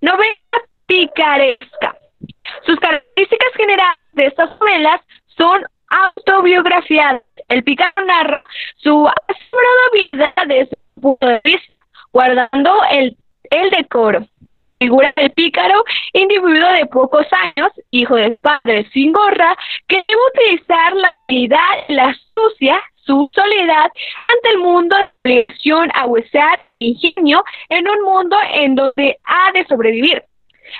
Novela 0.00 0.34
picaresca. 0.86 1.96
Sus 2.64 2.76
características 2.76 3.52
generales 3.56 3.98
de 4.12 4.26
estas 4.26 4.50
novelas 4.58 5.00
son 5.26 5.62
autobiografiadas. 5.88 7.22
El 7.48 7.64
pícaro 7.64 8.04
narra 8.04 8.42
su 8.76 9.08
asombrada 9.08 9.84
vida 9.92 10.34
desde 10.46 10.76
su 10.94 11.00
punto 11.00 11.26
de 11.26 11.40
vista 11.44 11.77
guardando 12.12 12.72
el, 12.90 13.16
el 13.50 13.70
decoro. 13.70 14.26
Figura 14.80 15.12
del 15.16 15.32
pícaro, 15.32 15.82
individuo 16.12 16.72
de 16.72 16.86
pocos 16.86 17.26
años, 17.32 17.72
hijo 17.90 18.14
del 18.14 18.36
padre 18.36 18.88
sin 18.92 19.12
gorra, 19.12 19.56
que 19.88 20.04
debe 20.06 20.20
utilizar 20.32 20.92
la 20.94 21.14
habilidad, 21.26 21.84
la 21.88 22.10
astucia, 22.10 22.80
su 22.94 23.28
soledad 23.34 23.90
ante 24.28 24.50
el 24.50 24.58
mundo 24.58 24.94
de 25.24 25.32
elección 25.32 25.90
a 25.94 26.06
huesar 26.06 26.60
ingenio 26.78 27.42
en 27.70 27.88
un 27.88 28.02
mundo 28.04 28.36
en 28.52 28.76
donde 28.76 29.18
ha 29.24 29.50
de 29.52 29.64
sobrevivir. 29.66 30.22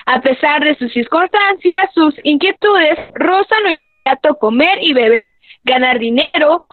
A 0.05 0.21
pesar 0.21 0.63
de 0.63 0.75
sus 0.75 0.93
circunstancias, 0.93 1.75
sus 1.93 2.13
inquietudes 2.23 2.99
rozan 3.15 3.67
el 3.67 3.79
plato 4.03 4.37
comer 4.37 4.77
y 4.81 4.93
beber, 4.93 5.25
ganar 5.63 5.99
dinero, 5.99 6.67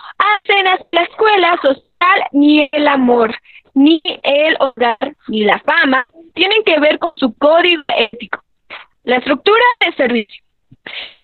cenas, 0.44 0.80
la 0.92 1.02
escuela 1.02 1.58
social 1.62 2.28
ni 2.32 2.68
el 2.70 2.86
amor 2.86 3.34
ni 3.76 4.00
el 4.22 4.56
hogar, 4.58 5.14
ni 5.28 5.44
la 5.44 5.60
fama, 5.60 6.06
tienen 6.34 6.64
que 6.64 6.80
ver 6.80 6.98
con 6.98 7.12
su 7.16 7.36
código 7.36 7.82
ético. 7.88 8.42
La 9.04 9.16
estructura 9.16 9.64
de 9.80 9.92
servicio. 9.92 10.42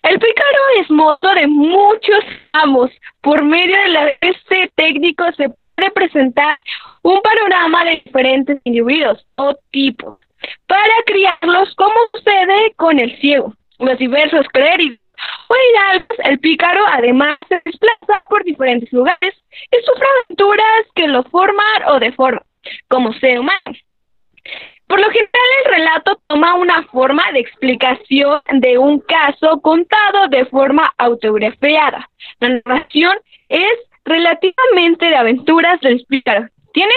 El 0.03 0.19
pícaro 0.19 0.59
es 0.79 0.89
modo 0.91 1.33
de 1.35 1.47
muchos 1.47 2.23
amos. 2.53 2.91
Por 3.21 3.43
medio 3.43 3.75
de 3.75 4.17
este 4.21 4.71
técnico 4.75 5.25
se 5.35 5.49
puede 5.49 5.91
presentar 5.91 6.59
un 7.01 7.19
panorama 7.21 7.85
de 7.85 8.01
diferentes 8.05 8.61
individuos 8.65 9.25
o 9.35 9.55
tipos 9.71 10.19
para 10.67 10.93
criarlos 11.05 11.73
como 11.75 11.93
sucede 12.13 12.73
con 12.75 12.99
el 12.99 13.17
ciego, 13.19 13.53
los 13.79 13.97
diversos 13.97 14.45
clérigos 14.49 15.02
o 15.47 15.55
hidalgos. 15.55 16.17
El 16.23 16.39
pícaro 16.39 16.81
además 16.87 17.37
se 17.47 17.61
desplaza 17.65 18.23
por 18.29 18.43
diferentes 18.43 18.91
lugares 18.91 19.33
y 19.71 19.85
sufre 19.85 20.07
aventuras 20.25 20.85
que 20.95 21.07
lo 21.07 21.23
forman 21.23 21.83
o 21.87 21.99
deforman 21.99 22.43
como 22.87 23.13
ser 23.13 23.39
humano. 23.39 23.59
Por 24.87 24.99
lo 24.99 25.09
general, 25.09 25.31
el 25.65 25.71
relato 25.71 26.21
toma 26.27 26.55
una 26.55 26.83
forma 26.83 27.23
de 27.33 27.39
explicación 27.39 28.41
de 28.51 28.77
un 28.77 28.99
caso 28.99 29.59
contado 29.61 30.27
de 30.27 30.45
forma 30.45 30.93
autografiada. 30.97 32.09
La 32.39 32.49
narración 32.49 33.17
es 33.49 33.73
relativamente 34.05 35.05
de 35.05 35.15
aventuras 35.15 35.79
del 35.81 36.05
pícaro. 36.07 36.47
Tiene, 36.73 36.93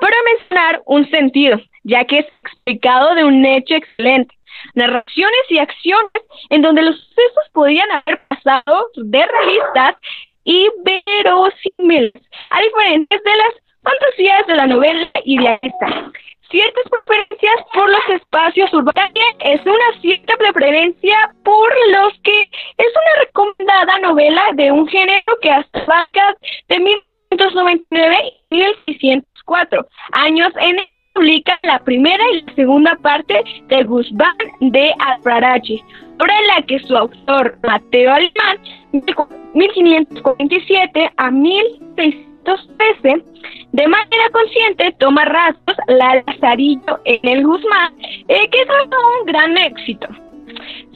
para 0.00 0.16
mencionar, 0.32 0.82
un 0.86 1.08
sentido, 1.10 1.60
ya 1.84 2.04
que 2.04 2.20
es 2.20 2.26
explicado 2.42 3.14
de 3.14 3.24
un 3.24 3.44
hecho 3.44 3.74
excelente. 3.74 4.34
Narraciones 4.74 5.42
y 5.48 5.58
acciones 5.58 6.22
en 6.50 6.62
donde 6.62 6.82
los 6.82 6.96
sucesos 6.96 7.44
podrían 7.52 7.90
haber 7.90 8.20
pasado 8.28 8.90
de 8.96 9.26
realistas 9.26 9.96
y 10.44 10.66
verosímiles, 10.82 12.12
a 12.50 12.60
diferentes 12.60 13.22
de 13.22 13.36
las 13.36 13.54
fantasías 13.82 14.46
de 14.46 14.56
la 14.56 14.66
novela 14.66 15.10
idealista. 15.24 16.10
Ciertas 16.50 16.84
preferencias 16.88 17.56
por 17.74 17.90
los 17.90 18.08
espacios 18.08 18.72
urbanos 18.72 19.12
es 19.40 19.60
una 19.66 20.00
cierta 20.00 20.34
preferencia 20.38 21.34
por 21.44 21.70
los 21.90 22.18
que 22.22 22.40
es 22.40 22.88
una 22.88 23.24
recomendada 23.24 23.98
novela 23.98 24.42
de 24.54 24.72
un 24.72 24.88
género 24.88 25.36
que 25.42 25.50
hasta 25.50 25.84
vacas 25.84 26.36
de 26.68 26.78
1999 26.78 28.32
y 28.48 28.56
1604 28.56 29.86
años 30.12 30.50
en 30.60 30.78
el 30.78 30.88
publica 31.18 31.58
la 31.64 31.80
primera 31.80 32.22
y 32.32 32.42
la 32.42 32.54
segunda 32.54 32.96
parte 33.02 33.42
de 33.66 33.82
Guzmán 33.82 34.36
de 34.60 34.94
Alfarache, 35.04 35.82
obra 36.20 36.32
en 36.38 36.46
la 36.46 36.62
que 36.62 36.78
su 36.78 36.96
autor, 36.96 37.58
Mateo 37.64 38.12
Alemán, 38.12 38.58
de 38.92 39.14
1547 39.54 41.10
a 41.16 41.30
1613, 41.32 43.24
de 43.72 43.88
manera 43.88 44.30
consciente 44.32 44.94
toma 45.00 45.24
rasgos 45.24 45.76
la 45.88 46.22
Lazarillo 46.24 47.00
en 47.04 47.28
el 47.28 47.44
Guzmán, 47.44 47.92
eh, 48.28 48.48
que 48.50 48.60
es 48.60 48.68
un 48.68 49.26
gran 49.26 49.58
éxito. 49.58 50.06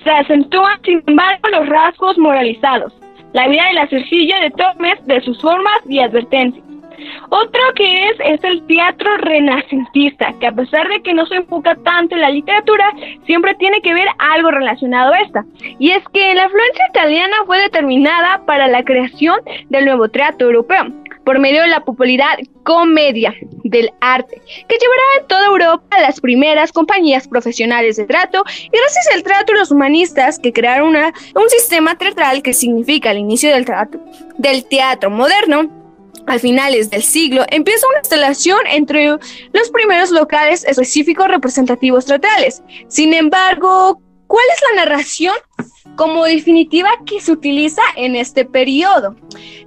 Se 0.04 0.10
acentúan, 0.10 0.80
sin 0.84 1.02
embargo, 1.06 1.48
los 1.50 1.68
rasgos 1.68 2.16
moralizados, 2.16 2.94
la 3.32 3.48
vida 3.48 3.66
de 3.66 3.74
la 3.74 3.88
cercilla 3.88 4.38
de 4.40 4.50
Tormes, 4.50 5.04
de 5.06 5.20
sus 5.22 5.40
formas 5.40 5.80
y 5.88 5.98
advertencias. 5.98 6.71
Otro 7.30 7.60
que 7.74 8.08
es 8.08 8.16
es 8.24 8.44
el 8.44 8.66
teatro 8.66 9.16
renacentista, 9.18 10.34
que 10.40 10.46
a 10.46 10.52
pesar 10.52 10.88
de 10.88 11.02
que 11.02 11.14
no 11.14 11.26
se 11.26 11.36
enfoca 11.36 11.74
tanto 11.76 12.14
en 12.14 12.20
la 12.20 12.30
literatura, 12.30 12.92
siempre 13.26 13.54
tiene 13.54 13.80
que 13.80 13.94
ver 13.94 14.08
algo 14.18 14.50
relacionado 14.50 15.12
a 15.12 15.20
esta. 15.20 15.44
Y 15.78 15.90
es 15.90 16.02
que 16.12 16.34
la 16.34 16.44
influencia 16.44 16.86
italiana 16.90 17.36
fue 17.46 17.60
determinada 17.60 18.44
para 18.46 18.68
la 18.68 18.84
creación 18.84 19.36
del 19.70 19.84
nuevo 19.84 20.08
teatro 20.08 20.48
europeo 20.48 20.86
por 21.24 21.38
medio 21.38 21.62
de 21.62 21.68
la 21.68 21.84
popularidad 21.84 22.38
comedia 22.64 23.34
del 23.64 23.90
arte, 24.00 24.40
que 24.68 24.76
llevará 24.76 25.02
en 25.20 25.26
toda 25.26 25.46
Europa 25.46 26.00
las 26.00 26.20
primeras 26.20 26.72
compañías 26.72 27.28
profesionales 27.28 27.96
de 27.96 28.06
trato 28.06 28.44
y 28.48 28.70
gracias 28.76 29.08
al 29.14 29.22
trato 29.22 29.52
los 29.52 29.70
humanistas 29.70 30.38
que 30.38 30.52
crearon 30.52 30.88
una, 30.88 31.12
un 31.34 31.48
sistema 31.48 31.96
teatral 31.96 32.42
que 32.42 32.52
significa 32.52 33.10
el 33.10 33.18
inicio 33.18 33.50
del, 33.50 33.64
trato, 33.64 34.00
del 34.36 34.64
teatro 34.64 35.10
moderno. 35.10 35.81
A 36.26 36.38
finales 36.38 36.90
del 36.90 37.02
siglo 37.02 37.44
empieza 37.50 37.86
una 37.88 37.98
instalación 37.98 38.58
entre 38.70 39.06
los 39.08 39.70
primeros 39.72 40.10
locales 40.10 40.64
específicos 40.64 41.28
representativos 41.28 42.06
teatrales. 42.06 42.62
Sin 42.88 43.12
embargo, 43.12 44.00
¿cuál 44.26 44.44
es 44.54 44.62
la 44.70 44.84
narración 44.84 45.34
como 45.96 46.24
definitiva 46.24 46.90
que 47.04 47.20
se 47.20 47.32
utiliza 47.32 47.82
en 47.96 48.16
este 48.16 48.44
periodo? 48.44 49.16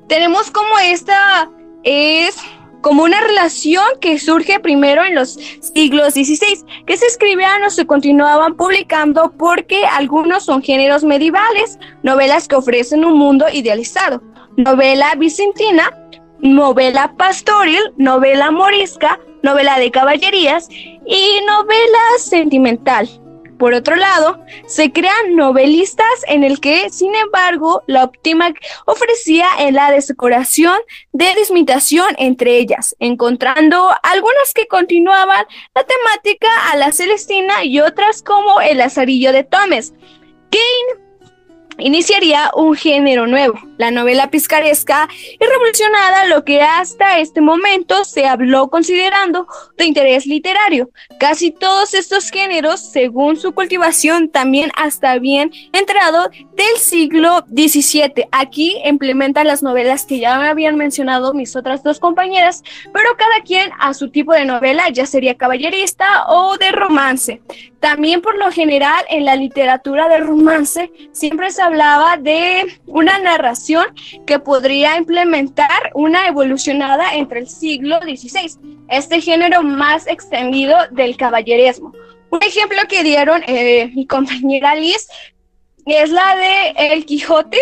tenemos 0.07 0.51
como 0.51 0.77
esta 0.79 1.49
es 1.83 2.37
como 2.81 3.03
una 3.03 3.19
relación 3.21 3.83
que 3.99 4.19
surge 4.19 4.59
primero 4.59 5.03
en 5.03 5.15
los 5.15 5.39
siglos 5.73 6.13
XVI, 6.13 6.63
que 6.85 6.97
se 6.97 7.07
escribían 7.07 7.63
o 7.63 7.71
se 7.71 7.87
continuaban 7.87 8.55
publicando 8.55 9.33
porque 9.37 9.85
algunos 9.85 10.45
son 10.45 10.61
géneros 10.61 11.03
medievales, 11.03 11.79
novelas 12.03 12.47
que 12.47 12.55
ofrecen 12.55 13.03
un 13.03 13.17
mundo 13.17 13.45
idealizado, 13.51 14.21
novela 14.55 15.15
bizantina, 15.15 15.91
novela 16.45 17.15
pastoril, 17.17 17.81
novela 17.97 18.51
morisca, 18.51 19.19
novela 19.41 19.79
de 19.79 19.89
caballerías 19.89 20.69
y 20.69 21.39
novela 21.47 21.99
sentimental. 22.19 23.09
Por 23.57 23.73
otro 23.73 23.95
lado, 23.95 24.39
se 24.67 24.91
crean 24.91 25.35
novelistas 25.35 26.07
en 26.27 26.43
el 26.43 26.59
que, 26.59 26.89
sin 26.89 27.15
embargo, 27.15 27.83
la 27.87 28.03
óptima 28.03 28.53
ofrecía 28.85 29.47
en 29.59 29.75
la 29.75 29.91
decoración 29.91 30.75
de 31.13 31.33
dismitación 31.35 32.07
entre 32.17 32.57
ellas, 32.57 32.95
encontrando 32.99 33.89
algunas 34.03 34.53
que 34.53 34.67
continuaban 34.67 35.45
la 35.73 35.83
temática 35.85 36.49
a 36.71 36.75
la 36.75 36.91
Celestina 36.91 37.63
y 37.63 37.79
otras 37.79 38.21
como 38.21 38.59
el 38.61 38.79
Lazarillo 38.79 39.31
de 39.31 39.45
Tomes. 39.45 39.93
Kane 40.51 41.04
iniciaría 41.77 42.51
un 42.55 42.75
género 42.75 43.27
nuevo, 43.27 43.59
la 43.77 43.91
novela 43.91 44.29
piscaresca 44.29 45.07
y 45.11 45.45
revolucionada, 45.45 46.25
lo 46.25 46.43
que 46.43 46.61
hasta 46.61 47.19
este 47.19 47.41
momento 47.41 48.05
se 48.05 48.27
habló 48.27 48.69
considerando 48.69 49.47
de 49.77 49.85
interés 49.85 50.25
literario. 50.25 50.89
Casi 51.19 51.51
todos 51.51 51.93
estos 51.93 52.29
géneros, 52.29 52.79
según 52.79 53.37
su 53.37 53.53
cultivación, 53.53 54.29
también 54.29 54.71
hasta 54.75 55.17
bien 55.19 55.51
entrado 55.73 56.29
del 56.53 56.77
siglo 56.77 57.45
XVII. 57.49 58.27
Aquí 58.31 58.77
implementan 58.85 59.47
las 59.47 59.63
novelas 59.63 60.05
que 60.05 60.19
ya 60.19 60.37
me 60.39 60.47
habían 60.47 60.75
mencionado 60.77 61.33
mis 61.33 61.55
otras 61.55 61.83
dos 61.83 61.99
compañeras, 61.99 62.63
pero 62.93 63.09
cada 63.17 63.41
quien 63.43 63.71
a 63.79 63.93
su 63.93 64.09
tipo 64.09 64.33
de 64.33 64.45
novela, 64.45 64.89
ya 64.89 65.05
sería 65.05 65.35
caballerista 65.35 66.27
o 66.27 66.57
de 66.57 66.71
romance. 66.71 67.41
También 67.79 68.21
por 68.21 68.37
lo 68.37 68.51
general 68.51 69.05
en 69.09 69.25
la 69.25 69.35
literatura 69.35 70.09
de 70.09 70.17
romance 70.17 70.91
siempre 71.11 71.51
se 71.51 71.61
hablaba 71.65 72.17
de 72.17 72.79
una 72.85 73.17
narración 73.19 73.85
que 74.25 74.39
podría 74.39 74.97
implementar 74.97 75.91
una 75.93 76.27
evolucionada 76.27 77.15
entre 77.15 77.39
el 77.39 77.47
siglo 77.47 77.99
XVI, 78.01 78.57
este 78.89 79.21
género 79.21 79.63
más 79.63 80.07
extendido 80.07 80.77
del 80.91 81.17
caballerismo. 81.17 81.91
Un 82.29 82.43
ejemplo 82.43 82.77
que 82.87 83.03
dieron 83.03 83.43
eh, 83.47 83.91
mi 83.95 84.05
compañera 84.05 84.75
Liz 84.75 85.07
es 85.85 86.09
la 86.09 86.35
de 86.35 86.93
El 86.93 87.05
Quijote, 87.05 87.59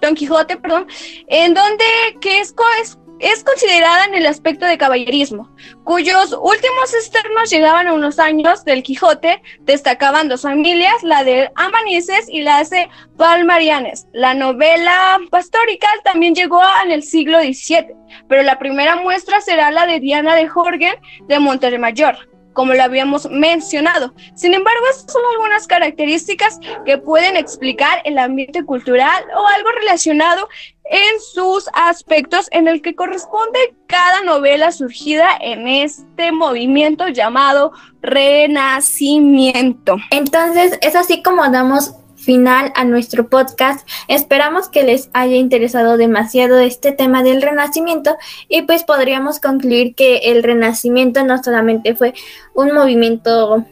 Don 0.00 0.14
Quijote, 0.14 0.56
perdón, 0.56 0.86
en 1.26 1.54
donde 1.54 1.84
que 2.20 2.40
es, 2.40 2.54
es 2.82 2.98
es 3.20 3.44
considerada 3.44 4.06
en 4.06 4.14
el 4.14 4.26
aspecto 4.26 4.66
de 4.66 4.78
caballerismo, 4.78 5.54
cuyos 5.84 6.32
últimos 6.32 6.94
externos 6.94 7.50
llegaban 7.50 7.86
a 7.86 7.92
unos 7.92 8.18
años 8.18 8.64
del 8.64 8.82
Quijote, 8.82 9.42
destacaban 9.60 10.28
dos 10.28 10.42
familias, 10.42 11.02
la 11.02 11.22
de 11.22 11.50
Amanices 11.54 12.28
y 12.28 12.40
la 12.40 12.64
de 12.64 12.88
Palmarianes. 13.16 14.06
La 14.12 14.34
novela 14.34 15.18
pastorical 15.30 16.00
también 16.02 16.34
llegó 16.34 16.60
en 16.84 16.92
el 16.92 17.02
siglo 17.02 17.40
XVII, 17.40 17.94
pero 18.28 18.42
la 18.42 18.58
primera 18.58 18.96
muestra 18.96 19.40
será 19.40 19.70
la 19.70 19.86
de 19.86 20.00
Diana 20.00 20.34
de 20.34 20.48
Jorgen 20.48 20.94
de 21.28 21.38
Montemayor 21.38 22.30
como 22.52 22.74
lo 22.74 22.82
habíamos 22.82 23.30
mencionado. 23.30 24.12
Sin 24.34 24.54
embargo, 24.54 24.84
son 25.06 25.22
algunas 25.32 25.66
características 25.66 26.58
que 26.84 26.98
pueden 26.98 27.36
explicar 27.36 28.02
el 28.04 28.18
ambiente 28.18 28.64
cultural 28.64 29.24
o 29.34 29.46
algo 29.46 29.70
relacionado 29.72 30.48
en 30.90 31.20
sus 31.20 31.68
aspectos 31.72 32.48
en 32.50 32.66
el 32.66 32.82
que 32.82 32.96
corresponde 32.96 33.58
cada 33.86 34.22
novela 34.22 34.72
surgida 34.72 35.28
en 35.40 35.68
este 35.68 36.32
movimiento 36.32 37.08
llamado 37.08 37.72
Renacimiento. 38.02 39.96
Entonces, 40.10 40.78
es 40.82 40.96
así 40.96 41.22
como 41.22 41.48
damos 41.48 41.94
final 42.16 42.72
a 42.74 42.84
nuestro 42.84 43.28
podcast. 43.28 43.88
Esperamos 44.08 44.68
que 44.68 44.82
les 44.82 45.10
haya 45.12 45.36
interesado 45.36 45.96
demasiado 45.96 46.58
este 46.58 46.92
tema 46.92 47.22
del 47.22 47.40
renacimiento 47.40 48.16
y 48.48 48.62
pues 48.62 48.84
podríamos 48.84 49.38
concluir 49.38 49.94
que 49.94 50.18
el 50.24 50.42
renacimiento 50.42 51.24
no 51.24 51.42
solamente 51.42 51.94
fue 51.94 52.14
un 52.52 52.72
movimiento 52.74 53.64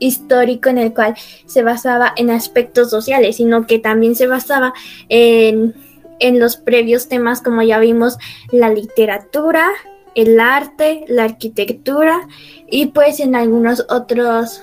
histórico 0.00 0.68
en 0.68 0.78
el 0.78 0.92
cual 0.92 1.14
se 1.46 1.62
basaba 1.62 2.12
en 2.16 2.30
aspectos 2.30 2.90
sociales, 2.90 3.36
sino 3.36 3.66
que 3.66 3.78
también 3.78 4.16
se 4.16 4.26
basaba 4.26 4.74
en, 5.08 5.74
en 6.20 6.40
los 6.40 6.56
previos 6.56 7.08
temas 7.08 7.42
como 7.42 7.62
ya 7.62 7.78
vimos 7.78 8.18
la 8.50 8.70
literatura, 8.70 9.70
el 10.14 10.38
arte, 10.40 11.04
la 11.08 11.24
arquitectura 11.24 12.28
y 12.68 12.86
pues 12.86 13.20
en 13.20 13.34
algunos 13.34 13.86
otros 13.88 14.62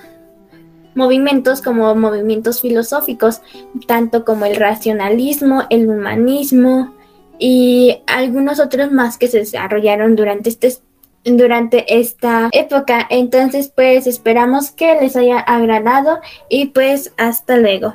movimientos 0.94 1.62
como 1.62 1.94
movimientos 1.94 2.60
filosóficos, 2.60 3.42
tanto 3.86 4.24
como 4.24 4.44
el 4.44 4.56
racionalismo, 4.56 5.64
el 5.70 5.88
humanismo 5.88 6.94
y 7.38 8.02
algunos 8.06 8.60
otros 8.60 8.92
más 8.92 9.18
que 9.18 9.28
se 9.28 9.38
desarrollaron 9.38 10.16
durante 10.16 10.50
este 10.50 10.76
durante 11.24 12.00
esta 12.00 12.48
época. 12.52 13.06
Entonces, 13.08 13.72
pues 13.74 14.06
esperamos 14.06 14.72
que 14.72 15.00
les 15.00 15.16
haya 15.16 15.38
agradado 15.38 16.18
y 16.48 16.66
pues 16.66 17.12
hasta 17.16 17.56
luego. 17.56 17.94